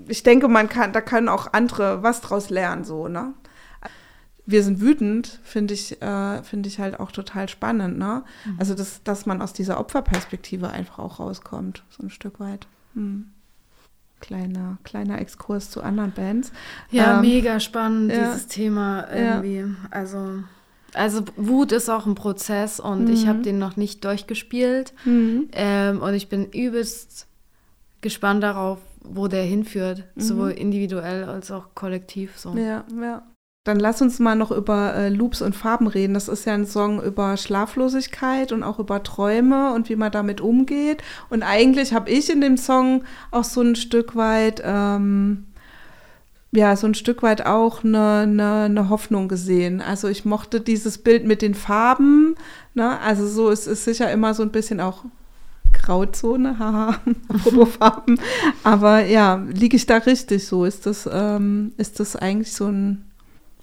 ich 0.07 0.23
denke, 0.23 0.49
man 0.49 0.67
kann, 0.67 0.91
da 0.91 1.01
können 1.01 1.29
auch 1.29 1.53
andere 1.53 2.03
was 2.03 2.21
draus 2.21 2.49
lernen, 2.49 2.83
so, 2.83 3.07
ne? 3.07 3.33
Wir 4.47 4.61
sind 4.61 4.79
wütend, 4.79 5.39
finde 5.43 5.73
ich, 5.73 5.99
äh, 6.03 6.43
finde 6.43 6.69
ich 6.69 6.77
halt 6.79 6.99
auch 6.99 7.11
total 7.11 7.49
spannend, 7.49 7.97
ne? 7.97 8.23
Mhm. 8.45 8.55
Also, 8.59 8.75
das, 8.75 9.01
dass 9.03 9.25
man 9.25 9.41
aus 9.41 9.53
dieser 9.53 9.79
Opferperspektive 9.79 10.69
einfach 10.69 10.99
auch 10.99 11.19
rauskommt, 11.19 11.83
so 11.89 12.03
ein 12.03 12.11
Stück 12.11 12.39
weit. 12.39 12.67
Hm 12.93 13.31
kleiner, 14.25 14.77
kleiner 14.83 15.19
Exkurs 15.19 15.69
zu 15.69 15.81
anderen 15.81 16.11
Bands. 16.11 16.51
Ja, 16.89 17.15
ähm, 17.15 17.21
mega 17.21 17.59
spannend, 17.59 18.11
ja, 18.11 18.25
dieses 18.25 18.47
Thema 18.47 19.07
irgendwie. 19.13 19.59
Ja. 19.59 19.67
Also, 19.91 20.43
also 20.93 21.23
Wut 21.35 21.71
ist 21.71 21.89
auch 21.89 22.05
ein 22.05 22.15
Prozess 22.15 22.79
und 22.79 23.05
mhm. 23.05 23.13
ich 23.13 23.27
habe 23.27 23.39
den 23.39 23.59
noch 23.59 23.77
nicht 23.77 24.03
durchgespielt. 24.03 24.93
Mhm. 25.05 25.49
Ähm, 25.53 26.01
und 26.01 26.13
ich 26.13 26.29
bin 26.29 26.45
übelst 26.45 27.27
gespannt 28.01 28.43
darauf, 28.43 28.79
wo 29.03 29.27
der 29.27 29.43
hinführt, 29.43 30.03
mhm. 30.15 30.21
sowohl 30.21 30.51
individuell 30.51 31.25
als 31.25 31.51
auch 31.51 31.75
kollektiv. 31.75 32.37
So. 32.37 32.55
Ja, 32.55 32.83
ja. 32.99 33.23
Dann 33.65 33.79
lass 33.79 33.99
uns 33.99 34.19
mal 34.19 34.35
noch 34.35 34.51
über 34.51 34.93
äh, 34.93 35.09
Loops 35.09 35.41
und 35.41 35.55
Farben 35.55 35.87
reden. 35.87 36.13
Das 36.13 36.27
ist 36.27 36.45
ja 36.45 36.53
ein 36.53 36.67
Song 36.67 37.01
über 37.01 37.35
Schlaflosigkeit 37.35 38.51
und 38.51 38.61
auch 38.61 38.77
über 38.77 39.01
Träume 39.01 39.73
und 39.73 39.89
wie 39.89 39.95
man 39.95 40.11
damit 40.11 40.39
umgeht. 40.39 41.01
Und 41.31 41.41
eigentlich 41.41 41.91
habe 41.91 42.11
ich 42.11 42.29
in 42.29 42.41
dem 42.41 42.57
Song 42.57 43.03
auch 43.31 43.43
so 43.43 43.61
ein 43.61 43.75
Stück 43.75 44.15
weit, 44.15 44.61
ähm, 44.63 45.47
ja, 46.51 46.75
so 46.75 46.85
ein 46.85 46.93
Stück 46.93 47.23
weit 47.23 47.47
auch 47.47 47.83
eine, 47.83 48.19
eine, 48.19 48.53
eine, 48.65 48.89
Hoffnung 48.89 49.27
gesehen. 49.27 49.81
Also 49.81 50.09
ich 50.09 50.25
mochte 50.25 50.61
dieses 50.61 50.99
Bild 50.99 51.25
mit 51.25 51.41
den 51.41 51.55
Farben. 51.55 52.35
Ne? 52.75 52.99
Also 52.99 53.27
so, 53.27 53.49
es 53.49 53.65
ist 53.65 53.83
sicher 53.83 54.11
immer 54.11 54.35
so 54.35 54.43
ein 54.43 54.51
bisschen 54.51 54.79
auch 54.79 55.05
Grauzone, 55.73 56.59
haha, 56.59 56.99
apropos 57.29 57.69
Farben. 57.79 58.19
Aber 58.63 59.03
ja, 59.03 59.43
liege 59.51 59.75
ich 59.75 59.87
da 59.87 59.97
richtig 59.97 60.45
so? 60.45 60.65
Ist 60.65 60.85
das, 60.85 61.09
ähm, 61.11 61.73
ist 61.77 61.99
das 61.99 62.15
eigentlich 62.15 62.53
so 62.53 62.67
ein 62.67 63.05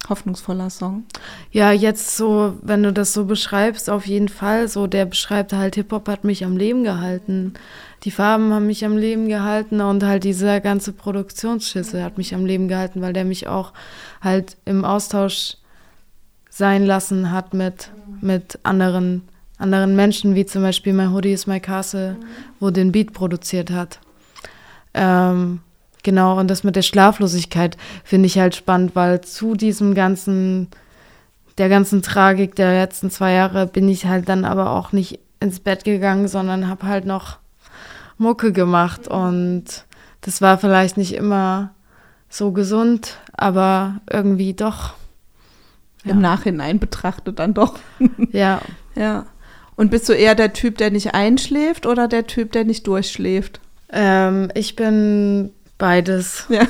hoffnungsvoller 0.09 0.71
Song. 0.71 1.05
Ja, 1.51 1.73
jetzt 1.73 2.17
so, 2.17 2.55
wenn 2.63 2.83
du 2.83 2.93
das 2.93 3.13
so 3.13 3.25
beschreibst, 3.25 3.89
auf 3.89 4.07
jeden 4.07 4.29
Fall. 4.29 4.69
So, 4.69 4.87
der 4.87 5.07
beschreibt 5.07 5.53
halt, 5.53 5.77
Hip-Hop 5.77 6.09
hat 6.09 6.25
mich 6.25 6.45
am 6.45 6.57
Leben 6.57 6.85
gehalten. 6.85 7.55
Die 8.05 8.11
Farben 8.11 8.53
haben 8.53 8.67
mich 8.67 8.85
am 8.85 8.97
Leben 8.97 9.29
gehalten 9.29 9.81
und 9.81 10.03
halt 10.03 10.25
dieser 10.25 10.61
ganze 10.61 10.93
Produktionsschüssel 10.93 12.03
hat 12.03 12.19
mich 12.19 12.35
am 12.35 12.47
Leben 12.47 12.67
gehalten, 12.67 13.01
weil 13.01 13.13
der 13.13 13.25
mich 13.25 13.47
auch 13.47 13.73
halt 14.21 14.57
im 14.65 14.85
Austausch 14.85 15.57
sein 16.51 16.85
lassen 16.85 17.31
hat 17.31 17.55
mit, 17.55 17.91
mit 18.21 18.59
anderen, 18.65 19.23
anderen 19.57 19.95
Menschen, 19.95 20.35
wie 20.35 20.45
zum 20.45 20.63
Beispiel 20.63 20.93
My 20.93 21.07
Hoodie 21.07 21.33
is 21.33 21.47
My 21.47 21.61
Castle, 21.61 22.17
wo 22.59 22.71
den 22.71 22.93
Beat 22.93 23.13
produziert 23.13 23.71
hat. 23.71 24.01
Ähm, 24.95 25.61
genau, 26.03 26.39
und 26.39 26.49
das 26.49 26.65
mit 26.65 26.77
der 26.77 26.83
Schlaflosigkeit 26.83 27.77
finde 28.05 28.27
ich 28.27 28.39
halt 28.39 28.55
spannend, 28.55 28.95
weil 28.95 29.21
zu 29.21 29.55
diesem 29.55 29.95
ganzen, 29.95 30.69
der 31.59 31.69
ganzen 31.69 32.03
Tragik 32.03 32.55
der 32.55 32.73
letzten 32.73 33.11
zwei 33.11 33.33
Jahre 33.33 33.67
bin 33.67 33.89
ich 33.89 34.07
halt 34.07 34.29
dann 34.29 34.45
aber 34.45 34.71
auch 34.71 34.93
nicht 34.93 35.21
ins 35.41 35.61
Bett 35.61 35.85
gegangen, 35.85 36.29
sondern 36.29 36.69
habe 36.69 36.87
halt 36.87 37.05
noch 37.05 37.39
Mucke 38.19 38.53
gemacht 38.53 39.09
und 39.09 39.65
das 40.21 40.41
war 40.41 40.59
vielleicht 40.59 40.97
nicht 40.97 41.15
immer 41.15 41.75
so 42.29 42.53
gesund, 42.53 43.19
aber 43.33 44.01
irgendwie 44.11 44.55
doch. 44.55 44.95
Ja. 46.05 46.13
Im 46.13 46.21
Nachhinein 46.21 46.79
betrachtet 46.79 47.39
dann 47.39 47.55
doch. 47.55 47.79
ja. 48.33 48.61
Ja. 48.95 49.27
Und 49.77 49.91
bist 49.91 50.09
du 50.09 50.13
eher 50.13 50.35
der 50.35 50.53
Typ, 50.53 50.79
der 50.79 50.91
nicht 50.91 51.15
einschläft 51.15 51.87
oder 51.87 52.09
der 52.09 52.27
Typ, 52.27 52.53
der 52.53 52.65
nicht 52.65 52.87
durchschläft? 52.87 53.61
Ähm, 53.91 54.51
ich 54.55 54.77
bin 54.77 55.51
beides. 55.83 56.47
Ja. 56.49 56.67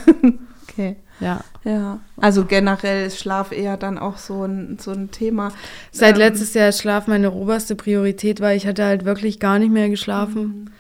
Okay. 0.63 0.97
Ja. 1.21 1.41
Ja. 1.65 2.01
Also 2.17 2.47
generell 2.47 3.07
ist 3.07 3.19
Schlaf 3.19 3.53
eher 3.53 3.77
dann 3.77 3.99
auch 3.99 4.17
so 4.17 4.45
ein, 4.45 4.79
so 4.81 4.91
ein 4.91 5.11
Thema. 5.11 5.53
Seit 5.91 6.15
ähm, 6.15 6.21
letztes 6.21 6.55
Jahr 6.55 6.71
ist 6.71 6.81
Schlaf 6.81 7.07
meine 7.09 7.31
oberste 7.31 7.77
Priorität, 7.77 8.41
weil 8.41 8.57
ich 8.57 8.67
hatte 8.67 8.85
halt 8.85 9.05
wirklich 9.05 9.39
gar 9.39 9.59
nicht 9.59 9.71
mehr 9.71 9.91
geschlafen. 9.91 10.71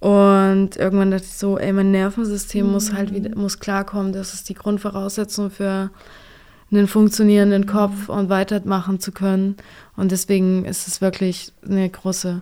Mhm. 0.00 0.08
Und 0.08 0.76
irgendwann 0.76 1.10
dachte 1.10 1.24
ich 1.24 1.36
so, 1.36 1.58
ey, 1.58 1.72
mein 1.72 1.90
Nervensystem 1.90 2.64
mhm. 2.64 2.72
muss 2.72 2.92
halt 2.92 3.12
wieder, 3.12 3.36
muss 3.36 3.58
klarkommen. 3.58 4.12
Das 4.12 4.34
ist 4.34 4.48
die 4.48 4.54
Grundvoraussetzung 4.54 5.50
für 5.50 5.90
einen 6.70 6.86
funktionierenden 6.86 7.66
Kopf 7.66 8.08
und 8.08 8.28
weitermachen 8.28 9.00
zu 9.00 9.10
können. 9.10 9.56
Und 9.96 10.12
deswegen 10.12 10.64
ist 10.64 10.86
es 10.86 11.00
wirklich 11.00 11.52
eine 11.68 11.90
große 11.90 12.40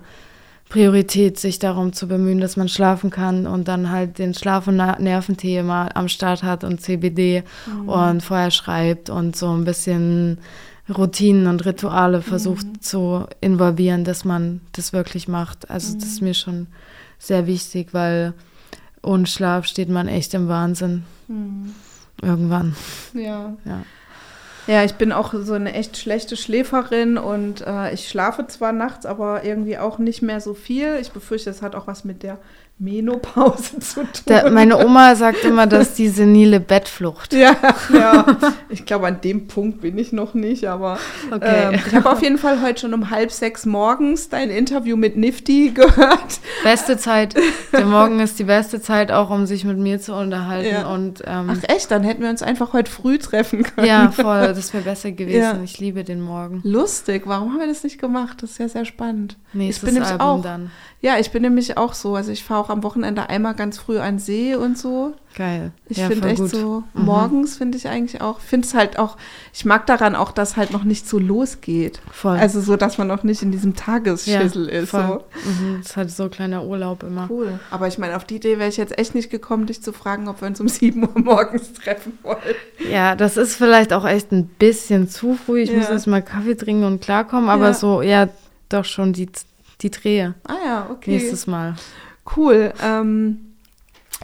Priorität, 0.68 1.38
sich 1.38 1.58
darum 1.58 1.92
zu 1.92 2.08
bemühen, 2.08 2.40
dass 2.40 2.56
man 2.56 2.68
schlafen 2.68 3.10
kann 3.10 3.46
und 3.46 3.68
dann 3.68 3.90
halt 3.90 4.18
den 4.18 4.34
Schlaf- 4.34 4.68
und 4.68 4.76
Nerventee 4.76 5.62
mal 5.62 5.90
am 5.94 6.08
Start 6.08 6.42
hat 6.42 6.62
und 6.62 6.80
CBD 6.80 7.42
mhm. 7.66 7.88
und 7.88 8.22
vorher 8.22 8.50
schreibt 8.50 9.08
und 9.08 9.34
so 9.34 9.50
ein 9.50 9.64
bisschen 9.64 10.38
Routinen 10.88 11.46
und 11.46 11.64
Rituale 11.64 12.22
versucht 12.22 12.66
mhm. 12.66 12.80
zu 12.80 13.26
involvieren, 13.40 14.04
dass 14.04 14.24
man 14.24 14.60
das 14.72 14.92
wirklich 14.92 15.28
macht. 15.28 15.70
Also 15.70 15.94
mhm. 15.94 16.00
das 16.00 16.08
ist 16.08 16.22
mir 16.22 16.34
schon 16.34 16.66
sehr 17.18 17.46
wichtig, 17.46 17.88
weil 17.92 18.34
ohne 19.02 19.26
Schlaf 19.26 19.66
steht 19.66 19.88
man 19.88 20.08
echt 20.08 20.34
im 20.34 20.48
Wahnsinn. 20.48 21.04
Mhm. 21.28 21.74
Irgendwann. 22.20 22.74
Ja. 23.14 23.56
ja. 23.64 23.82
Ja, 24.68 24.84
ich 24.84 24.96
bin 24.96 25.12
auch 25.12 25.32
so 25.32 25.54
eine 25.54 25.72
echt 25.72 25.96
schlechte 25.96 26.36
Schläferin 26.36 27.16
und 27.16 27.66
äh, 27.66 27.94
ich 27.94 28.06
schlafe 28.06 28.46
zwar 28.48 28.72
nachts, 28.72 29.06
aber 29.06 29.42
irgendwie 29.42 29.78
auch 29.78 29.98
nicht 29.98 30.20
mehr 30.20 30.42
so 30.42 30.52
viel. 30.52 30.98
Ich 31.00 31.10
befürchte, 31.10 31.48
es 31.48 31.62
hat 31.62 31.74
auch 31.74 31.86
was 31.86 32.04
mit 32.04 32.22
der 32.22 32.38
Menopause 32.80 33.78
zu 33.80 34.00
tun. 34.02 34.12
Da, 34.26 34.50
meine 34.50 34.84
Oma 34.84 35.16
sagt 35.16 35.44
immer, 35.44 35.66
dass 35.66 35.94
die 35.94 36.08
senile 36.08 36.60
Bettflucht. 36.60 37.32
Ja, 37.32 37.56
ja. 37.92 38.24
Ich 38.68 38.86
glaube, 38.86 39.08
an 39.08 39.20
dem 39.20 39.48
Punkt 39.48 39.80
bin 39.80 39.98
ich 39.98 40.12
noch 40.12 40.34
nicht, 40.34 40.68
aber 40.68 40.98
okay. 41.32 41.72
ähm, 41.72 41.80
ich 41.86 41.94
habe 41.94 42.10
auf 42.10 42.22
jeden 42.22 42.38
Fall 42.38 42.62
heute 42.62 42.82
schon 42.82 42.94
um 42.94 43.10
halb 43.10 43.32
sechs 43.32 43.66
morgens 43.66 44.28
dein 44.28 44.50
Interview 44.50 44.96
mit 44.96 45.16
Nifty 45.16 45.70
gehört. 45.74 46.40
Beste 46.62 46.96
Zeit. 46.96 47.34
Der 47.72 47.84
Morgen 47.84 48.20
ist 48.20 48.38
die 48.38 48.44
beste 48.44 48.80
Zeit, 48.80 49.10
auch 49.10 49.30
um 49.30 49.46
sich 49.46 49.64
mit 49.64 49.78
mir 49.78 50.00
zu 50.00 50.14
unterhalten. 50.14 50.68
Ja. 50.68 50.86
Und, 50.86 51.22
ähm, 51.26 51.50
Ach 51.50 51.74
echt, 51.74 51.90
dann 51.90 52.04
hätten 52.04 52.22
wir 52.22 52.30
uns 52.30 52.42
einfach 52.42 52.72
heute 52.72 52.90
früh 52.90 53.18
treffen 53.18 53.64
können. 53.64 53.86
Ja, 53.86 54.10
voll. 54.12 54.54
Das 54.54 54.72
wäre 54.72 54.84
besser 54.84 55.10
gewesen. 55.10 55.40
Ja. 55.40 55.60
Ich 55.64 55.80
liebe 55.80 56.04
den 56.04 56.20
Morgen. 56.20 56.60
Lustig. 56.62 57.22
Warum 57.26 57.52
haben 57.52 57.60
wir 57.60 57.66
das 57.66 57.82
nicht 57.82 58.00
gemacht? 58.00 58.42
Das 58.42 58.52
ist 58.52 58.58
ja 58.58 58.68
sehr 58.68 58.84
spannend. 58.84 59.36
Nächstes 59.52 59.88
ich 59.88 59.94
bin 59.94 60.02
Album 60.02 60.20
auch, 60.20 60.42
dann. 60.42 60.70
Ja, 61.00 61.18
ich 61.18 61.30
bin 61.30 61.42
nämlich 61.42 61.76
auch 61.76 61.94
so. 61.94 62.16
Also 62.16 62.32
ich 62.32 62.42
fahre 62.42 62.60
auch 62.60 62.70
am 62.70 62.82
Wochenende 62.82 63.28
einmal 63.28 63.54
ganz 63.54 63.78
früh 63.78 63.98
an 63.98 64.18
See 64.18 64.56
und 64.56 64.76
so. 64.76 65.14
Geil. 65.36 65.70
Ich 65.88 65.98
ja, 65.98 66.08
finde 66.08 66.28
echt 66.28 66.40
gut. 66.40 66.50
so, 66.50 66.82
mhm. 66.94 67.04
morgens 67.04 67.58
finde 67.58 67.78
ich 67.78 67.86
eigentlich 67.86 68.20
auch, 68.20 68.40
finde 68.40 68.66
es 68.66 68.74
halt 68.74 68.98
auch, 68.98 69.16
ich 69.54 69.64
mag 69.64 69.86
daran 69.86 70.16
auch, 70.16 70.32
dass 70.32 70.56
halt 70.56 70.72
noch 70.72 70.82
nicht 70.82 71.08
so 71.08 71.20
losgeht. 71.20 72.00
Voll. 72.10 72.36
Also 72.36 72.60
so, 72.60 72.76
dass 72.76 72.98
man 72.98 73.06
noch 73.06 73.22
nicht 73.22 73.42
in 73.42 73.52
diesem 73.52 73.76
Tagesschüssel 73.76 74.66
ja, 74.66 74.80
ist. 74.80 74.90
Voll. 74.90 75.22
So. 75.44 75.48
Mhm. 75.48 75.76
Das 75.78 75.90
ist 75.90 75.96
halt 75.96 76.10
so 76.10 76.24
ein 76.24 76.30
kleiner 76.30 76.64
Urlaub 76.64 77.04
immer. 77.04 77.28
Cool. 77.30 77.60
Aber 77.70 77.86
ich 77.86 77.98
meine, 77.98 78.16
auf 78.16 78.24
die 78.24 78.36
Idee 78.36 78.58
wäre 78.58 78.68
ich 78.68 78.78
jetzt 78.78 78.98
echt 78.98 79.14
nicht 79.14 79.30
gekommen, 79.30 79.66
dich 79.66 79.80
zu 79.80 79.92
fragen, 79.92 80.26
ob 80.26 80.40
wir 80.40 80.48
uns 80.48 80.60
um 80.60 80.66
7 80.68 81.00
Uhr 81.02 81.20
morgens 81.20 81.72
treffen 81.74 82.18
wollen. 82.24 82.38
Ja, 82.90 83.14
das 83.14 83.36
ist 83.36 83.54
vielleicht 83.54 83.92
auch 83.92 84.06
echt 84.06 84.32
ein 84.32 84.48
bisschen 84.48 85.08
zu 85.08 85.34
früh. 85.34 85.60
Ich 85.60 85.70
ja. 85.70 85.76
muss 85.76 85.88
erst 85.88 86.08
mal 86.08 86.22
Kaffee 86.22 86.56
trinken 86.56 86.82
und 86.82 87.00
klarkommen, 87.00 87.48
aber 87.48 87.74
so, 87.74 88.02
ja, 88.02 88.28
doch 88.68 88.84
schon 88.84 89.12
die 89.12 89.28
die 89.80 89.90
Drehe. 89.90 90.34
Ah 90.44 90.56
ja, 90.64 90.90
okay. 90.90 91.12
Nächstes 91.12 91.46
Mal. 91.46 91.76
Cool. 92.36 92.72
Ähm, 92.82 93.54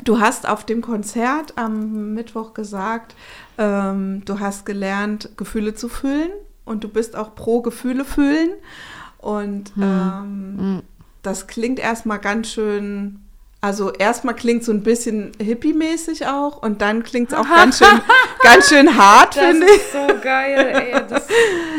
du 0.04 0.20
hast 0.20 0.48
auf 0.48 0.64
dem 0.64 0.82
Konzert 0.82 1.56
am 1.56 2.14
Mittwoch 2.14 2.54
gesagt, 2.54 3.14
ähm, 3.58 4.24
du 4.24 4.40
hast 4.40 4.66
gelernt, 4.66 5.30
Gefühle 5.36 5.74
zu 5.74 5.88
fühlen 5.88 6.30
und 6.64 6.84
du 6.84 6.88
bist 6.88 7.16
auch 7.16 7.34
pro 7.34 7.62
Gefühle 7.62 8.04
fühlen. 8.04 8.50
Und 9.18 9.74
hm. 9.76 9.82
ähm, 9.82 10.54
hm. 10.58 10.82
das 11.22 11.46
klingt 11.46 11.78
erstmal 11.78 12.18
ganz 12.18 12.48
schön 12.48 13.23
also 13.64 13.90
erstmal 13.92 14.34
klingt 14.34 14.62
so 14.62 14.72
ein 14.72 14.82
bisschen 14.82 15.32
hippie-mäßig 15.42 16.26
auch 16.26 16.62
und 16.62 16.82
dann 16.82 17.02
klingt 17.02 17.32
es 17.32 17.34
auch 17.34 17.48
ganz 17.48 17.78
schön, 17.78 18.00
ganz 18.42 18.68
schön 18.68 18.94
hart, 18.94 19.36
finde 19.36 19.64
ich. 19.64 19.72
Das 19.72 19.80
ist 19.80 19.92
so 19.92 20.20
geil, 20.22 20.74
ey. 20.74 20.92
Das 21.08 21.26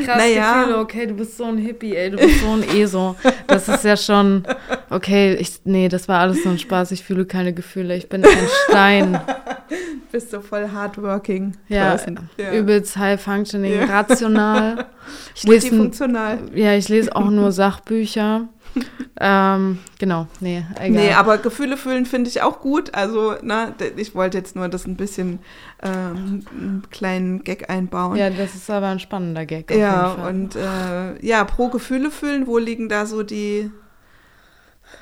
krass 0.03 0.17
naja. 0.17 0.63
Gefühl, 0.63 0.75
okay, 0.79 1.05
du 1.05 1.13
bist 1.13 1.37
so 1.37 1.43
ein 1.43 1.59
Hippie, 1.59 1.95
ey, 1.95 2.09
du 2.09 2.17
bist 2.17 2.41
so 2.41 2.53
ein 2.53 2.63
ESO. 2.75 3.15
Das 3.45 3.67
ist 3.67 3.83
ja 3.83 3.95
schon, 3.95 4.47
okay, 4.89 5.35
ich, 5.35 5.59
nee, 5.65 5.87
das 5.87 6.07
war 6.07 6.21
alles 6.21 6.43
nur 6.43 6.55
ein 6.55 6.59
Spaß. 6.59 6.89
Ich 6.89 7.03
fühle 7.03 7.25
keine 7.25 7.53
Gefühle. 7.53 7.95
Ich 7.95 8.09
bin 8.09 8.25
ein 8.25 8.47
Stein. 8.67 9.21
bist 10.11 10.33
du 10.33 10.41
voll 10.41 10.69
hardworking. 10.71 11.55
Ja, 11.67 11.97
ja, 12.37 12.53
übelst 12.53 12.97
high 12.97 13.21
functioning, 13.21 13.79
ja. 13.79 13.85
rational. 13.85 14.85
Ich 15.35 15.43
Multifunktional. 15.43 16.39
Lese, 16.45 16.59
ja, 16.59 16.73
ich 16.73 16.89
lese 16.89 17.15
auch 17.15 17.29
nur 17.29 17.51
Sachbücher 17.51 18.47
ähm, 19.19 19.79
genau, 19.99 20.27
nee, 20.39 20.65
egal. 20.75 20.89
Nee, 20.89 21.13
aber 21.13 21.37
Gefühle 21.37 21.77
fühlen 21.77 22.05
finde 22.05 22.29
ich 22.29 22.41
auch 22.41 22.59
gut. 22.59 22.93
Also, 22.93 23.35
na, 23.41 23.73
ich 23.95 24.15
wollte 24.15 24.37
jetzt 24.37 24.55
nur 24.55 24.67
das 24.67 24.85
ein 24.85 24.95
bisschen 24.95 25.39
ähm, 25.81 26.45
einen 26.51 26.83
kleinen 26.89 27.43
Gag 27.43 27.69
einbauen. 27.69 28.17
Ja, 28.17 28.29
das 28.29 28.55
ist 28.55 28.69
aber 28.69 28.87
ein 28.87 28.99
spannender 28.99 29.45
Gag. 29.45 29.71
ja, 29.71 30.11
und 30.11 30.55
äh, 30.55 31.25
ja, 31.25 31.43
pro 31.45 31.69
Gefühle 31.69 32.11
fühlen, 32.11 32.47
wo 32.47 32.57
liegen 32.57 32.89
da 32.89 33.05
so 33.05 33.23
die 33.23 33.71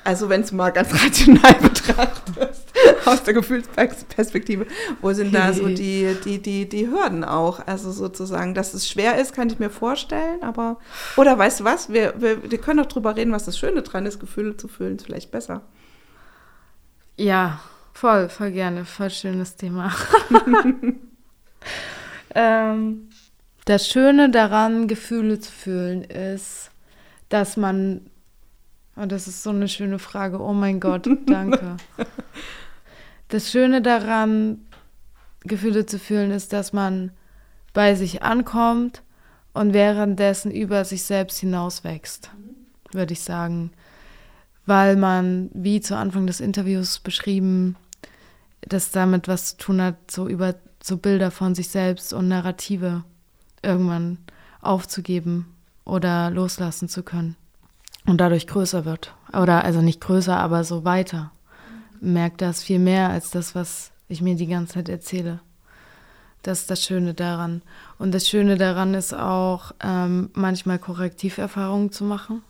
also 0.02 0.28
wenn 0.28 0.42
es 0.42 0.52
mal 0.52 0.70
ganz 0.70 0.92
rational 0.92 1.54
betrachtest, 1.54 2.53
aus 3.06 3.22
der 3.22 3.34
Gefühlsperspektive, 3.34 4.66
wo 5.00 5.12
sind 5.12 5.34
da 5.34 5.52
so 5.52 5.68
die, 5.68 6.16
die, 6.24 6.40
die, 6.40 6.68
die 6.68 6.88
Hürden 6.88 7.24
auch? 7.24 7.66
Also 7.66 7.92
sozusagen, 7.92 8.54
dass 8.54 8.74
es 8.74 8.88
schwer 8.88 9.18
ist, 9.18 9.34
kann 9.34 9.48
ich 9.48 9.58
mir 9.58 9.70
vorstellen, 9.70 10.42
aber, 10.42 10.78
oder 11.16 11.38
weißt 11.38 11.60
du 11.60 11.64
was, 11.64 11.92
wir, 11.92 12.14
wir, 12.18 12.50
wir 12.50 12.58
können 12.58 12.78
doch 12.78 12.86
drüber 12.86 13.16
reden, 13.16 13.32
was 13.32 13.44
das 13.44 13.58
Schöne 13.58 13.82
dran 13.82 14.06
ist, 14.06 14.20
Gefühle 14.20 14.56
zu 14.56 14.68
fühlen, 14.68 14.96
ist 14.96 15.06
vielleicht 15.06 15.30
besser. 15.30 15.62
Ja, 17.16 17.60
voll, 17.92 18.28
voll 18.28 18.52
gerne, 18.52 18.84
voll 18.84 19.10
schönes 19.10 19.56
Thema. 19.56 19.92
ähm, 22.34 23.08
das 23.64 23.88
Schöne 23.88 24.30
daran, 24.30 24.88
Gefühle 24.88 25.38
zu 25.38 25.50
fühlen, 25.50 26.04
ist, 26.04 26.70
dass 27.28 27.56
man 27.56 28.10
Oh, 28.96 29.06
das 29.06 29.26
ist 29.26 29.42
so 29.42 29.50
eine 29.50 29.66
schöne 29.66 29.98
Frage. 29.98 30.40
Oh 30.40 30.52
mein 30.52 30.78
Gott, 30.78 31.08
danke. 31.26 31.78
das 33.34 33.50
Schöne 33.50 33.82
daran, 33.82 34.58
Gefühle 35.40 35.86
zu 35.86 35.98
fühlen, 35.98 36.30
ist, 36.30 36.52
dass 36.52 36.72
man 36.72 37.10
bei 37.72 37.96
sich 37.96 38.22
ankommt 38.22 39.02
und 39.52 39.74
währenddessen 39.74 40.52
über 40.52 40.84
sich 40.84 41.02
selbst 41.02 41.38
hinauswächst, 41.40 42.30
würde 42.92 43.12
ich 43.12 43.22
sagen. 43.22 43.72
Weil 44.66 44.94
man, 44.94 45.50
wie 45.52 45.80
zu 45.80 45.96
Anfang 45.96 46.28
des 46.28 46.38
Interviews 46.38 47.00
beschrieben, 47.00 47.74
das 48.60 48.92
damit 48.92 49.26
was 49.26 49.56
zu 49.56 49.56
tun 49.56 49.82
hat, 49.82 50.12
so 50.12 50.28
über 50.28 50.54
so 50.80 50.96
Bilder 50.96 51.32
von 51.32 51.56
sich 51.56 51.68
selbst 51.68 52.12
und 52.12 52.28
Narrative 52.28 53.02
irgendwann 53.62 54.18
aufzugeben 54.60 55.52
oder 55.84 56.30
loslassen 56.30 56.88
zu 56.88 57.02
können 57.02 57.34
und 58.06 58.20
dadurch 58.20 58.46
größer 58.46 58.84
wird. 58.84 59.12
Oder 59.32 59.64
also 59.64 59.82
nicht 59.82 60.00
größer, 60.00 60.36
aber 60.36 60.62
so 60.62 60.84
weiter. 60.84 61.32
Merkt 62.04 62.42
das 62.42 62.62
viel 62.62 62.78
mehr 62.78 63.08
als 63.08 63.30
das, 63.30 63.54
was 63.54 63.90
ich 64.08 64.20
mir 64.20 64.36
die 64.36 64.46
ganze 64.46 64.74
Zeit 64.74 64.88
erzähle. 64.88 65.40
Das 66.42 66.60
ist 66.60 66.70
das 66.70 66.82
Schöne 66.82 67.14
daran. 67.14 67.62
Und 67.98 68.12
das 68.12 68.28
Schöne 68.28 68.58
daran 68.58 68.92
ist 68.92 69.14
auch, 69.14 69.72
ähm, 69.82 70.30
manchmal 70.34 70.78
Korrektiverfahrungen 70.78 71.90
zu 71.90 72.04
machen. 72.04 72.42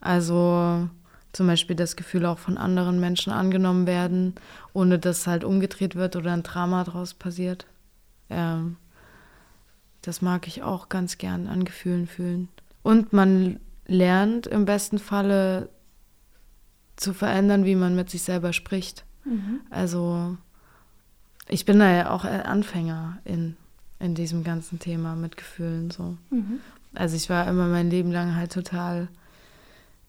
Also 0.00 0.88
zum 1.32 1.46
Beispiel 1.46 1.76
das 1.76 1.96
Gefühl 1.96 2.24
auch 2.24 2.38
von 2.38 2.56
anderen 2.56 2.98
Menschen 2.98 3.32
angenommen 3.32 3.86
werden, 3.86 4.34
ohne 4.72 4.98
dass 4.98 5.26
halt 5.26 5.44
umgedreht 5.44 5.94
wird 5.94 6.16
oder 6.16 6.32
ein 6.32 6.42
Drama 6.42 6.82
daraus 6.82 7.12
passiert. 7.12 7.66
Ähm, 8.30 8.76
das 10.00 10.22
mag 10.22 10.46
ich 10.46 10.62
auch 10.62 10.88
ganz 10.88 11.18
gern 11.18 11.46
an 11.46 11.64
Gefühlen 11.64 12.06
fühlen. 12.06 12.48
Und 12.82 13.12
man 13.12 13.60
lernt 13.86 14.46
im 14.46 14.64
besten 14.64 14.98
Falle 14.98 15.68
zu 17.00 17.14
verändern, 17.14 17.64
wie 17.64 17.74
man 17.74 17.96
mit 17.96 18.10
sich 18.10 18.22
selber 18.22 18.52
spricht. 18.52 19.04
Mhm. 19.24 19.60
Also 19.70 20.36
ich 21.48 21.64
bin 21.64 21.78
da 21.78 21.90
ja 21.90 22.10
auch 22.10 22.24
Anfänger 22.24 23.18
in, 23.24 23.56
in 23.98 24.14
diesem 24.14 24.44
ganzen 24.44 24.78
Thema 24.78 25.16
mit 25.16 25.36
Gefühlen 25.36 25.90
so. 25.90 26.16
Mhm. 26.30 26.60
Also 26.94 27.16
ich 27.16 27.30
war 27.30 27.48
immer 27.48 27.66
mein 27.66 27.90
Leben 27.90 28.12
lang 28.12 28.36
halt 28.36 28.52
total 28.52 29.08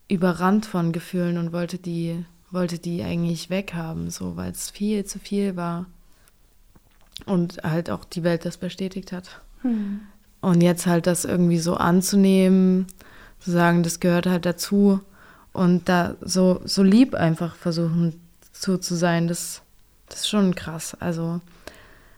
überrannt 0.08 0.66
von 0.66 0.92
Gefühlen 0.92 1.38
und 1.38 1.54
wollte 1.54 1.78
die, 1.78 2.26
wollte 2.50 2.80
die 2.80 3.04
eigentlich 3.04 3.50
weghaben, 3.50 4.10
so, 4.10 4.36
weil 4.36 4.52
es 4.52 4.70
viel 4.70 5.06
zu 5.06 5.20
viel 5.20 5.56
war. 5.56 5.86
Und 7.26 7.64
halt 7.64 7.90
auch 7.90 8.04
die 8.04 8.24
Welt 8.24 8.46
das 8.46 8.58
bestätigt 8.58 9.12
hat. 9.12 9.42
Mhm. 9.64 10.02
Und 10.42 10.62
jetzt 10.62 10.88
halt 10.88 11.06
das 11.08 11.24
irgendwie 11.24 11.60
so 11.60 11.76
anzunehmen, 11.76 12.88
zu 13.40 13.52
sagen, 13.52 13.84
das 13.84 14.00
gehört 14.00 14.26
halt 14.26 14.46
dazu 14.46 15.02
und 15.54 15.90
da 15.90 16.16
so, 16.22 16.62
so 16.66 16.84
lieb 16.84 17.16
einfach 17.16 17.56
versuchen 17.56 18.20
zu, 18.54 18.78
zu 18.78 18.96
sein, 18.96 19.28
das, 19.28 19.62
das 20.10 20.22
ist 20.22 20.30
schon 20.30 20.56
krass. 20.56 20.96
Also, 21.00 21.42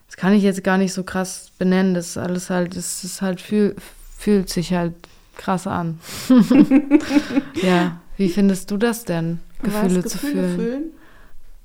das 0.08 0.18
kann 0.18 0.34
ich 0.34 0.44
jetzt 0.44 0.64
gar 0.64 0.78
nicht 0.78 0.94
so 0.94 1.04
krass 1.04 1.52
benennen. 1.58 1.94
Das 1.94 2.10
ist 2.10 2.18
alles 2.18 2.50
halt, 2.50 2.76
das 2.76 3.04
ist 3.04 3.22
halt, 3.22 3.42
fühl, 3.42 3.76
fühlt 4.18 4.50
sich 4.50 4.74
halt 4.74 4.94
krass 5.36 5.66
an. 5.68 6.00
ja, 7.62 8.00
wie 8.18 8.30
findest 8.30 8.70
du 8.70 8.78
das 8.78 9.06
denn, 9.06 9.40
Gefühle 9.62 10.04
Was, 10.04 10.12
zu 10.12 10.20
Gefühle 10.20 10.34
fühlen? 10.34 10.56
fühlen? 10.56 10.84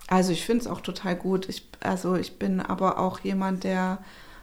Also 0.07 0.33
ich 0.33 0.47
finde 0.47 0.63
es 0.63 0.67
auch 0.67 0.81
total 0.81 1.17
gut. 1.17 1.49
Ich, 1.51 1.69
also 1.81 2.15
ich 2.15 2.39
bin 2.39 2.61
aber 2.61 2.99
auch 2.99 3.21
jemand, 3.21 3.65
der 3.65 3.99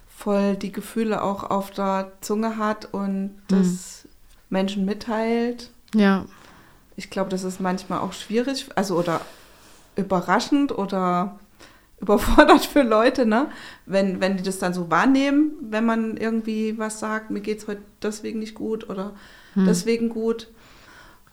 voll 0.08 0.56
die 0.56 0.72
Gefühle 0.72 1.24
auch 1.24 1.44
auf 1.44 1.72
der 1.72 2.12
Zunge 2.22 2.58
hat 2.58 2.94
und 2.94 3.36
das 3.48 4.04
hm. 4.04 4.10
Menschen 4.50 4.86
mitteilt. 4.86 5.72
Ja. 5.96 6.26
Ich 6.96 7.10
glaube, 7.10 7.30
das 7.30 7.44
ist 7.44 7.60
manchmal 7.60 8.00
auch 8.00 8.14
schwierig, 8.14 8.68
also 8.76 8.98
oder 8.98 9.22
überraschend 9.96 10.78
oder 10.78 11.40
überfordert 12.02 12.66
für 12.66 12.84
Leute, 12.84 13.26
ne? 13.26 13.50
Wenn, 13.86 14.20
wenn 14.20 14.38
die 14.38 14.44
das 14.44 14.60
dann 14.60 14.74
so 14.74 14.92
wahrnehmen, 14.92 15.52
wenn 15.62 15.86
man 15.86 16.18
irgendwie 16.18 16.78
was 16.78 17.00
sagt, 17.00 17.32
mir 17.32 17.40
geht 17.40 17.60
es 17.60 17.68
heute 17.68 17.82
deswegen 18.02 18.40
nicht 18.40 18.56
gut 18.56 18.90
oder 18.90 19.14
hm. 19.54 19.66
deswegen 19.66 20.10
gut. 20.10 20.48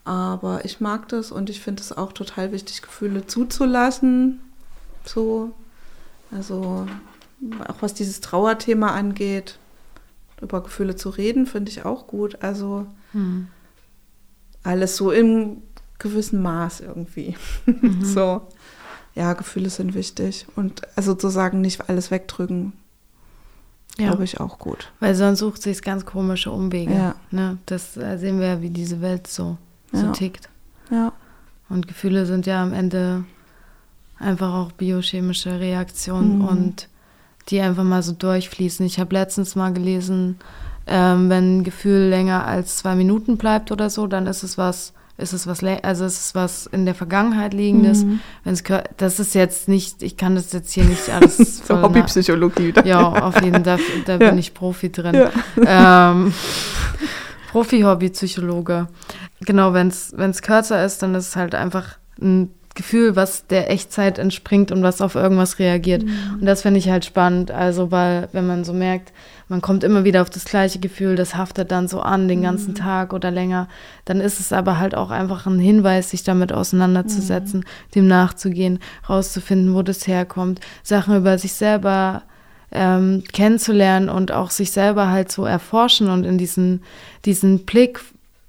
Aber 0.05 0.65
ich 0.65 0.81
mag 0.81 1.09
das 1.09 1.31
und 1.31 1.51
ich 1.51 1.61
finde 1.61 1.81
es 1.81 1.97
auch 1.97 2.13
total 2.13 2.53
wichtig, 2.53 2.83
Gefühle 2.83 3.27
zuzulassen. 3.27 4.41
So, 5.05 5.53
also 6.31 6.87
auch 7.69 7.77
was 7.81 7.95
dieses 7.95 8.21
Trauerthema 8.21 8.89
angeht, 8.89 9.59
über 10.41 10.63
Gefühle 10.63 10.97
zu 10.97 11.11
reden, 11.11 11.47
finde 11.47 11.71
ich 11.71 11.85
auch 11.85 12.07
gut. 12.07 12.43
Also 12.43 12.87
hm. 13.13 13.49
Alles 14.63 14.97
so 14.97 15.11
im 15.11 15.63
gewissen 15.99 16.43
Maß 16.43 16.81
irgendwie. 16.81 17.37
Mhm. 17.67 18.05
so, 18.05 18.43
ja, 19.15 19.33
Gefühle 19.35 19.71
sind 19.71 19.95
wichtig 19.95 20.47
und 20.57 20.83
also 20.97 21.13
sozusagen 21.13 21.61
nicht 21.61 21.89
alles 21.89 22.11
wegdrücken. 22.11 22.73
Ja. 23.99 24.09
Glaube 24.09 24.25
ich 24.25 24.41
auch 24.41 24.59
gut. 24.59 24.91
Weil 25.01 25.15
sonst 25.15 25.41
sucht 25.41 25.61
sich 25.61 25.83
ganz 25.83 26.07
komische 26.07 26.51
Umwege. 26.51 26.95
Ja. 26.95 27.15
Ne? 27.31 27.59
Das 27.67 27.97
äh, 27.99 28.17
sehen 28.17 28.41
wir, 28.41 28.63
wie 28.63 28.71
diese 28.71 29.03
Welt 29.03 29.27
so, 29.27 29.59
so 29.93 30.07
ja. 30.07 30.13
tickt. 30.13 30.49
Ja. 30.91 31.13
Und 31.69 31.89
Gefühle 31.89 32.25
sind 32.25 32.47
ja 32.47 32.63
am 32.63 32.73
Ende 32.73 33.25
einfach 34.19 34.55
auch 34.55 34.73
biochemische 34.73 35.61
Reaktionen 35.61 36.39
mhm. 36.39 36.45
und 36.45 36.89
die 37.49 37.61
einfach 37.61 37.85
mal 37.85 38.03
so 38.03 38.13
durchfließen. 38.13 38.87
Ich 38.87 38.99
habe 38.99 39.15
letztens 39.15 39.57
mal 39.57 39.73
gelesen, 39.73 40.39
ähm, 40.87 41.31
wenn 41.31 41.59
ein 41.59 41.65
Gefühl 41.65 42.09
länger 42.09 42.47
als 42.47 42.79
zwei 42.79 42.95
Minuten 42.95 43.37
bleibt 43.37 43.71
oder 43.73 43.91
so, 43.91 44.07
dann 44.07 44.27
ist 44.27 44.43
es 44.43 44.59
was, 44.59 44.93
ist 45.19 45.33
es 45.33 45.47
was, 45.47 45.63
also 45.83 46.05
ist 46.05 46.21
es 46.21 46.35
was 46.35 46.67
in 46.67 46.85
der 46.85 46.95
Vergangenheit 46.95 47.55
liegendes. 47.55 48.05
Mhm. 48.05 48.21
Wenn's, 48.45 48.63
das 48.97 49.21
ist 49.21 49.35
jetzt 49.35 49.69
nicht, 49.69 50.03
ich 50.03 50.17
kann 50.17 50.35
das 50.35 50.53
jetzt 50.53 50.73
hier 50.73 50.85
nicht 50.85 51.09
alles. 51.11 51.59
so 51.67 51.81
Hobbypsychologie. 51.81 52.75
Ja, 52.85 53.09
auf 53.09 53.41
jeden 53.43 53.65
Fall, 53.65 53.79
da, 53.79 53.79
da 54.07 54.13
ja. 54.25 54.31
bin 54.31 54.39
ich 54.39 54.55
Profi 54.55 54.91
drin. 54.91 55.15
Ja. 55.15 56.11
Ähm, 56.11 56.33
Profi-Hobby-Psychologe. 57.53 58.89
Genau, 59.41 59.75
wenn 59.75 59.89
es 59.89 60.43
kürzer 60.43 60.85
ist, 60.85 61.03
dann 61.03 61.15
ist 61.15 61.29
es 61.29 61.37
halt 61.37 61.55
einfach 61.55 61.99
ein 62.21 62.51
Gefühl, 62.75 63.17
was 63.17 63.47
der 63.47 63.71
Echtzeit 63.71 64.19
entspringt 64.19 64.73
und 64.73 64.83
was 64.83 65.03
auf 65.03 65.15
irgendwas 65.15 65.59
reagiert. 65.59 66.05
Mhm. 66.05 66.39
Und 66.41 66.47
das 66.47 66.63
finde 66.63 66.79
ich 66.79 66.89
halt 66.89 67.05
spannend. 67.05 67.51
Also, 67.51 67.91
weil, 67.91 68.29
wenn 68.33 68.47
man 68.47 68.65
so 68.65 68.73
merkt, 68.73 69.13
man 69.53 69.61
kommt 69.61 69.85
immer 69.85 70.05
wieder 70.05 70.23
auf 70.23 70.31
das 70.31 70.47
gleiche 70.47 70.79
Gefühl, 70.79 71.15
das 71.15 71.37
haftet 71.37 71.71
dann 71.73 71.87
so 71.87 72.01
an 72.01 72.27
den 72.27 72.41
ganzen 72.41 72.71
mhm. 72.71 72.77
Tag 72.77 73.13
oder 73.13 73.31
länger, 73.31 73.69
dann 74.07 74.19
ist 74.19 74.41
es 74.41 74.51
aber 74.51 74.79
halt 74.79 74.95
auch 74.95 75.11
einfach 75.11 75.45
ein 75.45 75.59
Hinweis, 75.59 76.09
sich 76.09 76.25
damit 76.25 76.55
auseinanderzusetzen, 76.55 77.61
mhm. 77.61 77.91
dem 77.95 78.07
nachzugehen, 78.07 78.79
rauszufinden, 79.07 79.75
wo 79.75 79.83
das 79.83 80.07
herkommt, 80.07 80.61
Sachen 80.83 81.15
über 81.15 81.37
sich 81.37 81.53
selber 81.53 82.23
ähm, 82.71 83.25
kennenzulernen 83.35 84.09
und 84.09 84.33
auch 84.33 84.51
sich 84.51 84.73
selber 84.73 85.11
halt 85.11 85.31
so 85.31 85.45
erforschen 85.45 86.09
und 86.09 86.25
in 86.25 86.39
diesen, 86.39 86.83
diesen 87.27 87.67
Blick 87.67 88.01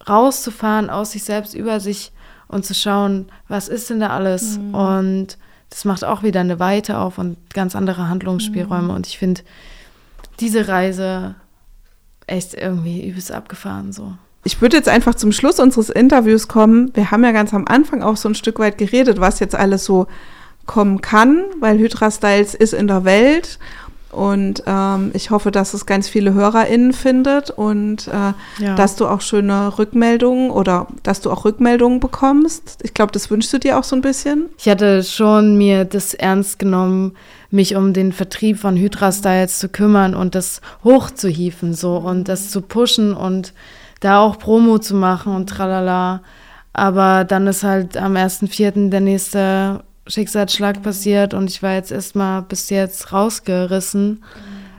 rauszufahren 0.07 0.89
aus 0.89 1.11
sich 1.11 1.25
selbst 1.25 1.53
über 1.53 1.81
sich 1.81 2.13
und 2.47 2.65
zu 2.65 2.73
schauen, 2.73 3.25
was 3.49 3.67
ist 3.67 3.89
denn 3.89 3.99
da 3.99 4.11
alles? 4.11 4.57
Mhm. 4.57 4.73
Und 4.73 5.37
das 5.69 5.83
macht 5.83 6.05
auch 6.05 6.23
wieder 6.23 6.39
eine 6.39 6.59
Weite 6.59 6.97
auf 6.97 7.17
und 7.17 7.35
ganz 7.53 7.75
andere 7.75 8.07
Handlungsspielräume. 8.07 8.83
Mhm. 8.83 8.95
Und 8.95 9.07
ich 9.07 9.17
finde 9.17 9.41
diese 10.39 10.67
Reise 10.67 11.35
echt 12.27 12.53
irgendwie 12.53 13.07
übelst 13.07 13.31
abgefahren 13.31 13.91
so. 13.91 14.13
Ich 14.45 14.61
würde 14.61 14.75
jetzt 14.75 14.89
einfach 14.89 15.15
zum 15.15 15.31
Schluss 15.31 15.59
unseres 15.59 15.89
Interviews 15.89 16.47
kommen. 16.47 16.91
Wir 16.95 17.11
haben 17.11 17.23
ja 17.23 17.31
ganz 17.31 17.53
am 17.53 17.65
Anfang 17.65 18.01
auch 18.01 18.17
so 18.17 18.27
ein 18.27 18.35
Stück 18.35 18.59
weit 18.59 18.77
geredet, 18.77 19.19
was 19.19 19.39
jetzt 19.39 19.55
alles 19.55 19.85
so 19.85 20.07
kommen 20.65 21.01
kann, 21.01 21.45
weil 21.59 21.77
Hydra 21.77 22.11
Styles 22.11 22.53
ist 22.53 22.73
in 22.73 22.87
der 22.87 23.05
Welt 23.05 23.59
und 24.13 24.63
ähm, 24.67 25.11
ich 25.13 25.31
hoffe, 25.31 25.51
dass 25.51 25.73
es 25.73 25.85
ganz 25.85 26.07
viele 26.07 26.33
HörerInnen 26.33 26.93
findet 26.93 27.49
und 27.49 28.07
äh, 28.07 28.33
ja. 28.63 28.75
dass 28.75 28.95
du 28.95 29.07
auch 29.07 29.21
schöne 29.21 29.77
Rückmeldungen 29.77 30.51
oder 30.51 30.87
dass 31.01 31.21
du 31.21 31.31
auch 31.31 31.45
Rückmeldungen 31.45 31.99
bekommst. 31.99 32.79
Ich 32.83 32.93
glaube, 32.93 33.11
das 33.11 33.31
wünschst 33.31 33.51
du 33.53 33.57
dir 33.57 33.79
auch 33.79 33.83
so 33.83 33.95
ein 33.95 34.01
bisschen. 34.01 34.49
Ich 34.57 34.69
hatte 34.69 35.03
schon 35.03 35.57
mir 35.57 35.85
das 35.85 36.13
ernst 36.13 36.59
genommen, 36.59 37.13
mich 37.49 37.75
um 37.75 37.93
den 37.93 38.13
Vertrieb 38.13 38.59
von 38.59 38.77
Hydra 38.77 39.11
Styles 39.11 39.59
zu 39.59 39.69
kümmern 39.69 40.15
und 40.15 40.35
das 40.35 40.61
hochzuhieven 40.83 41.73
so 41.73 41.97
und 41.97 42.27
das 42.27 42.49
zu 42.49 42.61
pushen 42.61 43.13
und 43.13 43.53
da 43.99 44.19
auch 44.19 44.37
Promo 44.37 44.79
zu 44.79 44.95
machen 44.95 45.35
und 45.35 45.49
tralala. 45.49 46.21
Aber 46.73 47.23
dann 47.23 47.47
ist 47.47 47.63
halt 47.63 47.97
am 47.97 48.15
1.4. 48.15 48.89
der 48.89 49.01
nächste 49.01 49.83
Schicksalsschlag 50.07 50.83
passiert 50.83 51.33
und 51.33 51.49
ich 51.49 51.63
war 51.63 51.73
jetzt 51.73 51.91
erstmal 51.91 52.41
bis 52.41 52.69
jetzt 52.69 53.13
rausgerissen 53.13 54.23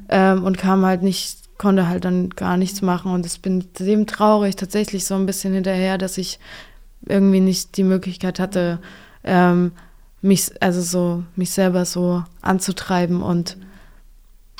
ähm, 0.08 0.44
und 0.44 0.58
kam 0.58 0.84
halt 0.84 1.02
nicht, 1.02 1.58
konnte 1.58 1.88
halt 1.88 2.04
dann 2.04 2.30
gar 2.30 2.56
nichts 2.56 2.82
machen 2.82 3.12
und 3.12 3.24
ich 3.24 3.40
bin 3.40 3.66
dem 3.78 4.06
traurig 4.06 4.56
tatsächlich 4.56 5.06
so 5.06 5.14
ein 5.14 5.26
bisschen 5.26 5.54
hinterher, 5.54 5.96
dass 5.96 6.18
ich 6.18 6.38
irgendwie 7.06 7.40
nicht 7.40 7.76
die 7.76 7.84
Möglichkeit 7.84 8.38
hatte, 8.38 8.80
ähm, 9.22 9.72
mich, 10.20 10.50
also 10.62 10.80
so, 10.82 11.24
mich 11.36 11.50
selber 11.50 11.84
so 11.84 12.24
anzutreiben 12.42 13.22
und 13.22 13.56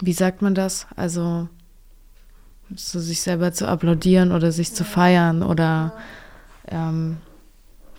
wie 0.01 0.13
sagt 0.13 0.43
man 0.43 0.55
das? 0.55 0.87
Also 0.97 1.49
so 2.75 3.01
sich 3.01 3.21
selber 3.21 3.53
zu 3.53 3.69
applaudieren 3.69 4.33
oder 4.33 4.53
sich 4.53 4.73
zu 4.73 4.85
feiern 4.85 5.43
oder 5.43 5.93
ähm, 6.69 7.19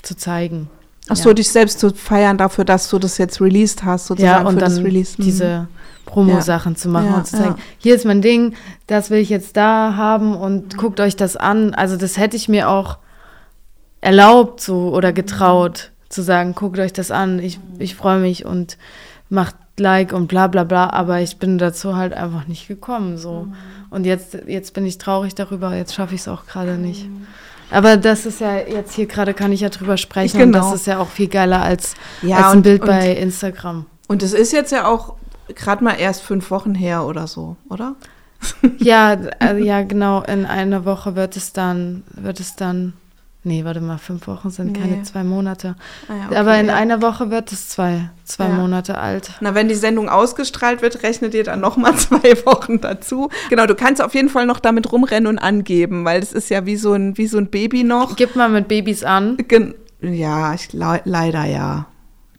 zu 0.02 0.16
zeigen. 0.16 0.70
Ach 1.08 1.16
so, 1.16 1.30
ja. 1.30 1.36
dich 1.36 1.50
selbst 1.50 1.80
zu 1.80 1.92
feiern 1.92 2.38
dafür, 2.38 2.66
dass 2.66 2.90
du 2.90 2.98
das 2.98 3.18
jetzt 3.18 3.40
released 3.40 3.84
hast, 3.84 4.08
sozusagen 4.08 4.44
ja, 4.44 4.48
und 4.48 4.56
für 4.56 4.60
dann 4.62 4.70
das 4.76 4.84
Release. 4.84 5.16
Mhm. 5.18 5.24
diese 5.24 5.68
Promo-Sachen 6.06 6.74
ja. 6.74 6.78
zu 6.78 6.90
machen 6.90 7.08
ja, 7.08 7.18
und 7.18 7.28
zu 7.28 7.38
sagen, 7.38 7.56
hier 7.78 7.96
ist 7.96 8.06
mein 8.06 8.22
Ding, 8.22 8.56
das 8.88 9.10
will 9.10 9.20
ich 9.20 9.30
jetzt 9.30 9.58
da 9.58 9.96
haben 9.96 10.36
und 10.36 10.78
guckt 10.78 11.00
euch 11.00 11.16
das 11.16 11.36
an. 11.36 11.74
Also 11.74 11.98
das 11.98 12.18
hätte 12.18 12.38
ich 12.38 12.48
mir 12.48 12.70
auch 12.70 12.98
erlaubt 14.02 14.62
so 14.62 14.94
oder 14.94 15.14
getraut 15.14 15.92
zu 16.10 16.22
sagen, 16.22 16.54
guckt 16.54 16.80
euch 16.80 16.94
das 16.94 17.12
an, 17.12 17.40
ich, 17.40 17.60
ich 17.80 17.96
freue 17.96 18.20
mich 18.20 18.46
und 18.46 18.78
macht 19.30 19.56
Like 19.78 20.14
und 20.14 20.28
bla 20.28 20.48
bla 20.48 20.64
bla, 20.64 20.90
aber 20.92 21.20
ich 21.20 21.38
bin 21.38 21.58
dazu 21.58 21.98
halt 21.98 22.14
einfach 22.14 22.48
nicht 22.48 22.68
gekommen 22.68 23.18
so. 23.18 23.48
Und 23.90 24.06
jetzt, 24.06 24.38
jetzt 24.48 24.74
bin 24.74 24.86
ich 24.86 24.98
traurig 24.98 25.36
darüber, 25.36 25.76
jetzt 25.76 25.94
schaffe 25.94 26.16
ich 26.16 26.22
es 26.22 26.28
auch 26.30 26.46
gerade 26.46 26.78
nicht. 26.78 27.10
Aber 27.72 27.98
das 27.98 28.26
ist 28.26 28.42
ja 28.42 28.58
jetzt 28.58 28.94
hier 28.94 29.06
gerade, 29.06 29.34
kann 29.34 29.52
ich 29.52 29.62
ja 29.62 29.70
drüber 29.70 29.98
sprechen. 29.98 30.40
Genau. 30.40 30.60
Und 30.60 30.72
das 30.72 30.82
ist 30.82 30.88
ja 30.88 31.00
auch 31.00 31.10
viel 31.10 31.28
geiler 31.28 31.62
als, 31.62 31.96
ja, 32.22 32.38
als 32.38 32.46
ein 32.48 32.58
und, 32.58 32.64
Bild 32.64 32.82
und, 32.82 32.88
bei 32.88 33.12
Instagram. 33.12 33.86
Und 34.08 34.24
es 34.24 34.34
ist 34.34 34.54
jetzt 34.54 34.72
ja 34.72 34.88
auch 34.88 35.16
gerade 35.54 35.84
mal 35.84 35.94
erst 35.94 36.22
fünf 36.22 36.52
Wochen 36.52 36.76
her 36.76 37.06
oder 37.06 37.28
so, 37.28 37.56
oder? 37.70 37.96
ja, 38.80 39.18
also 39.40 39.64
ja, 39.64 39.82
genau. 39.84 40.22
In 40.22 40.46
einer 40.46 40.86
Woche 40.86 41.16
wird 41.16 41.36
es 41.36 41.54
dann, 41.54 42.04
wird 42.12 42.40
es 42.40 42.56
dann 42.56 42.94
Nee, 43.48 43.64
warte 43.64 43.80
mal, 43.80 44.00
fünf 44.00 44.26
Wochen 44.26 44.50
sind 44.50 44.72
nee. 44.72 44.80
keine 44.80 45.04
zwei 45.04 45.24
Monate. 45.24 45.76
Ah 46.10 46.14
ja, 46.16 46.26
okay, 46.26 46.36
Aber 46.36 46.60
in 46.60 46.72
einer 46.72 47.04
Woche 47.04 47.30
wird 47.30 47.52
es 47.52 47.70
zwei, 47.70 48.10
zwei 48.24 48.48
ja. 48.50 48.56
Monate 48.56 48.98
alt. 48.98 49.34
Na, 49.40 49.54
wenn 49.54 49.68
die 49.68 49.76
Sendung 49.76 50.10
ausgestrahlt 50.10 50.82
wird, 50.82 51.04
rechnet 51.04 51.36
ihr 51.36 51.44
dann 51.44 51.60
nochmal 51.62 51.96
zwei 51.98 52.44
Wochen 52.48 52.82
dazu. 52.82 53.30
Genau, 53.52 53.68
du 53.68 53.76
kannst 53.76 54.02
auf 54.02 54.16
jeden 54.16 54.30
Fall 54.30 54.48
noch 54.48 54.60
damit 54.60 54.92
rumrennen 54.92 55.28
und 55.28 55.38
angeben, 55.38 56.06
weil 56.06 56.24
es 56.24 56.34
ist 56.34 56.50
ja 56.50 56.66
wie 56.66 56.76
so 56.76 56.94
ein, 56.94 57.20
wie 57.20 57.28
so 57.28 57.38
ein 57.38 57.52
Baby 57.52 57.84
noch. 57.84 58.16
Gib 58.16 58.36
mal 58.36 58.50
mit 58.50 58.68
Babys 58.68 59.04
an. 59.04 59.38
Gen 59.48 59.76
ja, 60.02 60.54
ich, 60.56 60.74
le 60.74 61.02
leider 61.06 61.46
ja. 61.46 61.86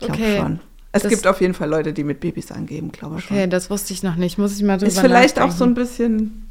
Ich 0.00 0.06
glaube 0.06 0.22
okay. 0.22 0.38
schon. 0.40 0.60
Es 0.90 1.02
Das- 1.02 1.10
gibt 1.10 1.26
auf 1.28 1.40
jeden 1.40 1.54
Fall 1.54 1.68
Leute, 1.70 1.92
die 1.92 2.02
mit 2.02 2.18
Babys 2.18 2.50
angeben, 2.50 2.90
glaube 2.90 3.18
ich 3.20 3.26
Okay, 3.30 3.42
schon. 3.42 3.50
das 3.50 3.70
wusste 3.70 3.92
ich 3.92 4.02
noch 4.02 4.16
nicht. 4.16 4.38
Muss 4.38 4.56
ich 4.56 4.62
mal 4.64 4.76
drüber 4.76 4.88
Ist 4.88 4.98
vielleicht 4.98 5.36
auch 5.38 5.46
nachdenken. 5.48 5.58
so 5.58 5.64
ein 5.64 5.74
bisschen 5.74 6.45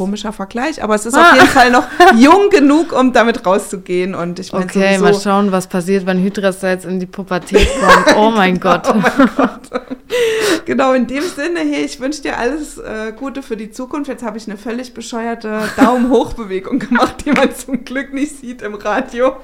komischer 0.00 0.32
Vergleich, 0.32 0.82
aber 0.82 0.94
es 0.94 1.04
ist 1.04 1.14
Ah. 1.14 1.28
auf 1.30 1.34
jeden 1.34 1.46
Fall 1.48 1.70
noch 1.70 1.84
jung 2.16 2.48
genug, 2.50 2.92
um 2.98 3.12
damit 3.12 3.44
rauszugehen. 3.44 4.14
Und 4.14 4.38
ich 4.38 4.50
meine, 4.52 4.64
Okay, 4.64 4.96
mal 4.98 5.12
schauen, 5.14 5.52
was 5.52 5.66
passiert, 5.66 6.06
wenn 6.06 6.18
Hydras 6.22 6.60
da 6.60 6.70
jetzt 6.70 6.86
in 6.86 7.00
die 7.00 7.06
Pubertät 7.06 7.68
kommt. 7.80 8.16
Oh 8.16 8.30
mein 8.34 8.58
Gott. 8.60 8.88
Oh 8.88 8.94
mein 8.94 9.30
Gott. 9.36 9.60
genau, 10.64 10.92
in 10.94 11.06
dem 11.06 11.22
Sinne, 11.22 11.60
hey, 11.60 11.84
ich 11.84 12.00
wünsche 12.00 12.22
dir 12.22 12.38
alles 12.38 12.78
äh, 12.78 13.12
Gute 13.16 13.42
für 13.42 13.56
die 13.56 13.70
Zukunft. 13.70 14.08
Jetzt 14.08 14.22
habe 14.24 14.38
ich 14.38 14.46
eine 14.48 14.56
völlig 14.56 14.94
bescheuerte 14.94 15.60
Daumen-Hoch-Bewegung 15.76 16.78
gemacht, 16.78 17.16
die 17.24 17.32
man 17.32 17.54
zum 17.54 17.84
Glück 17.84 18.12
nicht 18.14 18.38
sieht 18.40 18.62
im 18.62 18.74
Radio. 18.74 19.36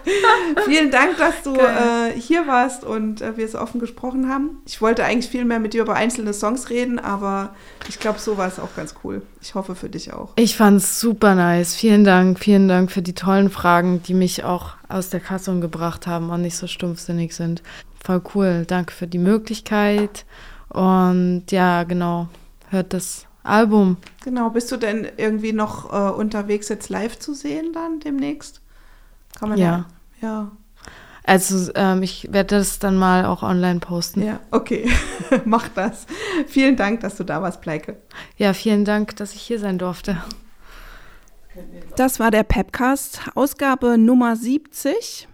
Vielen 0.64 0.90
Dank, 0.90 1.18
dass 1.18 1.42
du 1.44 1.54
äh, 1.54 2.18
hier 2.18 2.46
warst 2.46 2.84
und 2.84 3.20
äh, 3.20 3.36
wir 3.36 3.46
so 3.48 3.58
offen 3.58 3.80
gesprochen 3.80 4.28
haben. 4.32 4.62
Ich 4.66 4.80
wollte 4.80 5.04
eigentlich 5.04 5.30
viel 5.30 5.44
mehr 5.44 5.58
mit 5.60 5.74
dir 5.74 5.82
über 5.82 5.94
einzelne 5.94 6.32
Songs 6.32 6.70
reden, 6.70 6.98
aber 6.98 7.54
ich 7.88 7.98
glaube, 8.00 8.18
so 8.18 8.38
war 8.38 8.48
es 8.48 8.58
auch 8.58 8.74
ganz 8.76 8.94
cool. 9.04 9.22
Ich 9.42 9.54
hoffe 9.54 9.74
für 9.74 9.88
dich 9.88 10.12
auch. 10.12 10.30
Ich 10.36 10.45
fand's 10.54 11.00
super 11.00 11.34
nice. 11.34 11.74
Vielen 11.74 12.04
Dank, 12.04 12.38
vielen 12.38 12.68
Dank 12.68 12.92
für 12.92 13.02
die 13.02 13.14
tollen 13.14 13.50
Fragen, 13.50 14.02
die 14.02 14.14
mich 14.14 14.44
auch 14.44 14.74
aus 14.88 15.10
der 15.10 15.20
Kassung 15.20 15.60
gebracht 15.60 16.06
haben 16.06 16.30
und 16.30 16.42
nicht 16.42 16.56
so 16.56 16.66
stumpfsinnig 16.66 17.34
sind. 17.34 17.62
Voll 18.04 18.22
cool. 18.34 18.64
Danke 18.66 18.92
für 18.92 19.06
die 19.08 19.18
Möglichkeit. 19.18 20.24
Und 20.68 21.44
ja, 21.50 21.82
genau. 21.84 22.28
Hört 22.68 22.92
das 22.92 23.26
Album. 23.42 23.96
Genau, 24.22 24.50
bist 24.50 24.70
du 24.70 24.76
denn 24.76 25.08
irgendwie 25.16 25.52
noch 25.52 25.92
äh, 25.92 26.12
unterwegs, 26.12 26.68
jetzt 26.68 26.88
live 26.88 27.18
zu 27.18 27.32
sehen 27.34 27.72
dann 27.72 28.00
demnächst? 28.00 28.60
Kann 29.38 29.48
man 29.48 29.58
Ja. 29.58 29.86
Ja. 30.20 30.52
Also 31.26 31.72
ähm, 31.74 32.04
ich 32.04 32.32
werde 32.32 32.56
das 32.56 32.78
dann 32.78 32.96
mal 32.96 33.26
auch 33.26 33.42
online 33.42 33.80
posten. 33.80 34.24
Ja, 34.24 34.38
okay. 34.52 34.88
Mach 35.44 35.68
das. 35.68 36.06
Vielen 36.46 36.76
Dank, 36.76 37.00
dass 37.00 37.16
du 37.16 37.24
da 37.24 37.42
warst, 37.42 37.60
Pleike. 37.60 37.96
Ja, 38.36 38.54
vielen 38.54 38.84
Dank, 38.84 39.16
dass 39.16 39.34
ich 39.34 39.42
hier 39.42 39.58
sein 39.58 39.76
durfte. 39.76 40.22
Das 41.96 42.20
war 42.20 42.30
der 42.30 42.44
Pepcast, 42.44 43.22
Ausgabe 43.34 43.98
Nummer 43.98 44.36
70. 44.36 45.26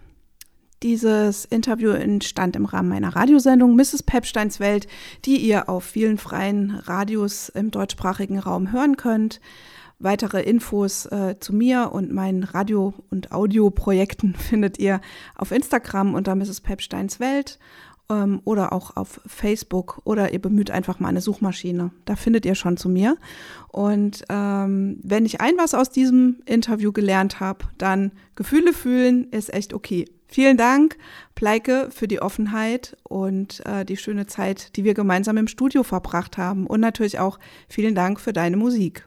Dieses 0.82 1.44
Interview 1.44 1.90
entstand 1.90 2.56
im 2.56 2.64
Rahmen 2.64 2.88
meiner 2.88 3.14
Radiosendung 3.14 3.76
Mrs. 3.76 4.02
Pepsteins 4.02 4.60
Welt, 4.60 4.88
die 5.26 5.36
ihr 5.36 5.68
auf 5.68 5.84
vielen 5.84 6.16
freien 6.16 6.70
Radios 6.70 7.50
im 7.50 7.70
deutschsprachigen 7.70 8.38
Raum 8.38 8.72
hören 8.72 8.96
könnt. 8.96 9.40
Weitere 10.02 10.42
Infos 10.42 11.06
äh, 11.06 11.36
zu 11.38 11.54
mir 11.54 11.90
und 11.92 12.12
meinen 12.12 12.42
Radio- 12.42 12.92
und 13.10 13.30
Audioprojekten 13.30 14.34
findet 14.38 14.78
ihr 14.78 15.00
auf 15.36 15.52
Instagram 15.52 16.14
unter 16.14 16.34
Mrs. 16.34 16.60
Pepsteins 16.60 17.20
Welt 17.20 17.60
ähm, 18.10 18.40
oder 18.44 18.72
auch 18.72 18.96
auf 18.96 19.20
Facebook 19.26 20.00
oder 20.04 20.32
ihr 20.32 20.40
bemüht 20.40 20.72
einfach 20.72 20.98
mal 20.98 21.08
eine 21.08 21.20
Suchmaschine. 21.20 21.92
Da 22.04 22.16
findet 22.16 22.44
ihr 22.44 22.56
schon 22.56 22.76
zu 22.76 22.88
mir. 22.88 23.16
Und 23.68 24.24
ähm, 24.28 24.98
wenn 25.04 25.24
ich 25.24 25.40
ein 25.40 25.54
was 25.56 25.72
aus 25.72 25.90
diesem 25.90 26.40
Interview 26.46 26.90
gelernt 26.90 27.38
habe, 27.38 27.66
dann 27.78 28.10
Gefühle 28.34 28.72
fühlen 28.72 29.30
ist 29.30 29.54
echt 29.54 29.72
okay. 29.72 30.06
Vielen 30.26 30.56
Dank, 30.56 30.96
Pleike, 31.36 31.90
für 31.92 32.08
die 32.08 32.22
Offenheit 32.22 32.96
und 33.04 33.64
äh, 33.66 33.84
die 33.84 33.98
schöne 33.98 34.26
Zeit, 34.26 34.76
die 34.76 34.82
wir 34.82 34.94
gemeinsam 34.94 35.36
im 35.36 35.46
Studio 35.46 35.82
verbracht 35.84 36.38
haben. 36.38 36.66
Und 36.66 36.80
natürlich 36.80 37.18
auch 37.18 37.38
vielen 37.68 37.94
Dank 37.94 38.18
für 38.18 38.32
deine 38.32 38.56
Musik. 38.56 39.06